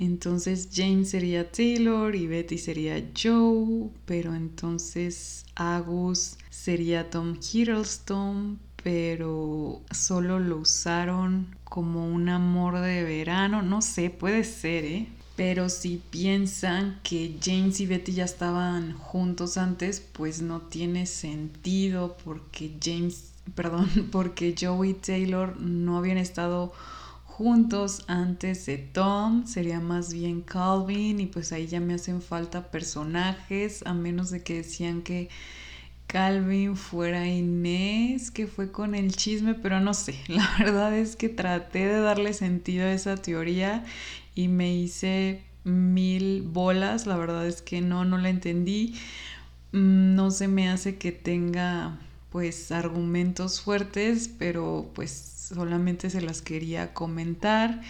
entonces 0.00 0.70
James 0.74 1.10
sería 1.10 1.52
Taylor 1.52 2.16
y 2.16 2.26
Betty 2.26 2.56
sería 2.56 3.06
Joe, 3.14 3.90
pero 4.06 4.34
entonces 4.34 5.44
Agus 5.54 6.38
sería 6.48 7.10
Tom 7.10 7.36
Hiddleston, 7.38 8.58
pero 8.82 9.82
solo 9.90 10.38
lo 10.38 10.56
usaron 10.56 11.54
como 11.64 12.08
un 12.08 12.30
amor 12.30 12.80
de 12.80 13.04
verano, 13.04 13.60
no 13.60 13.82
sé, 13.82 14.08
puede 14.08 14.44
ser, 14.44 14.86
¿eh? 14.86 15.08
Pero 15.36 15.68
si 15.68 16.02
piensan 16.10 16.98
que 17.02 17.36
James 17.42 17.78
y 17.80 17.86
Betty 17.86 18.12
ya 18.12 18.24
estaban 18.24 18.94
juntos 18.94 19.58
antes, 19.58 20.00
pues 20.00 20.40
no 20.40 20.62
tiene 20.62 21.04
sentido 21.04 22.16
porque 22.24 22.72
James, 22.82 23.32
perdón, 23.54 23.88
porque 24.10 24.54
Joe 24.58 24.88
y 24.88 24.94
Taylor 24.94 25.60
no 25.60 25.98
habían 25.98 26.16
estado 26.16 26.68
juntos 26.68 26.99
antes 28.06 28.66
de 28.66 28.76
Tom, 28.76 29.46
sería 29.46 29.80
más 29.80 30.12
bien 30.12 30.42
Calvin 30.42 31.20
y 31.20 31.26
pues 31.26 31.52
ahí 31.52 31.66
ya 31.66 31.80
me 31.80 31.94
hacen 31.94 32.20
falta 32.20 32.70
personajes, 32.70 33.82
a 33.86 33.94
menos 33.94 34.30
de 34.30 34.42
que 34.42 34.56
decían 34.56 35.00
que 35.00 35.30
Calvin 36.06 36.76
fuera 36.76 37.26
Inés, 37.26 38.30
que 38.30 38.46
fue 38.46 38.70
con 38.70 38.94
el 38.94 39.16
chisme, 39.16 39.54
pero 39.54 39.80
no 39.80 39.94
sé, 39.94 40.16
la 40.28 40.46
verdad 40.58 40.94
es 40.94 41.16
que 41.16 41.30
traté 41.30 41.86
de 41.86 42.00
darle 42.00 42.34
sentido 42.34 42.84
a 42.84 42.92
esa 42.92 43.16
teoría 43.16 43.84
y 44.34 44.48
me 44.48 44.74
hice 44.74 45.42
mil 45.64 46.42
bolas, 46.42 47.06
la 47.06 47.16
verdad 47.16 47.46
es 47.46 47.62
que 47.62 47.80
no, 47.80 48.04
no 48.04 48.18
la 48.18 48.28
entendí, 48.28 48.96
mm, 49.72 50.14
no 50.14 50.30
se 50.30 50.46
me 50.46 50.68
hace 50.68 50.98
que 50.98 51.10
tenga 51.12 51.98
pues 52.28 52.70
argumentos 52.70 53.62
fuertes, 53.62 54.28
pero 54.28 54.90
pues 54.94 55.39
solamente 55.54 56.10
se 56.10 56.20
las 56.20 56.42
quería 56.42 56.94
comentar. 56.94 57.80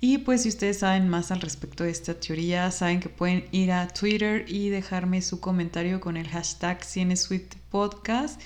Y 0.00 0.18
pues 0.18 0.42
si 0.42 0.48
ustedes 0.48 0.80
saben 0.80 1.08
más 1.08 1.30
al 1.30 1.40
respecto 1.40 1.84
de 1.84 1.90
esta 1.90 2.14
teoría, 2.14 2.70
saben 2.72 2.98
que 2.98 3.08
pueden 3.08 3.44
ir 3.52 3.70
a 3.70 3.86
Twitter 3.86 4.44
y 4.48 4.68
dejarme 4.68 5.22
su 5.22 5.38
comentario 5.38 6.00
con 6.00 6.16
el 6.16 6.28
hashtag 6.28 6.80
Podcast. 7.70 8.40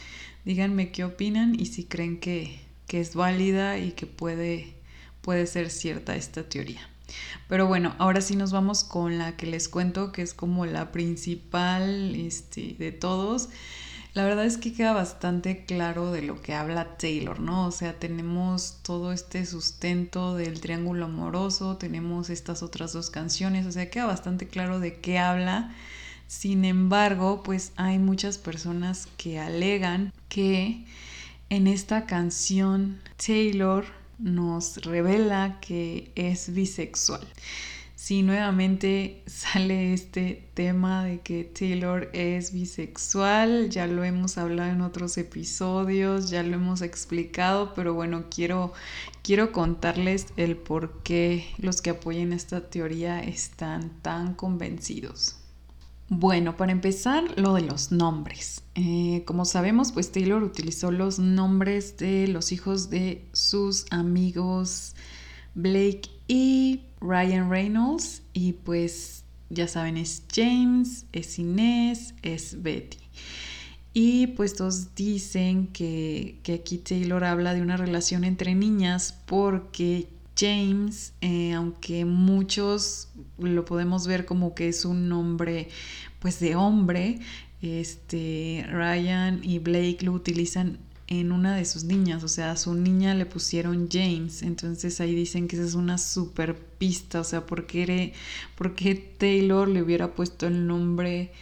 Díganme 0.44 0.92
qué 0.92 1.04
opinan 1.04 1.58
y 1.58 1.66
si 1.66 1.84
creen 1.84 2.20
que, 2.20 2.60
que 2.86 3.00
es 3.00 3.14
válida 3.14 3.78
y 3.78 3.92
que 3.92 4.06
puede, 4.06 4.74
puede 5.22 5.46
ser 5.46 5.70
cierta 5.70 6.14
esta 6.14 6.42
teoría. 6.42 6.88
Pero 7.48 7.66
bueno, 7.66 7.94
ahora 7.98 8.20
sí 8.20 8.36
nos 8.36 8.52
vamos 8.52 8.84
con 8.84 9.16
la 9.18 9.36
que 9.36 9.46
les 9.46 9.68
cuento, 9.68 10.12
que 10.12 10.22
es 10.22 10.34
como 10.34 10.66
la 10.66 10.92
principal 10.92 12.14
este, 12.16 12.76
de 12.78 12.92
todos. 12.92 13.48
La 14.16 14.24
verdad 14.24 14.46
es 14.46 14.56
que 14.56 14.72
queda 14.72 14.94
bastante 14.94 15.66
claro 15.66 16.10
de 16.10 16.22
lo 16.22 16.40
que 16.40 16.54
habla 16.54 16.96
Taylor, 16.96 17.38
¿no? 17.38 17.66
O 17.66 17.70
sea, 17.70 17.98
tenemos 17.98 18.78
todo 18.82 19.12
este 19.12 19.44
sustento 19.44 20.34
del 20.34 20.58
triángulo 20.62 21.04
amoroso, 21.04 21.76
tenemos 21.76 22.30
estas 22.30 22.62
otras 22.62 22.94
dos 22.94 23.10
canciones, 23.10 23.66
o 23.66 23.72
sea, 23.72 23.90
queda 23.90 24.06
bastante 24.06 24.48
claro 24.48 24.80
de 24.80 24.94
qué 25.00 25.18
habla. 25.18 25.70
Sin 26.28 26.64
embargo, 26.64 27.42
pues 27.42 27.72
hay 27.76 27.98
muchas 27.98 28.38
personas 28.38 29.06
que 29.18 29.38
alegan 29.38 30.14
que 30.30 30.86
en 31.50 31.66
esta 31.66 32.06
canción 32.06 32.98
Taylor 33.18 33.84
nos 34.18 34.78
revela 34.78 35.58
que 35.60 36.10
es 36.14 36.54
bisexual 36.54 37.20
si 38.06 38.22
nuevamente 38.22 39.24
sale 39.26 39.92
este 39.92 40.48
tema 40.54 41.04
de 41.04 41.22
que 41.22 41.42
Taylor 41.42 42.08
es 42.12 42.52
bisexual, 42.52 43.68
ya 43.68 43.88
lo 43.88 44.04
hemos 44.04 44.38
hablado 44.38 44.70
en 44.70 44.80
otros 44.80 45.18
episodios, 45.18 46.30
ya 46.30 46.44
lo 46.44 46.54
hemos 46.54 46.82
explicado, 46.82 47.74
pero 47.74 47.94
bueno, 47.94 48.26
quiero, 48.30 48.72
quiero 49.24 49.50
contarles 49.50 50.28
el 50.36 50.56
por 50.56 51.02
qué 51.02 51.48
los 51.58 51.82
que 51.82 51.90
apoyen 51.90 52.32
esta 52.32 52.70
teoría 52.70 53.18
están 53.24 53.90
tan 54.02 54.34
convencidos. 54.34 55.40
Bueno, 56.08 56.56
para 56.56 56.70
empezar, 56.70 57.24
lo 57.36 57.54
de 57.54 57.62
los 57.62 57.90
nombres. 57.90 58.62
Eh, 58.76 59.24
como 59.26 59.44
sabemos, 59.44 59.90
pues 59.90 60.12
Taylor 60.12 60.44
utilizó 60.44 60.92
los 60.92 61.18
nombres 61.18 61.96
de 61.96 62.28
los 62.28 62.52
hijos 62.52 62.88
de 62.88 63.26
sus 63.32 63.86
amigos 63.90 64.94
Blake 65.56 66.08
y 66.28 66.82
Ryan 67.00 67.50
Reynolds. 67.50 68.22
Y 68.32 68.52
pues 68.52 69.24
ya 69.50 69.66
saben, 69.66 69.96
es 69.96 70.22
James, 70.32 71.06
es 71.12 71.38
Inés, 71.40 72.14
es 72.22 72.62
Betty. 72.62 72.98
Y 73.92 74.28
pues 74.28 74.54
todos 74.54 74.94
dicen 74.94 75.68
que, 75.68 76.38
que 76.42 76.54
aquí 76.54 76.78
Taylor 76.78 77.24
habla 77.24 77.54
de 77.54 77.62
una 77.62 77.76
relación 77.76 78.24
entre 78.24 78.54
niñas 78.54 79.18
porque 79.26 80.08
James, 80.38 81.14
eh, 81.22 81.54
aunque 81.54 82.04
muchos 82.04 83.08
lo 83.38 83.64
podemos 83.64 84.06
ver 84.06 84.26
como 84.26 84.54
que 84.54 84.68
es 84.68 84.84
un 84.84 85.08
nombre 85.08 85.70
pues 86.18 86.40
de 86.40 86.56
hombre, 86.56 87.20
este 87.62 88.66
Ryan 88.68 89.40
y 89.42 89.58
Blake 89.60 89.98
lo 90.02 90.12
utilizan 90.12 90.78
en 91.08 91.30
una 91.30 91.54
de 91.54 91.64
sus 91.64 91.84
niñas, 91.84 92.24
o 92.24 92.28
sea, 92.28 92.50
a 92.50 92.56
su 92.56 92.74
niña 92.74 93.14
le 93.14 93.26
pusieron 93.26 93.88
James, 93.90 94.42
entonces 94.42 95.00
ahí 95.00 95.14
dicen 95.14 95.46
que 95.46 95.56
esa 95.56 95.64
es 95.64 95.74
una 95.74 95.98
super 95.98 96.56
pista, 96.56 97.20
o 97.20 97.24
sea, 97.24 97.46
¿por 97.46 97.66
qué, 97.66 98.12
Taylor 99.18 99.68
le 99.68 99.82
hubiera 99.82 100.14
puesto 100.14 100.46
el 100.48 100.66
nombre 100.66 101.32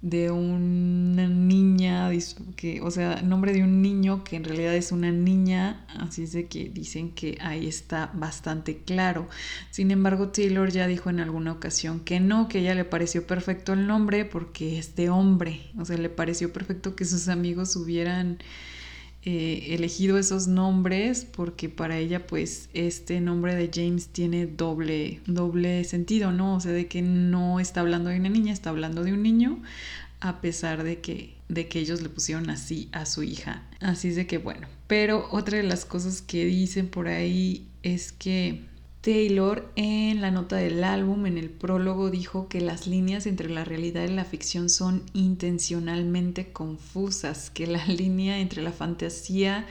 de 0.00 0.32
una 0.32 1.28
niña, 1.28 2.10
que, 2.56 2.80
o 2.80 2.90
sea, 2.90 3.22
nombre 3.22 3.52
de 3.52 3.62
un 3.62 3.82
niño 3.82 4.24
que 4.24 4.34
en 4.34 4.42
realidad 4.42 4.74
es 4.74 4.90
una 4.90 5.12
niña, 5.12 5.86
así 6.00 6.24
es 6.24 6.32
de 6.32 6.48
que 6.48 6.68
dicen 6.68 7.12
que 7.12 7.38
ahí 7.40 7.68
está 7.68 8.10
bastante 8.14 8.78
claro. 8.78 9.28
Sin 9.70 9.92
embargo, 9.92 10.30
Taylor 10.30 10.72
ya 10.72 10.88
dijo 10.88 11.08
en 11.08 11.20
alguna 11.20 11.52
ocasión 11.52 12.00
que 12.00 12.18
no, 12.18 12.48
que 12.48 12.58
ella 12.58 12.74
le 12.74 12.84
pareció 12.84 13.24
perfecto 13.28 13.74
el 13.74 13.86
nombre 13.86 14.24
porque 14.24 14.76
es 14.76 14.96
de 14.96 15.08
hombre, 15.08 15.70
o 15.78 15.84
sea, 15.84 15.96
le 15.96 16.08
pareció 16.10 16.52
perfecto 16.52 16.96
que 16.96 17.04
sus 17.04 17.28
amigos 17.28 17.76
hubieran 17.76 18.38
eh, 19.24 19.68
elegido 19.74 20.18
esos 20.18 20.48
nombres 20.48 21.24
porque 21.24 21.68
para 21.68 21.96
ella 21.96 22.26
pues 22.26 22.68
este 22.74 23.20
nombre 23.20 23.54
de 23.54 23.70
James 23.72 24.08
tiene 24.08 24.46
doble, 24.46 25.20
doble 25.26 25.84
sentido, 25.84 26.32
¿no? 26.32 26.56
O 26.56 26.60
sea, 26.60 26.72
de 26.72 26.88
que 26.88 27.02
no 27.02 27.60
está 27.60 27.82
hablando 27.82 28.10
de 28.10 28.18
una 28.18 28.30
niña, 28.30 28.52
está 28.52 28.70
hablando 28.70 29.04
de 29.04 29.12
un 29.12 29.22
niño, 29.22 29.62
a 30.18 30.40
pesar 30.40 30.82
de 30.82 31.00
que, 31.00 31.34
de 31.48 31.68
que 31.68 31.78
ellos 31.78 32.02
le 32.02 32.08
pusieron 32.08 32.50
así 32.50 32.88
a 32.90 33.06
su 33.06 33.22
hija. 33.22 33.62
Así 33.80 34.08
es 34.08 34.16
de 34.16 34.26
que 34.26 34.38
bueno, 34.38 34.66
pero 34.88 35.28
otra 35.30 35.58
de 35.58 35.62
las 35.62 35.84
cosas 35.84 36.20
que 36.20 36.44
dicen 36.44 36.88
por 36.88 37.06
ahí 37.06 37.68
es 37.84 38.10
que 38.10 38.64
Taylor 39.02 39.68
en 39.74 40.20
la 40.20 40.30
nota 40.30 40.56
del 40.56 40.84
álbum, 40.84 41.26
en 41.26 41.36
el 41.36 41.50
prólogo, 41.50 42.08
dijo 42.08 42.48
que 42.48 42.60
las 42.60 42.86
líneas 42.86 43.26
entre 43.26 43.50
la 43.50 43.64
realidad 43.64 44.04
y 44.04 44.12
la 44.12 44.24
ficción 44.24 44.70
son 44.70 45.02
intencionalmente 45.12 46.52
confusas, 46.52 47.50
que 47.50 47.66
la 47.66 47.84
línea 47.88 48.38
entre 48.38 48.62
la 48.62 48.70
fantasía 48.70 49.66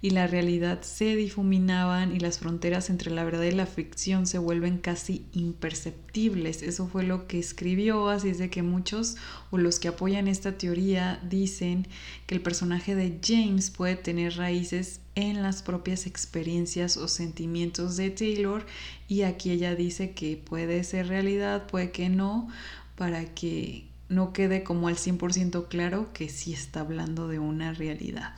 y 0.00 0.10
la 0.10 0.26
realidad 0.26 0.80
se 0.80 1.14
difuminaban 1.14 2.16
y 2.16 2.18
las 2.18 2.38
fronteras 2.38 2.88
entre 2.88 3.10
la 3.10 3.24
verdad 3.24 3.42
y 3.42 3.52
la 3.52 3.66
ficción 3.66 4.26
se 4.26 4.38
vuelven 4.38 4.78
casi 4.78 5.26
imperceptibles. 5.32 6.62
Eso 6.62 6.88
fue 6.88 7.04
lo 7.04 7.28
que 7.28 7.38
escribió, 7.38 8.08
así 8.08 8.30
es 8.30 8.38
de 8.38 8.48
que 8.48 8.62
muchos 8.62 9.16
o 9.50 9.58
los 9.58 9.78
que 9.80 9.88
apoyan 9.88 10.28
esta 10.28 10.56
teoría 10.56 11.20
dicen 11.28 11.86
que 12.26 12.34
el 12.34 12.40
personaje 12.40 12.94
de 12.94 13.20
James 13.22 13.70
puede 13.70 13.96
tener 13.96 14.38
raíces 14.38 15.01
en 15.14 15.42
las 15.42 15.62
propias 15.62 16.06
experiencias 16.06 16.96
o 16.96 17.08
sentimientos 17.08 17.96
de 17.96 18.10
Taylor 18.10 18.64
y 19.08 19.22
aquí 19.22 19.50
ella 19.50 19.74
dice 19.74 20.12
que 20.12 20.36
puede 20.36 20.84
ser 20.84 21.08
realidad, 21.08 21.66
puede 21.66 21.90
que 21.90 22.08
no, 22.08 22.48
para 22.96 23.24
que 23.34 23.84
no 24.08 24.32
quede 24.32 24.62
como 24.62 24.88
al 24.88 24.96
100% 24.96 25.68
claro 25.68 26.12
que 26.12 26.28
sí 26.28 26.52
está 26.52 26.80
hablando 26.80 27.28
de 27.28 27.38
una 27.38 27.72
realidad. 27.72 28.34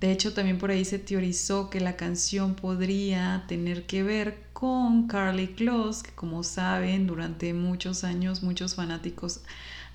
De 0.00 0.12
hecho, 0.12 0.32
también 0.32 0.58
por 0.58 0.70
ahí 0.70 0.84
se 0.84 1.00
teorizó 1.00 1.70
que 1.70 1.80
la 1.80 1.96
canción 1.96 2.54
podría 2.54 3.44
tener 3.48 3.84
que 3.86 4.04
ver 4.04 4.38
con 4.52 5.08
Carly 5.08 5.48
Close, 5.48 6.04
que 6.04 6.12
como 6.12 6.44
saben, 6.44 7.08
durante 7.08 7.52
muchos 7.52 8.04
años 8.04 8.44
muchos 8.44 8.76
fanáticos 8.76 9.40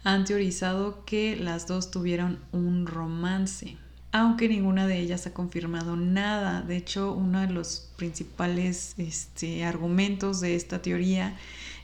han 0.04 0.26
teorizado 0.26 1.06
que 1.06 1.38
las 1.38 1.68
dos 1.68 1.90
tuvieron 1.90 2.40
un 2.52 2.86
romance, 2.86 3.78
aunque 4.14 4.48
ninguna 4.48 4.86
de 4.86 5.00
ellas 5.00 5.26
ha 5.26 5.34
confirmado 5.34 5.96
nada. 5.98 6.62
De 6.62 6.78
hecho, 6.78 7.14
uno 7.14 7.42
de 7.42 7.48
los 7.48 7.90
principales 7.98 8.94
este, 9.00 9.66
argumentos 9.66 10.40
de 10.40 10.56
esta 10.56 10.84
teoría 10.84 11.36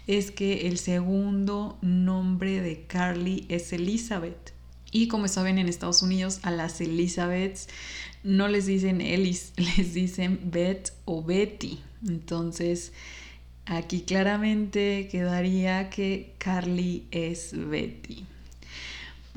es 0.06 0.30
que 0.30 0.68
el 0.68 0.78
segundo 0.78 1.80
nombre 1.82 2.62
de 2.62 2.84
Carly 2.86 3.48
es 3.50 3.74
Elizabeth. 3.74 4.54
Y 4.92 5.08
como 5.08 5.28
saben, 5.28 5.58
en 5.58 5.68
Estados 5.68 6.04
Unidos 6.04 6.40
a 6.44 6.52
las 6.52 6.80
Elizabeths 6.82 7.68
no 8.24 8.48
les 8.48 8.68
dicen 8.68 9.02
Ellis, 9.02 9.54
les 9.58 9.96
dicen 9.96 10.40
Beth 10.52 10.94
o 11.06 11.24
Betty. 11.24 11.80
Entonces, 12.08 12.94
aquí 13.66 14.02
claramente 14.02 15.08
quedaría 15.12 15.90
que 15.90 16.36
Carly 16.38 17.08
es 17.10 17.54
Betty. 17.54 18.28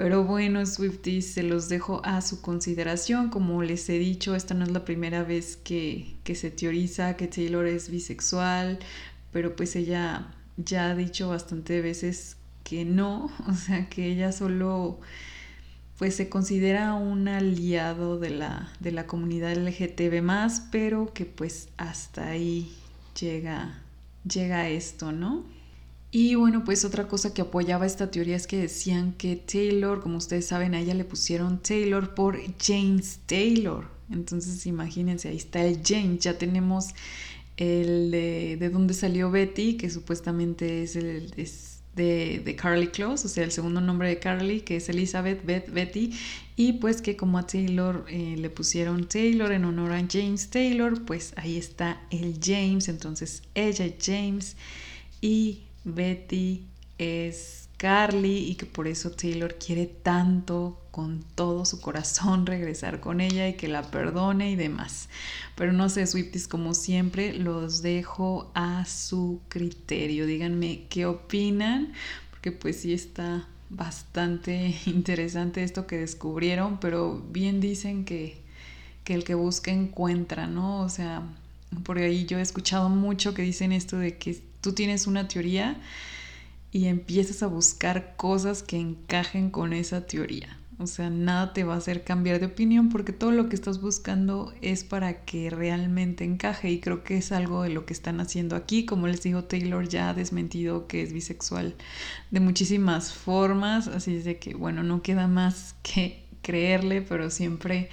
Pero 0.02 0.24
bueno, 0.24 0.66
Swifties, 0.66 1.34
se 1.34 1.44
los 1.44 1.68
dejo 1.68 2.04
a 2.04 2.22
su 2.22 2.40
consideración. 2.40 3.30
Como 3.30 3.62
les 3.62 3.88
he 3.88 4.00
dicho, 4.00 4.34
esta 4.34 4.52
no 4.52 4.64
es 4.64 4.72
la 4.72 4.84
primera 4.84 5.22
vez 5.22 5.56
que, 5.56 6.16
que 6.24 6.34
se 6.34 6.50
teoriza 6.50 7.16
que 7.16 7.28
Taylor 7.28 7.68
es 7.68 7.88
bisexual, 7.88 8.80
pero 9.30 9.54
pues 9.54 9.76
ella 9.76 10.34
ya 10.56 10.90
ha 10.90 10.96
dicho 10.96 11.28
bastante 11.28 11.80
veces 11.80 12.36
que 12.64 12.84
no, 12.84 13.30
o 13.46 13.54
sea, 13.54 13.88
que 13.88 14.06
ella 14.06 14.32
solo 14.32 14.98
pues 15.98 16.16
se 16.16 16.28
considera 16.28 16.94
un 16.94 17.28
aliado 17.28 18.18
de 18.18 18.30
la, 18.30 18.72
de 18.80 18.90
la 18.90 19.06
comunidad 19.06 19.56
LGTB 19.56 20.20
más, 20.20 20.66
pero 20.72 21.12
que 21.14 21.26
pues 21.26 21.68
hasta 21.76 22.30
ahí 22.30 22.74
llega, 23.20 23.80
llega 24.24 24.68
esto, 24.68 25.12
¿no? 25.12 25.44
Y 26.14 26.34
bueno, 26.34 26.62
pues 26.62 26.84
otra 26.84 27.08
cosa 27.08 27.32
que 27.32 27.40
apoyaba 27.40 27.86
esta 27.86 28.10
teoría 28.10 28.36
es 28.36 28.46
que 28.46 28.58
decían 28.58 29.14
que 29.14 29.34
Taylor, 29.34 30.02
como 30.02 30.18
ustedes 30.18 30.46
saben, 30.46 30.74
a 30.74 30.80
ella 30.80 30.92
le 30.92 31.04
pusieron 31.04 31.58
Taylor 31.62 32.14
por 32.14 32.38
James 32.62 33.20
Taylor. 33.24 33.88
Entonces 34.10 34.66
imagínense, 34.66 35.30
ahí 35.30 35.38
está 35.38 35.64
el 35.64 35.80
James, 35.82 36.20
ya 36.20 36.36
tenemos 36.36 36.88
el 37.56 38.10
de, 38.10 38.58
de 38.60 38.68
dónde 38.68 38.92
salió 38.92 39.30
Betty, 39.30 39.78
que 39.78 39.90
supuestamente 39.90 40.82
es 40.82 40.96
el... 40.96 41.32
Es, 41.36 41.72
de, 41.94 42.56
Carly 42.60 42.88
Close, 42.88 43.26
o 43.26 43.28
sea, 43.28 43.44
el 43.44 43.52
segundo 43.52 43.80
nombre 43.80 44.08
de 44.08 44.18
Carly, 44.18 44.62
que 44.62 44.76
es 44.76 44.88
Elizabeth 44.88 45.44
Beth, 45.44 45.70
Betty, 45.70 46.12
y 46.56 46.74
pues 46.74 47.02
que 47.02 47.16
como 47.16 47.38
a 47.38 47.46
Taylor 47.46 48.06
eh, 48.08 48.36
le 48.38 48.50
pusieron 48.50 49.08
Taylor 49.08 49.52
en 49.52 49.64
honor 49.64 49.92
a 49.92 50.06
James 50.10 50.48
Taylor, 50.48 51.04
pues 51.04 51.34
ahí 51.36 51.56
está 51.56 52.00
el 52.10 52.38
James, 52.42 52.88
entonces 52.88 53.42
ella 53.54 53.84
es 53.84 53.94
James. 54.02 54.56
Y 55.20 55.60
Betty 55.84 56.64
es 56.98 57.68
Carly 57.76 58.50
y 58.50 58.54
que 58.54 58.66
por 58.66 58.86
eso 58.86 59.10
Taylor 59.10 59.56
quiere 59.56 59.86
tanto 59.86 60.78
con 60.92 61.24
todo 61.34 61.64
su 61.64 61.80
corazón 61.80 62.46
regresar 62.46 63.00
con 63.00 63.20
ella 63.20 63.48
y 63.48 63.54
que 63.54 63.66
la 63.66 63.82
perdone 63.90 64.52
y 64.52 64.56
demás. 64.56 65.08
Pero 65.56 65.72
no 65.72 65.88
sé, 65.88 66.06
Swifties, 66.06 66.46
como 66.46 66.74
siempre, 66.74 67.32
los 67.32 67.82
dejo 67.82 68.52
a 68.54 68.84
su 68.84 69.40
criterio. 69.48 70.26
Díganme 70.26 70.84
qué 70.88 71.06
opinan, 71.06 71.92
porque 72.30 72.52
pues 72.52 72.82
sí 72.82 72.92
está 72.92 73.48
bastante 73.68 74.76
interesante 74.86 75.64
esto 75.64 75.86
que 75.88 75.98
descubrieron, 75.98 76.78
pero 76.78 77.20
bien 77.32 77.60
dicen 77.60 78.04
que, 78.04 78.40
que 79.02 79.14
el 79.14 79.24
que 79.24 79.34
busca 79.34 79.72
encuentra, 79.72 80.46
¿no? 80.46 80.82
O 80.82 80.88
sea, 80.88 81.22
por 81.82 81.98
ahí 81.98 82.26
yo 82.26 82.38
he 82.38 82.42
escuchado 82.42 82.88
mucho 82.90 83.34
que 83.34 83.42
dicen 83.42 83.72
esto 83.72 83.98
de 83.98 84.18
que 84.18 84.51
tú 84.62 84.72
tienes 84.72 85.06
una 85.06 85.28
teoría 85.28 85.76
y 86.70 86.86
empiezas 86.86 87.42
a 87.42 87.48
buscar 87.48 88.14
cosas 88.16 88.62
que 88.62 88.78
encajen 88.78 89.50
con 89.50 89.74
esa 89.74 90.06
teoría. 90.06 90.58
O 90.78 90.86
sea, 90.86 91.10
nada 91.10 91.52
te 91.52 91.64
va 91.64 91.74
a 91.74 91.76
hacer 91.76 92.02
cambiar 92.02 92.40
de 92.40 92.46
opinión 92.46 92.88
porque 92.88 93.12
todo 93.12 93.30
lo 93.30 93.48
que 93.48 93.54
estás 93.54 93.80
buscando 93.80 94.52
es 94.62 94.82
para 94.82 95.24
que 95.24 95.50
realmente 95.50 96.24
encaje 96.24 96.70
y 96.70 96.80
creo 96.80 97.04
que 97.04 97.18
es 97.18 97.30
algo 97.30 97.62
de 97.62 97.68
lo 97.68 97.84
que 97.84 97.92
están 97.92 98.20
haciendo 98.20 98.56
aquí. 98.56 98.84
Como 98.86 99.06
les 99.06 99.22
dijo 99.22 99.44
Taylor, 99.44 99.86
ya 99.86 100.08
ha 100.08 100.14
desmentido 100.14 100.88
que 100.88 101.02
es 101.02 101.12
bisexual 101.12 101.76
de 102.30 102.40
muchísimas 102.40 103.12
formas, 103.12 103.86
así 103.86 104.16
es 104.16 104.24
de 104.24 104.38
que, 104.38 104.54
bueno, 104.54 104.82
no 104.82 105.02
queda 105.02 105.28
más 105.28 105.76
que 105.82 106.24
creerle, 106.42 107.02
pero 107.02 107.30
siempre 107.30 107.88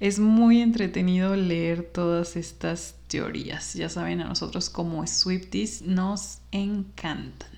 es 0.00 0.18
muy 0.18 0.60
entretenido 0.60 1.36
leer 1.36 1.82
todas 1.82 2.36
estas 2.36 2.94
teorías. 3.06 3.74
Ya 3.74 3.88
saben, 3.88 4.20
a 4.20 4.28
nosotros 4.28 4.70
como 4.70 5.06
Swifties 5.06 5.82
nos 5.82 6.38
encantan. 6.50 7.50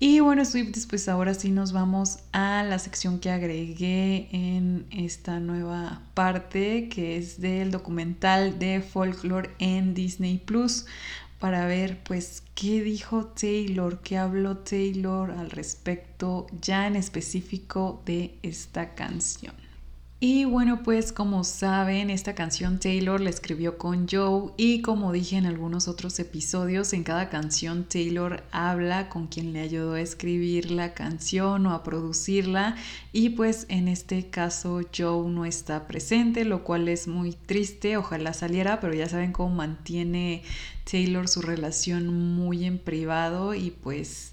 Y 0.00 0.20
bueno, 0.20 0.44
Swifties, 0.44 0.86
pues 0.86 1.08
ahora 1.08 1.34
sí 1.34 1.50
nos 1.50 1.72
vamos 1.72 2.20
a 2.30 2.62
la 2.62 2.78
sección 2.78 3.18
que 3.18 3.32
agregué 3.32 4.28
en 4.30 4.86
esta 4.92 5.40
nueva 5.40 6.02
parte, 6.14 6.88
que 6.88 7.16
es 7.16 7.40
del 7.40 7.72
documental 7.72 8.60
de 8.60 8.80
folklore 8.80 9.50
en 9.58 9.94
Disney 9.94 10.38
Plus. 10.38 10.86
Para 11.38 11.66
ver 11.66 11.98
pues 12.02 12.42
qué 12.54 12.82
dijo 12.82 13.26
Taylor, 13.26 14.00
qué 14.00 14.18
habló 14.18 14.58
Taylor 14.58 15.30
al 15.30 15.50
respecto 15.50 16.46
ya 16.60 16.86
en 16.86 16.96
específico 16.96 18.02
de 18.04 18.38
esta 18.42 18.94
canción. 18.94 19.67
Y 20.20 20.46
bueno, 20.46 20.82
pues 20.82 21.12
como 21.12 21.44
saben, 21.44 22.10
esta 22.10 22.34
canción 22.34 22.80
Taylor 22.80 23.20
la 23.20 23.30
escribió 23.30 23.78
con 23.78 24.08
Joe 24.08 24.50
y 24.56 24.82
como 24.82 25.12
dije 25.12 25.36
en 25.36 25.46
algunos 25.46 25.86
otros 25.86 26.18
episodios, 26.18 26.92
en 26.92 27.04
cada 27.04 27.30
canción 27.30 27.84
Taylor 27.84 28.42
habla 28.50 29.10
con 29.10 29.28
quien 29.28 29.52
le 29.52 29.60
ayudó 29.60 29.92
a 29.92 30.00
escribir 30.00 30.72
la 30.72 30.92
canción 30.92 31.64
o 31.66 31.72
a 31.72 31.84
producirla. 31.84 32.74
Y 33.12 33.28
pues 33.30 33.66
en 33.68 33.86
este 33.86 34.28
caso 34.28 34.80
Joe 34.96 35.30
no 35.30 35.44
está 35.44 35.86
presente, 35.86 36.44
lo 36.44 36.64
cual 36.64 36.88
es 36.88 37.06
muy 37.06 37.30
triste, 37.30 37.96
ojalá 37.96 38.32
saliera, 38.32 38.80
pero 38.80 38.94
ya 38.94 39.08
saben 39.08 39.30
cómo 39.30 39.54
mantiene 39.54 40.42
Taylor 40.90 41.28
su 41.28 41.42
relación 41.42 42.08
muy 42.34 42.64
en 42.64 42.78
privado 42.80 43.54
y 43.54 43.70
pues 43.70 44.32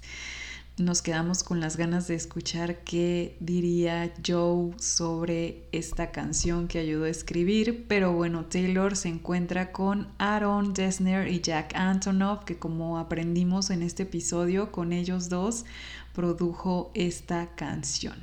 nos 0.78 1.00
quedamos 1.00 1.42
con 1.42 1.60
las 1.60 1.78
ganas 1.78 2.06
de 2.06 2.14
escuchar 2.14 2.84
qué 2.84 3.36
diría 3.40 4.12
Joe 4.24 4.72
sobre 4.78 5.64
esta 5.72 6.10
canción 6.10 6.68
que 6.68 6.78
ayudó 6.78 7.04
a 7.04 7.08
escribir. 7.08 7.86
Pero 7.88 8.12
bueno, 8.12 8.44
Taylor 8.44 8.94
se 8.94 9.08
encuentra 9.08 9.72
con 9.72 10.08
Aaron 10.18 10.74
Dessner 10.74 11.28
y 11.28 11.40
Jack 11.40 11.74
Antonoff, 11.74 12.44
que 12.44 12.58
como 12.58 12.98
aprendimos 12.98 13.70
en 13.70 13.82
este 13.82 14.02
episodio, 14.02 14.70
con 14.70 14.92
ellos 14.92 15.30
dos 15.30 15.64
produjo 16.12 16.90
esta 16.94 17.54
canción. 17.54 18.16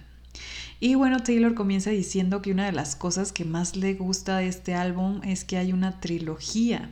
Y 0.79 0.93
bueno, 0.93 1.23
Taylor 1.23 1.55
comienza 1.55 1.89
diciendo 1.89 2.43
que 2.43 2.51
una 2.51 2.65
de 2.65 2.71
las 2.71 2.95
cosas 2.95 3.31
que 3.31 3.45
más 3.45 3.75
le 3.75 3.95
gusta 3.95 4.37
de 4.37 4.47
este 4.47 4.75
álbum 4.75 5.21
es 5.23 5.43
que 5.43 5.57
hay 5.57 5.73
una 5.73 5.99
trilogía 5.99 6.89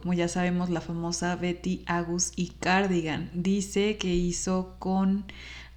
como 0.00 0.14
ya 0.14 0.28
sabemos, 0.28 0.70
la 0.70 0.80
famosa 0.80 1.36
Betty 1.36 1.82
Agus 1.86 2.32
y 2.36 2.48
Cardigan. 2.48 3.30
Dice 3.32 3.96
que 3.96 4.14
hizo 4.14 4.76
con 4.78 5.24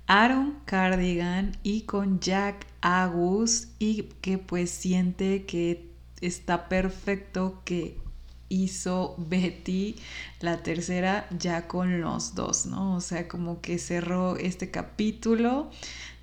Aaron 0.08 0.58
Cardigan 0.66 1.58
y 1.64 1.82
con 1.82 2.20
Jack 2.20 2.68
Agus 2.82 3.70
y 3.80 4.04
que 4.22 4.38
pues 4.38 4.70
siente 4.70 5.46
que 5.46 5.90
está 6.22 6.68
perfecto 6.68 7.62
que 7.64 7.98
hizo 8.50 9.16
Betty 9.18 9.96
la 10.42 10.64
tercera 10.64 11.28
ya 11.38 11.68
con 11.68 12.02
los 12.02 12.36
dos, 12.36 12.66
¿no? 12.66 12.96
O 12.96 13.02
sea, 13.02 13.28
como 13.28 13.62
que 13.62 13.78
cerró 13.78 14.36
este 14.36 14.72
capítulo 14.72 15.72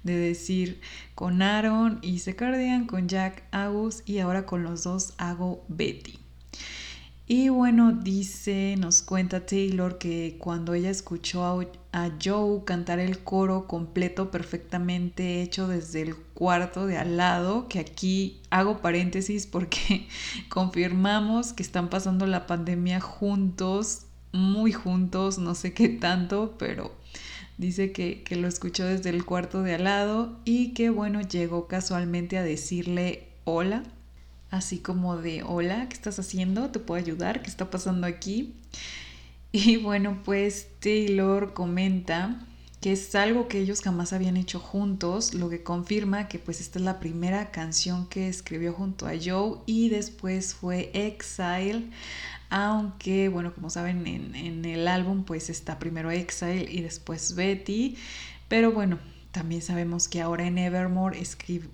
de 0.02 0.16
decir 0.16 0.80
con 1.14 1.42
Aaron 1.42 1.98
hice 2.02 2.36
Cardigan, 2.36 2.86
con 2.86 3.08
Jack 3.08 3.44
Agus 3.52 4.02
y 4.06 4.18
ahora 4.18 4.46
con 4.46 4.62
los 4.62 4.82
dos 4.82 5.14
hago 5.16 5.64
Betty. 5.68 6.18
Y 7.28 7.48
bueno, 7.48 7.92
dice, 7.92 8.76
nos 8.78 9.02
cuenta 9.02 9.46
Taylor 9.46 9.98
que 9.98 10.36
cuando 10.38 10.74
ella 10.74 10.90
escuchó 10.90 11.44
a, 11.92 12.10
Joe 12.22 12.62
cantar 12.64 13.00
el 13.00 13.18
coro 13.20 13.66
completo, 13.66 14.30
perfectamente 14.30 15.42
hecho 15.42 15.66
desde 15.66 16.02
el 16.02 16.14
cuarto 16.14 16.86
de 16.86 16.98
al 16.98 17.16
lado, 17.16 17.68
que 17.68 17.80
aquí 17.80 18.40
hago 18.50 18.78
paréntesis 18.78 19.48
porque 19.48 20.06
confirmamos 20.50 21.52
que 21.52 21.64
están 21.64 21.88
pasando 21.90 22.26
la 22.26 22.46
pandemia 22.46 23.00
juntos, 23.00 24.02
muy 24.30 24.72
juntos, 24.72 25.38
no 25.38 25.56
sé 25.56 25.72
qué 25.74 25.88
tanto, 25.88 26.54
pero 26.58 26.94
dice 27.58 27.90
que, 27.90 28.22
que 28.22 28.36
lo 28.36 28.46
escuchó 28.46 28.84
desde 28.84 29.10
el 29.10 29.24
cuarto 29.24 29.62
de 29.62 29.74
al 29.74 29.84
lado 29.84 30.38
y 30.44 30.74
que 30.74 30.90
bueno, 30.90 31.22
llegó 31.22 31.66
casualmente 31.66 32.38
a 32.38 32.44
decirle 32.44 33.26
hola 33.44 33.82
así 34.56 34.78
como 34.78 35.16
de, 35.16 35.42
hola, 35.42 35.88
¿qué 35.88 35.94
estás 35.94 36.18
haciendo? 36.18 36.70
¿Te 36.70 36.78
puedo 36.78 37.00
ayudar? 37.00 37.42
¿Qué 37.42 37.48
está 37.48 37.70
pasando 37.70 38.06
aquí? 38.06 38.54
Y 39.52 39.78
bueno, 39.78 40.20
pues 40.22 40.68
Taylor 40.80 41.54
comenta 41.54 42.46
que 42.80 42.92
es 42.92 43.14
algo 43.14 43.48
que 43.48 43.58
ellos 43.58 43.80
jamás 43.80 44.12
habían 44.12 44.36
hecho 44.36 44.60
juntos, 44.60 45.34
lo 45.34 45.48
que 45.48 45.62
confirma 45.62 46.28
que 46.28 46.38
pues 46.38 46.60
esta 46.60 46.78
es 46.78 46.84
la 46.84 47.00
primera 47.00 47.50
canción 47.50 48.06
que 48.06 48.28
escribió 48.28 48.72
junto 48.74 49.06
a 49.06 49.12
Joe 49.12 49.60
y 49.64 49.88
después 49.88 50.54
fue 50.54 50.90
Exile, 50.92 51.86
aunque 52.50 53.28
bueno, 53.28 53.54
como 53.54 53.70
saben 53.70 54.06
en, 54.06 54.34
en 54.34 54.64
el 54.64 54.88
álbum 54.88 55.24
pues 55.24 55.48
está 55.48 55.78
primero 55.78 56.10
Exile 56.10 56.68
y 56.70 56.82
después 56.82 57.34
Betty, 57.34 57.96
pero 58.48 58.72
bueno, 58.72 58.98
también 59.36 59.60
sabemos 59.60 60.08
que 60.08 60.22
ahora 60.22 60.46
en 60.46 60.56
Evermore 60.56 61.20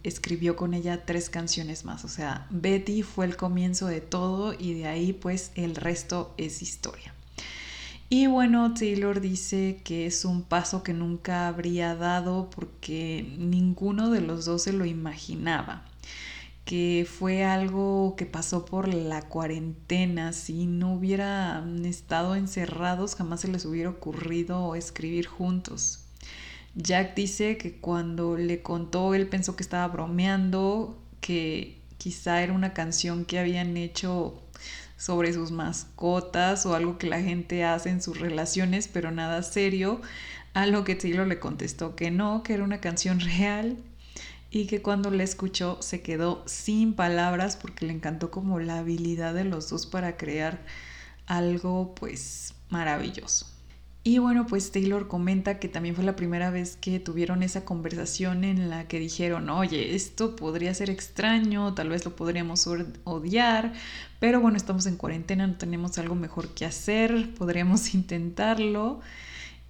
escribió 0.02 0.56
con 0.56 0.74
ella 0.74 1.04
tres 1.06 1.30
canciones 1.30 1.84
más. 1.84 2.04
O 2.04 2.08
sea, 2.08 2.48
Betty 2.50 3.04
fue 3.04 3.24
el 3.24 3.36
comienzo 3.36 3.86
de 3.86 4.00
todo 4.00 4.52
y 4.52 4.74
de 4.74 4.88
ahí 4.88 5.12
pues 5.12 5.52
el 5.54 5.76
resto 5.76 6.34
es 6.38 6.60
historia. 6.60 7.14
Y 8.08 8.26
bueno, 8.26 8.74
Taylor 8.74 9.20
dice 9.20 9.80
que 9.84 10.06
es 10.06 10.24
un 10.24 10.42
paso 10.42 10.82
que 10.82 10.92
nunca 10.92 11.46
habría 11.46 11.94
dado 11.94 12.50
porque 12.50 13.32
ninguno 13.38 14.10
de 14.10 14.22
los 14.22 14.44
dos 14.44 14.64
se 14.64 14.72
lo 14.72 14.84
imaginaba 14.84 15.84
que 16.64 17.06
fue 17.08 17.44
algo 17.44 18.14
que 18.16 18.26
pasó 18.26 18.64
por 18.64 18.92
la 18.92 19.22
cuarentena. 19.22 20.32
Si 20.32 20.66
no 20.66 20.94
hubieran 20.94 21.84
estado 21.84 22.34
encerrados, 22.34 23.14
jamás 23.14 23.40
se 23.40 23.48
les 23.48 23.64
hubiera 23.64 23.90
ocurrido 23.90 24.74
escribir 24.74 25.26
juntos. 25.26 26.01
Jack 26.74 27.14
dice 27.14 27.58
que 27.58 27.76
cuando 27.80 28.36
le 28.36 28.62
contó, 28.62 29.14
él 29.14 29.28
pensó 29.28 29.56
que 29.56 29.62
estaba 29.62 29.88
bromeando, 29.88 30.98
que 31.20 31.80
quizá 31.98 32.42
era 32.42 32.52
una 32.52 32.72
canción 32.72 33.24
que 33.24 33.38
habían 33.38 33.76
hecho 33.76 34.42
sobre 34.96 35.32
sus 35.32 35.50
mascotas 35.50 36.64
o 36.64 36.74
algo 36.74 36.96
que 36.96 37.08
la 37.08 37.20
gente 37.20 37.64
hace 37.64 37.90
en 37.90 38.00
sus 38.00 38.18
relaciones, 38.18 38.88
pero 38.88 39.10
nada 39.10 39.42
serio. 39.42 40.00
A 40.54 40.66
lo 40.66 40.84
que 40.84 40.94
Taylor 40.94 41.26
le 41.26 41.38
contestó 41.38 41.96
que 41.96 42.10
no, 42.10 42.42
que 42.42 42.54
era 42.54 42.64
una 42.64 42.80
canción 42.80 43.20
real 43.20 43.76
y 44.50 44.66
que 44.66 44.82
cuando 44.82 45.10
la 45.10 45.22
escuchó 45.22 45.78
se 45.80 46.02
quedó 46.02 46.42
sin 46.46 46.94
palabras 46.94 47.56
porque 47.56 47.86
le 47.86 47.94
encantó 47.94 48.30
como 48.30 48.60
la 48.60 48.78
habilidad 48.78 49.34
de 49.34 49.44
los 49.44 49.70
dos 49.70 49.86
para 49.86 50.16
crear 50.16 50.60
algo 51.26 51.94
pues 51.94 52.54
maravilloso. 52.68 53.51
Y 54.04 54.18
bueno, 54.18 54.46
pues 54.48 54.72
Taylor 54.72 55.06
comenta 55.06 55.60
que 55.60 55.68
también 55.68 55.94
fue 55.94 56.02
la 56.02 56.16
primera 56.16 56.50
vez 56.50 56.76
que 56.76 56.98
tuvieron 56.98 57.44
esa 57.44 57.64
conversación 57.64 58.42
en 58.42 58.68
la 58.68 58.88
que 58.88 58.98
dijeron, 58.98 59.48
oye, 59.48 59.94
esto 59.94 60.34
podría 60.34 60.74
ser 60.74 60.90
extraño, 60.90 61.72
tal 61.74 61.88
vez 61.88 62.04
lo 62.04 62.16
podríamos 62.16 62.66
odiar, 63.04 63.74
pero 64.18 64.40
bueno, 64.40 64.56
estamos 64.56 64.86
en 64.86 64.96
cuarentena, 64.96 65.46
no 65.46 65.56
tenemos 65.56 65.98
algo 65.98 66.16
mejor 66.16 66.48
que 66.52 66.64
hacer, 66.64 67.32
podríamos 67.34 67.94
intentarlo. 67.94 69.00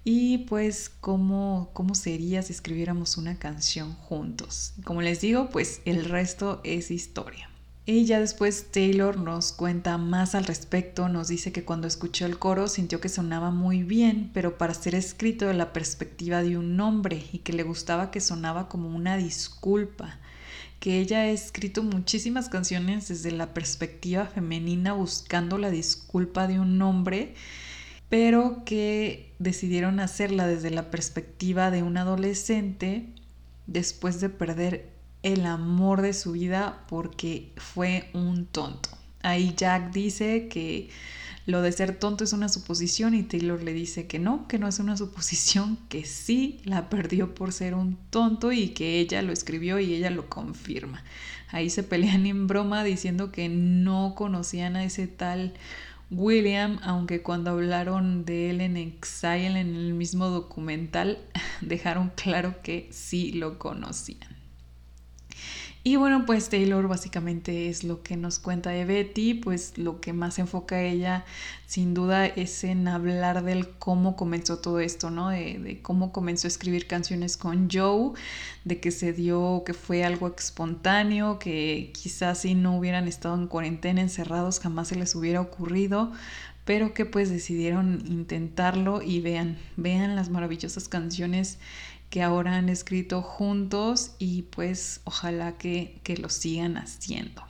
Y 0.03 0.39
pues, 0.39 0.89
¿cómo, 0.89 1.69
cómo 1.73 1.95
sería 1.95 2.41
si 2.41 2.53
escribiéramos 2.53 3.17
una 3.17 3.37
canción 3.37 3.93
juntos? 3.93 4.73
Como 4.83 5.01
les 5.01 5.21
digo, 5.21 5.49
pues 5.49 5.81
el 5.85 6.05
resto 6.05 6.59
es 6.63 6.91
historia. 6.91 7.52
Y 7.85 8.05
ya 8.05 8.21
después 8.21 8.71
Taylor 8.71 9.17
nos 9.17 9.51
cuenta 9.51 9.97
más 9.97 10.35
al 10.35 10.45
respecto, 10.45 11.09
nos 11.09 11.27
dice 11.27 11.51
que 11.51 11.65
cuando 11.65 11.85
escuchó 11.85 12.25
el 12.25 12.39
coro 12.39 12.69
sintió 12.69 13.01
que 13.01 13.09
sonaba 13.09 13.51
muy 13.51 13.83
bien, 13.83 14.31
pero 14.33 14.57
para 14.57 14.73
ser 14.73 14.95
escrito 14.95 15.47
de 15.47 15.53
la 15.53 15.73
perspectiva 15.73 16.41
de 16.43 16.57
un 16.57 16.79
hombre 16.79 17.25
y 17.33 17.39
que 17.39 17.51
le 17.51 17.63
gustaba 17.63 18.09
que 18.09 18.21
sonaba 18.21 18.69
como 18.69 18.87
una 18.87 19.17
disculpa, 19.17 20.17
que 20.79 20.99
ella 20.99 21.23
ha 21.23 21.27
escrito 21.27 21.83
muchísimas 21.83 22.47
canciones 22.47 23.09
desde 23.09 23.31
la 23.31 23.53
perspectiva 23.53 24.27
femenina 24.27 24.93
buscando 24.93 25.57
la 25.57 25.69
disculpa 25.69 26.47
de 26.47 26.61
un 26.61 26.81
hombre, 26.81 27.33
pero 28.07 28.63
que 28.63 29.33
decidieron 29.39 29.99
hacerla 29.99 30.47
desde 30.47 30.69
la 30.69 30.89
perspectiva 30.89 31.69
de 31.69 31.83
un 31.83 31.97
adolescente 31.97 33.07
después 33.67 34.21
de 34.21 34.29
perder 34.29 34.92
el 35.23 35.45
amor 35.45 36.01
de 36.01 36.13
su 36.13 36.33
vida 36.33 36.83
porque 36.87 37.51
fue 37.57 38.09
un 38.13 38.45
tonto. 38.45 38.89
Ahí 39.21 39.53
Jack 39.55 39.91
dice 39.93 40.49
que 40.49 40.89
lo 41.45 41.61
de 41.61 41.71
ser 41.71 41.97
tonto 41.97 42.23
es 42.23 42.33
una 42.33 42.47
suposición 42.49 43.15
y 43.15 43.23
Taylor 43.23 43.61
le 43.61 43.73
dice 43.73 44.07
que 44.07 44.19
no, 44.19 44.47
que 44.47 44.59
no 44.59 44.67
es 44.67 44.79
una 44.79 44.95
suposición, 45.03 45.77
que 45.89 46.05
sí 46.05 46.61
la 46.65 46.89
perdió 46.89 47.33
por 47.33 47.51
ser 47.51 47.73
un 47.73 47.97
tonto 48.09 48.51
y 48.51 48.69
que 48.69 48.99
ella 48.99 49.21
lo 49.21 49.33
escribió 49.33 49.79
y 49.79 49.93
ella 49.93 50.09
lo 50.09 50.29
confirma. 50.29 51.03
Ahí 51.49 51.69
se 51.69 51.83
pelean 51.83 52.25
en 52.25 52.47
broma 52.47 52.83
diciendo 52.83 53.31
que 53.31 53.47
no 53.49 54.15
conocían 54.15 54.75
a 54.75 54.83
ese 54.83 55.07
tal 55.07 55.53
William, 56.09 56.79
aunque 56.83 57.21
cuando 57.21 57.51
hablaron 57.51 58.25
de 58.25 58.49
él 58.49 58.61
en 58.61 58.77
Exile 58.77 59.59
en 59.59 59.75
el 59.75 59.93
mismo 59.93 60.29
documental 60.29 61.19
dejaron 61.61 62.11
claro 62.15 62.55
que 62.61 62.89
sí 62.91 63.31
lo 63.33 63.59
conocían. 63.59 64.32
Y 65.85 65.97
bueno, 65.97 66.25
pues 66.25 66.47
Taylor 66.47 66.87
básicamente 66.87 67.67
es 67.67 67.83
lo 67.83 68.03
que 68.03 68.15
nos 68.15 68.39
cuenta 68.39 68.69
de 68.69 68.85
Betty, 68.85 69.33
pues 69.33 69.77
lo 69.77 69.99
que 69.99 70.13
más 70.13 70.39
enfoca 70.39 70.81
ella 70.81 71.25
sin 71.65 71.93
duda 71.93 72.25
es 72.25 72.63
en 72.63 72.87
hablar 72.87 73.43
del 73.43 73.67
cómo 73.67 74.15
comenzó 74.15 74.59
todo 74.59 74.79
esto, 74.79 75.09
¿no? 75.09 75.27
De, 75.27 75.79
cómo 75.81 76.13
comenzó 76.13 76.47
a 76.47 76.49
escribir 76.49 76.87
canciones 76.87 77.35
con 77.35 77.67
Joe, 77.69 78.13
de 78.63 78.79
que 78.79 78.91
se 78.91 79.11
dio, 79.11 79.63
que 79.65 79.73
fue 79.73 80.05
algo 80.05 80.33
espontáneo, 80.37 81.37
que 81.37 81.91
quizás 81.93 82.39
si 82.39 82.55
no 82.55 82.77
hubieran 82.77 83.09
estado 83.09 83.35
en 83.35 83.47
cuarentena 83.47 83.99
encerrados 83.99 84.61
jamás 84.61 84.87
se 84.87 84.95
les 84.95 85.13
hubiera 85.15 85.41
ocurrido, 85.41 86.13
pero 86.63 86.93
que 86.93 87.05
pues 87.05 87.29
decidieron 87.29 88.03
intentarlo 88.07 89.01
y 89.01 89.19
vean, 89.19 89.57
vean 89.75 90.15
las 90.15 90.29
maravillosas 90.29 90.87
canciones 90.87 91.57
que 92.13 92.21
ahora 92.21 92.57
han 92.57 92.69
escrito 92.69 93.23
juntos 93.23 94.11
y 94.19 94.43
pues 94.43 95.01
ojalá 95.03 95.57
que, 95.57 95.99
que 96.03 96.15
lo 96.15 96.29
sigan 96.29 96.77
haciendo. 96.77 97.41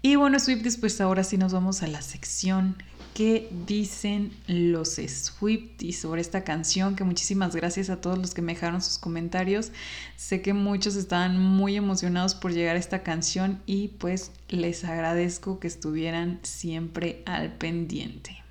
Y 0.00 0.16
bueno, 0.16 0.38
Swifties, 0.40 0.78
pues 0.78 0.98
ahora 1.02 1.22
sí 1.22 1.36
nos 1.36 1.52
vamos 1.52 1.82
a 1.82 1.86
la 1.86 2.00
sección 2.00 2.82
qué 3.12 3.50
dicen 3.66 4.32
los 4.46 4.94
Swifties 4.94 6.00
sobre 6.00 6.22
esta 6.22 6.44
canción, 6.44 6.96
que 6.96 7.04
muchísimas 7.04 7.54
gracias 7.54 7.90
a 7.90 8.00
todos 8.00 8.16
los 8.16 8.32
que 8.32 8.40
me 8.40 8.54
dejaron 8.54 8.80
sus 8.80 8.96
comentarios. 8.96 9.70
Sé 10.16 10.40
que 10.40 10.54
muchos 10.54 10.96
estaban 10.96 11.38
muy 11.38 11.76
emocionados 11.76 12.34
por 12.34 12.54
llegar 12.54 12.76
a 12.76 12.78
esta 12.78 13.02
canción 13.02 13.60
y 13.66 13.88
pues 13.88 14.30
les 14.48 14.82
agradezco 14.84 15.60
que 15.60 15.68
estuvieran 15.68 16.40
siempre 16.42 17.22
al 17.26 17.52
pendiente. 17.52 18.41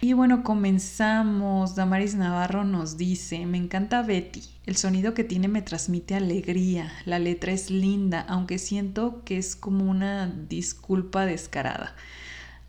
Y 0.00 0.12
bueno, 0.12 0.44
comenzamos. 0.44 1.74
Damaris 1.74 2.14
Navarro 2.14 2.62
nos 2.64 2.96
dice, 2.96 3.44
me 3.46 3.58
encanta 3.58 4.02
Betty. 4.02 4.42
El 4.66 4.76
sonido 4.76 5.14
que 5.14 5.24
tiene 5.24 5.48
me 5.48 5.62
transmite 5.62 6.14
alegría. 6.14 6.92
La 7.06 7.18
letra 7.18 7.50
es 7.52 7.70
linda, 7.70 8.20
aunque 8.28 8.58
siento 8.58 9.24
que 9.24 9.38
es 9.38 9.56
como 9.56 9.90
una 9.90 10.26
disculpa 10.26 11.24
descarada. 11.24 11.96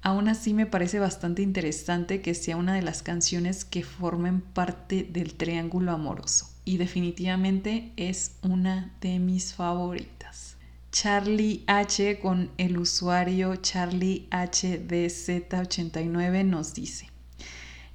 Aún 0.01 0.30
así 0.30 0.53
me 0.53 0.65
parece 0.65 0.99
bastante 0.99 1.41
interesante 1.41 2.21
que 2.21 2.34
sea 2.34 2.55
una 2.55 2.75
de 2.75 2.82
las 2.82 3.03
canciones 3.03 3.65
que 3.65 3.84
formen 3.84 4.39
parte 4.39 5.03
del 5.03 5.34
triángulo 5.34 5.91
amoroso 5.91 6.49
y 6.63 6.78
definitivamente 6.78 7.91
es 7.97 8.38
una 8.41 8.93
de 9.01 9.19
mis 9.19 9.53
favoritas. 9.53 10.55
Charlie 10.91 11.65
H 11.67 12.19
con 12.19 12.51
el 12.57 12.78
usuario 12.78 13.57
Charlie 13.57 14.30
HDZ89 14.32 16.45
nos 16.45 16.73
dice, 16.73 17.09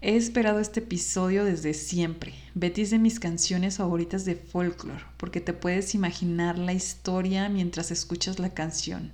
He 0.05 0.17
esperado 0.17 0.59
este 0.59 0.81
episodio 0.81 1.45
desde 1.45 1.75
siempre. 1.75 2.35
Betty 2.57 2.83
es 2.83 2.91
de 2.91 2.99
mis 2.99 3.21
canciones 3.21 3.77
favoritas 3.77 4.25
de 4.25 4.35
folklore 4.35 5.05
porque 5.17 5.41
te 5.41 5.53
puedes 5.53 5.95
imaginar 5.95 6.59
la 6.59 6.73
historia 6.73 7.49
mientras 7.49 7.93
escuchas 7.93 8.41
la 8.41 8.53
canción. 8.53 9.13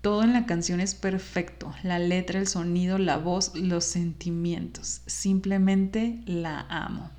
Todo 0.00 0.24
en 0.24 0.32
la 0.32 0.44
canción 0.44 0.80
es 0.80 0.96
perfecto, 0.96 1.72
la 1.84 2.00
letra, 2.00 2.40
el 2.40 2.48
sonido, 2.48 2.98
la 2.98 3.16
voz, 3.16 3.54
los 3.54 3.84
sentimientos. 3.84 5.02
Simplemente 5.06 6.20
la 6.26 6.62
amo. 6.68 7.12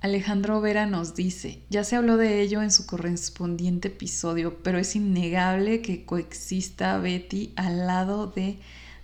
Alejandro 0.00 0.62
Vera 0.62 0.86
nos 0.86 1.14
dice, 1.14 1.60
ya 1.68 1.84
se 1.84 1.96
habló 1.96 2.16
de 2.16 2.40
ello 2.40 2.62
en 2.62 2.70
su 2.70 2.86
correspondiente 2.86 3.88
episodio, 3.88 4.62
pero 4.62 4.78
es 4.78 4.96
innegable 4.96 5.82
que 5.82 6.06
coexista 6.06 6.96
Betty 6.96 7.52
al 7.56 7.86
lado 7.86 8.28
de 8.28 8.58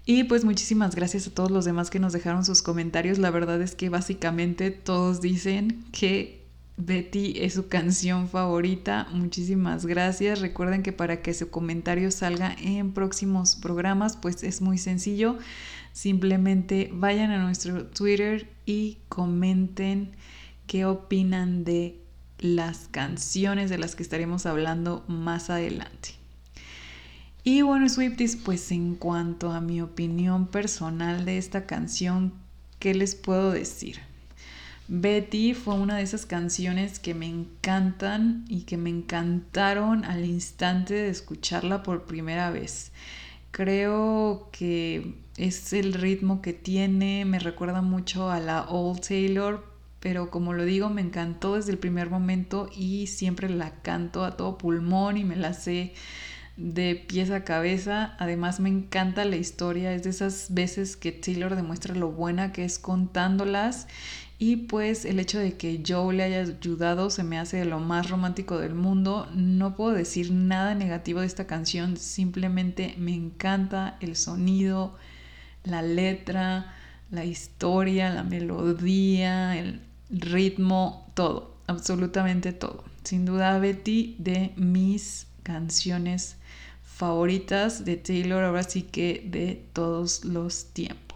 Y 0.07 0.24
pues 0.24 0.46
muchísimas 0.46 0.94
gracias 0.94 1.26
a 1.26 1.34
todos 1.34 1.50
los 1.50 1.66
demás 1.66 1.90
que 1.90 2.00
nos 2.00 2.14
dejaron 2.14 2.46
sus 2.46 2.62
comentarios. 2.62 3.18
La 3.18 3.30
verdad 3.30 3.61
es 3.61 3.74
que 3.74 3.90
básicamente 3.90 4.70
todos 4.70 5.20
dicen 5.20 5.84
que 5.92 6.41
Betty 6.76 7.34
es 7.36 7.54
su 7.54 7.68
canción 7.68 8.28
favorita. 8.28 9.06
Muchísimas 9.12 9.86
gracias. 9.86 10.40
Recuerden 10.40 10.82
que 10.82 10.92
para 10.92 11.22
que 11.22 11.34
su 11.34 11.50
comentario 11.50 12.10
salga 12.10 12.56
en 12.60 12.92
próximos 12.92 13.56
programas, 13.56 14.16
pues 14.16 14.42
es 14.42 14.60
muy 14.60 14.78
sencillo. 14.78 15.38
Simplemente 15.92 16.90
vayan 16.92 17.30
a 17.30 17.42
nuestro 17.42 17.86
Twitter 17.86 18.48
y 18.64 18.98
comenten 19.08 20.12
qué 20.66 20.86
opinan 20.86 21.64
de 21.64 22.00
las 22.38 22.88
canciones 22.90 23.70
de 23.70 23.78
las 23.78 23.94
que 23.94 24.02
estaremos 24.02 24.46
hablando 24.46 25.04
más 25.06 25.50
adelante. 25.50 26.10
Y 27.44 27.62
bueno, 27.62 27.88
Swifties, 27.88 28.36
pues 28.36 28.70
en 28.70 28.94
cuanto 28.94 29.50
a 29.50 29.60
mi 29.60 29.80
opinión 29.80 30.46
personal 30.46 31.24
de 31.24 31.38
esta 31.38 31.66
canción, 31.66 32.32
¿qué 32.78 32.94
les 32.94 33.14
puedo 33.14 33.50
decir? 33.50 33.98
Betty 34.89 35.55
fue 35.55 35.74
una 35.74 35.97
de 35.97 36.03
esas 36.03 36.26
canciones 36.26 36.99
que 36.99 37.14
me 37.14 37.26
encantan 37.26 38.45
y 38.49 38.62
que 38.62 38.76
me 38.76 38.91
encantaron 38.91 40.05
al 40.05 40.24
instante 40.24 40.95
de 40.95 41.09
escucharla 41.09 41.83
por 41.83 42.05
primera 42.05 42.51
vez. 42.51 42.93
Creo 43.53 44.49
que 44.51 45.14
es 45.37 45.72
el 45.72 45.95
ritmo 45.95 46.43
que 46.43 46.53
tiene, 46.53 47.24
me 47.24 47.39
recuerda 47.39 47.80
mucho 47.80 48.30
a 48.30 48.41
la 48.41 48.62
Old 48.68 49.01
Taylor, 49.07 49.64
pero 50.01 50.30
como 50.30 50.53
lo 50.53 50.64
digo, 50.64 50.91
me 50.91 51.01
encantó 51.01 51.55
desde 51.55 51.72
el 51.72 51.78
primer 51.78 52.11
momento 52.11 52.68
y 52.76 53.07
siempre 53.07 53.49
la 53.49 53.70
canto 53.83 54.24
a 54.24 54.37
todo 54.37 54.59
pulmón 54.59 55.16
y 55.16 55.24
me 55.24 55.37
la 55.37 55.55
sé 55.55 55.95
de 56.57 56.97
pies 56.97 57.30
a 57.30 57.45
cabeza. 57.45 58.16
Además 58.18 58.59
me 58.59 58.68
encanta 58.68 59.24
la 59.24 59.37
historia, 59.37 59.95
es 59.95 60.03
de 60.03 60.11
esas 60.11 60.49
veces 60.51 60.97
que 60.97 61.12
Taylor 61.12 61.55
demuestra 61.55 61.95
lo 61.95 62.11
buena 62.11 62.53
que 62.53 62.64
es 62.64 62.78
contándolas 62.78 63.87
y 64.39 64.57
pues 64.57 65.05
el 65.05 65.20
hecho 65.20 65.39
de 65.39 65.57
que 65.57 65.83
Joe 65.87 66.14
le 66.14 66.24
haya 66.24 66.41
ayudado 66.41 67.11
se 67.11 67.22
me 67.22 67.39
hace 67.39 67.64
lo 67.64 67.78
más 67.78 68.11
romántico 68.11 68.59
del 68.59 68.74
mundo. 68.74 69.28
No 69.35 69.76
puedo 69.76 69.93
decir 69.93 70.33
nada 70.33 70.74
negativo 70.74 71.20
de 71.20 71.26
esta 71.26 71.47
canción, 71.47 71.97
simplemente 71.97 72.95
me 72.99 73.14
encanta 73.14 73.97
el 74.01 74.16
sonido, 74.16 74.97
la 75.64 75.83
letra, 75.83 76.74
la 77.11 77.24
historia, 77.24 78.11
la 78.11 78.24
melodía, 78.24 79.57
el 79.59 79.80
ritmo, 80.11 81.11
todo, 81.14 81.57
absolutamente 81.66 82.53
todo. 82.53 82.85
Sin 83.05 83.24
duda 83.24 83.59
Betty 83.59 84.16
de 84.18 84.53
mis 84.57 85.26
canciones 85.43 86.37
favoritas 86.83 87.85
de 87.85 87.97
Taylor, 87.97 88.45
ahora 88.45 88.62
sí 88.62 88.83
que 88.83 89.24
de 89.26 89.64
todos 89.72 90.24
los 90.24 90.66
tiempos. 90.72 91.11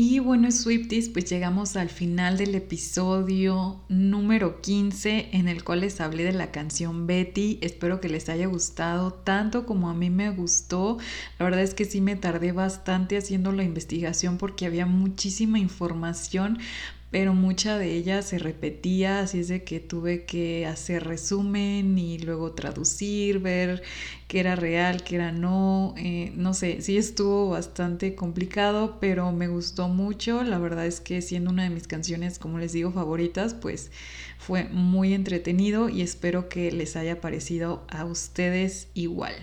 Y 0.00 0.20
bueno, 0.20 0.52
Swifties, 0.52 1.08
pues 1.08 1.28
llegamos 1.28 1.74
al 1.74 1.88
final 1.88 2.38
del 2.38 2.54
episodio 2.54 3.80
número 3.88 4.60
15 4.60 5.30
en 5.32 5.48
el 5.48 5.64
cual 5.64 5.80
les 5.80 6.00
hablé 6.00 6.22
de 6.22 6.32
la 6.32 6.52
canción 6.52 7.08
Betty. 7.08 7.58
Espero 7.62 8.00
que 8.00 8.08
les 8.08 8.28
haya 8.28 8.46
gustado 8.46 9.12
tanto 9.12 9.66
como 9.66 9.90
a 9.90 9.94
mí 9.94 10.08
me 10.08 10.30
gustó. 10.30 10.98
La 11.40 11.46
verdad 11.46 11.62
es 11.62 11.74
que 11.74 11.84
sí 11.84 12.00
me 12.00 12.14
tardé 12.14 12.52
bastante 12.52 13.16
haciendo 13.16 13.50
la 13.50 13.64
investigación 13.64 14.38
porque 14.38 14.66
había 14.66 14.86
muchísima 14.86 15.58
información, 15.58 16.58
pero 17.10 17.34
mucha 17.34 17.78
de 17.78 17.94
ella 17.94 18.22
se 18.22 18.38
repetía, 18.38 19.20
así 19.20 19.40
es 19.40 19.48
de 19.48 19.64
que 19.64 19.80
tuve 19.80 20.24
que 20.24 20.66
hacer 20.66 21.04
resumen 21.04 21.98
y 21.98 22.18
luego 22.18 22.52
traducir, 22.52 23.38
ver 23.38 23.82
qué 24.26 24.40
era 24.40 24.56
real, 24.56 25.02
qué 25.02 25.16
era 25.16 25.32
no, 25.32 25.94
eh, 25.96 26.32
no 26.36 26.54
sé, 26.54 26.82
sí 26.82 26.98
estuvo 26.98 27.50
bastante 27.50 28.14
complicado, 28.14 28.98
pero 29.00 29.32
me 29.32 29.48
gustó 29.48 29.88
mucho, 29.88 30.42
la 30.42 30.58
verdad 30.58 30.86
es 30.86 31.00
que 31.00 31.22
siendo 31.22 31.50
una 31.50 31.64
de 31.64 31.70
mis 31.70 31.86
canciones, 31.88 32.38
como 32.38 32.58
les 32.58 32.72
digo, 32.72 32.92
favoritas, 32.92 33.54
pues 33.54 33.90
fue 34.38 34.64
muy 34.64 35.14
entretenido 35.14 35.88
y 35.88 36.02
espero 36.02 36.48
que 36.48 36.70
les 36.72 36.96
haya 36.96 37.20
parecido 37.20 37.84
a 37.88 38.04
ustedes 38.04 38.88
igual. 38.94 39.34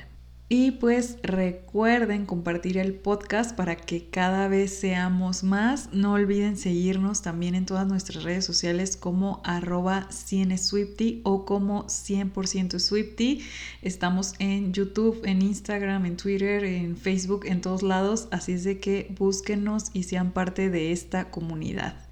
Y 0.47 0.71
pues 0.71 1.17
recuerden 1.23 2.27
compartir 2.27 2.77
el 2.77 2.93
podcast 2.93 3.55
para 3.55 3.75
que 3.75 4.05
cada 4.11 4.47
vez 4.47 4.77
seamos 4.77 5.43
más. 5.43 5.89
No 5.91 6.13
olviden 6.13 6.55
seguirnos 6.55 7.23
también 7.23 7.55
en 7.55 7.65
todas 7.65 7.87
nuestras 7.87 8.23
redes 8.23 8.45
sociales 8.45 8.95
como 8.95 9.41
arroba 9.43 10.05
100 10.11 10.55
o 11.23 11.45
como 11.45 11.87
100% 11.87 12.77
Swifty. 12.77 13.41
Estamos 13.81 14.35
en 14.37 14.71
YouTube, 14.71 15.19
en 15.25 15.41
Instagram, 15.41 16.05
en 16.05 16.15
Twitter, 16.15 16.63
en 16.63 16.95
Facebook, 16.95 17.45
en 17.47 17.61
todos 17.61 17.81
lados. 17.81 18.27
Así 18.29 18.51
es 18.51 18.63
de 18.63 18.79
que 18.79 19.07
búsquenos 19.17 19.85
y 19.93 20.03
sean 20.03 20.31
parte 20.31 20.69
de 20.69 20.91
esta 20.91 21.31
comunidad. 21.31 22.04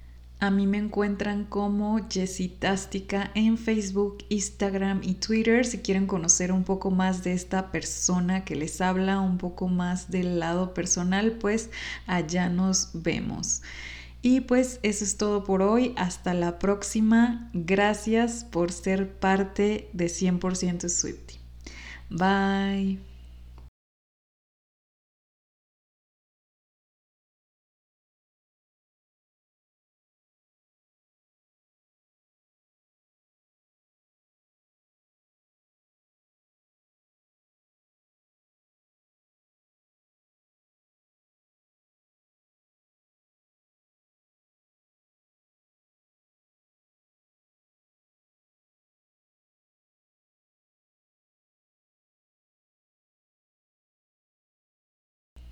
A 0.44 0.50
mí 0.50 0.66
me 0.66 0.76
encuentran 0.76 1.44
como 1.44 2.06
Jessitástica 2.10 3.30
en 3.34 3.56
Facebook, 3.56 4.18
Instagram 4.28 5.00
y 5.02 5.14
Twitter. 5.14 5.64
Si 5.64 5.78
quieren 5.78 6.06
conocer 6.06 6.52
un 6.52 6.64
poco 6.64 6.90
más 6.90 7.24
de 7.24 7.32
esta 7.32 7.72
persona 7.72 8.44
que 8.44 8.54
les 8.54 8.82
habla, 8.82 9.20
un 9.20 9.38
poco 9.38 9.68
más 9.68 10.10
del 10.10 10.38
lado 10.38 10.74
personal, 10.74 11.38
pues 11.40 11.70
allá 12.06 12.50
nos 12.50 12.90
vemos. 12.92 13.62
Y 14.20 14.42
pues 14.42 14.80
eso 14.82 15.04
es 15.04 15.16
todo 15.16 15.44
por 15.44 15.62
hoy. 15.62 15.94
Hasta 15.96 16.34
la 16.34 16.58
próxima. 16.58 17.48
Gracias 17.54 18.44
por 18.44 18.70
ser 18.70 19.18
parte 19.18 19.88
de 19.94 20.06
100% 20.08 20.90
Swifty. 20.90 21.36
Bye. 22.10 23.13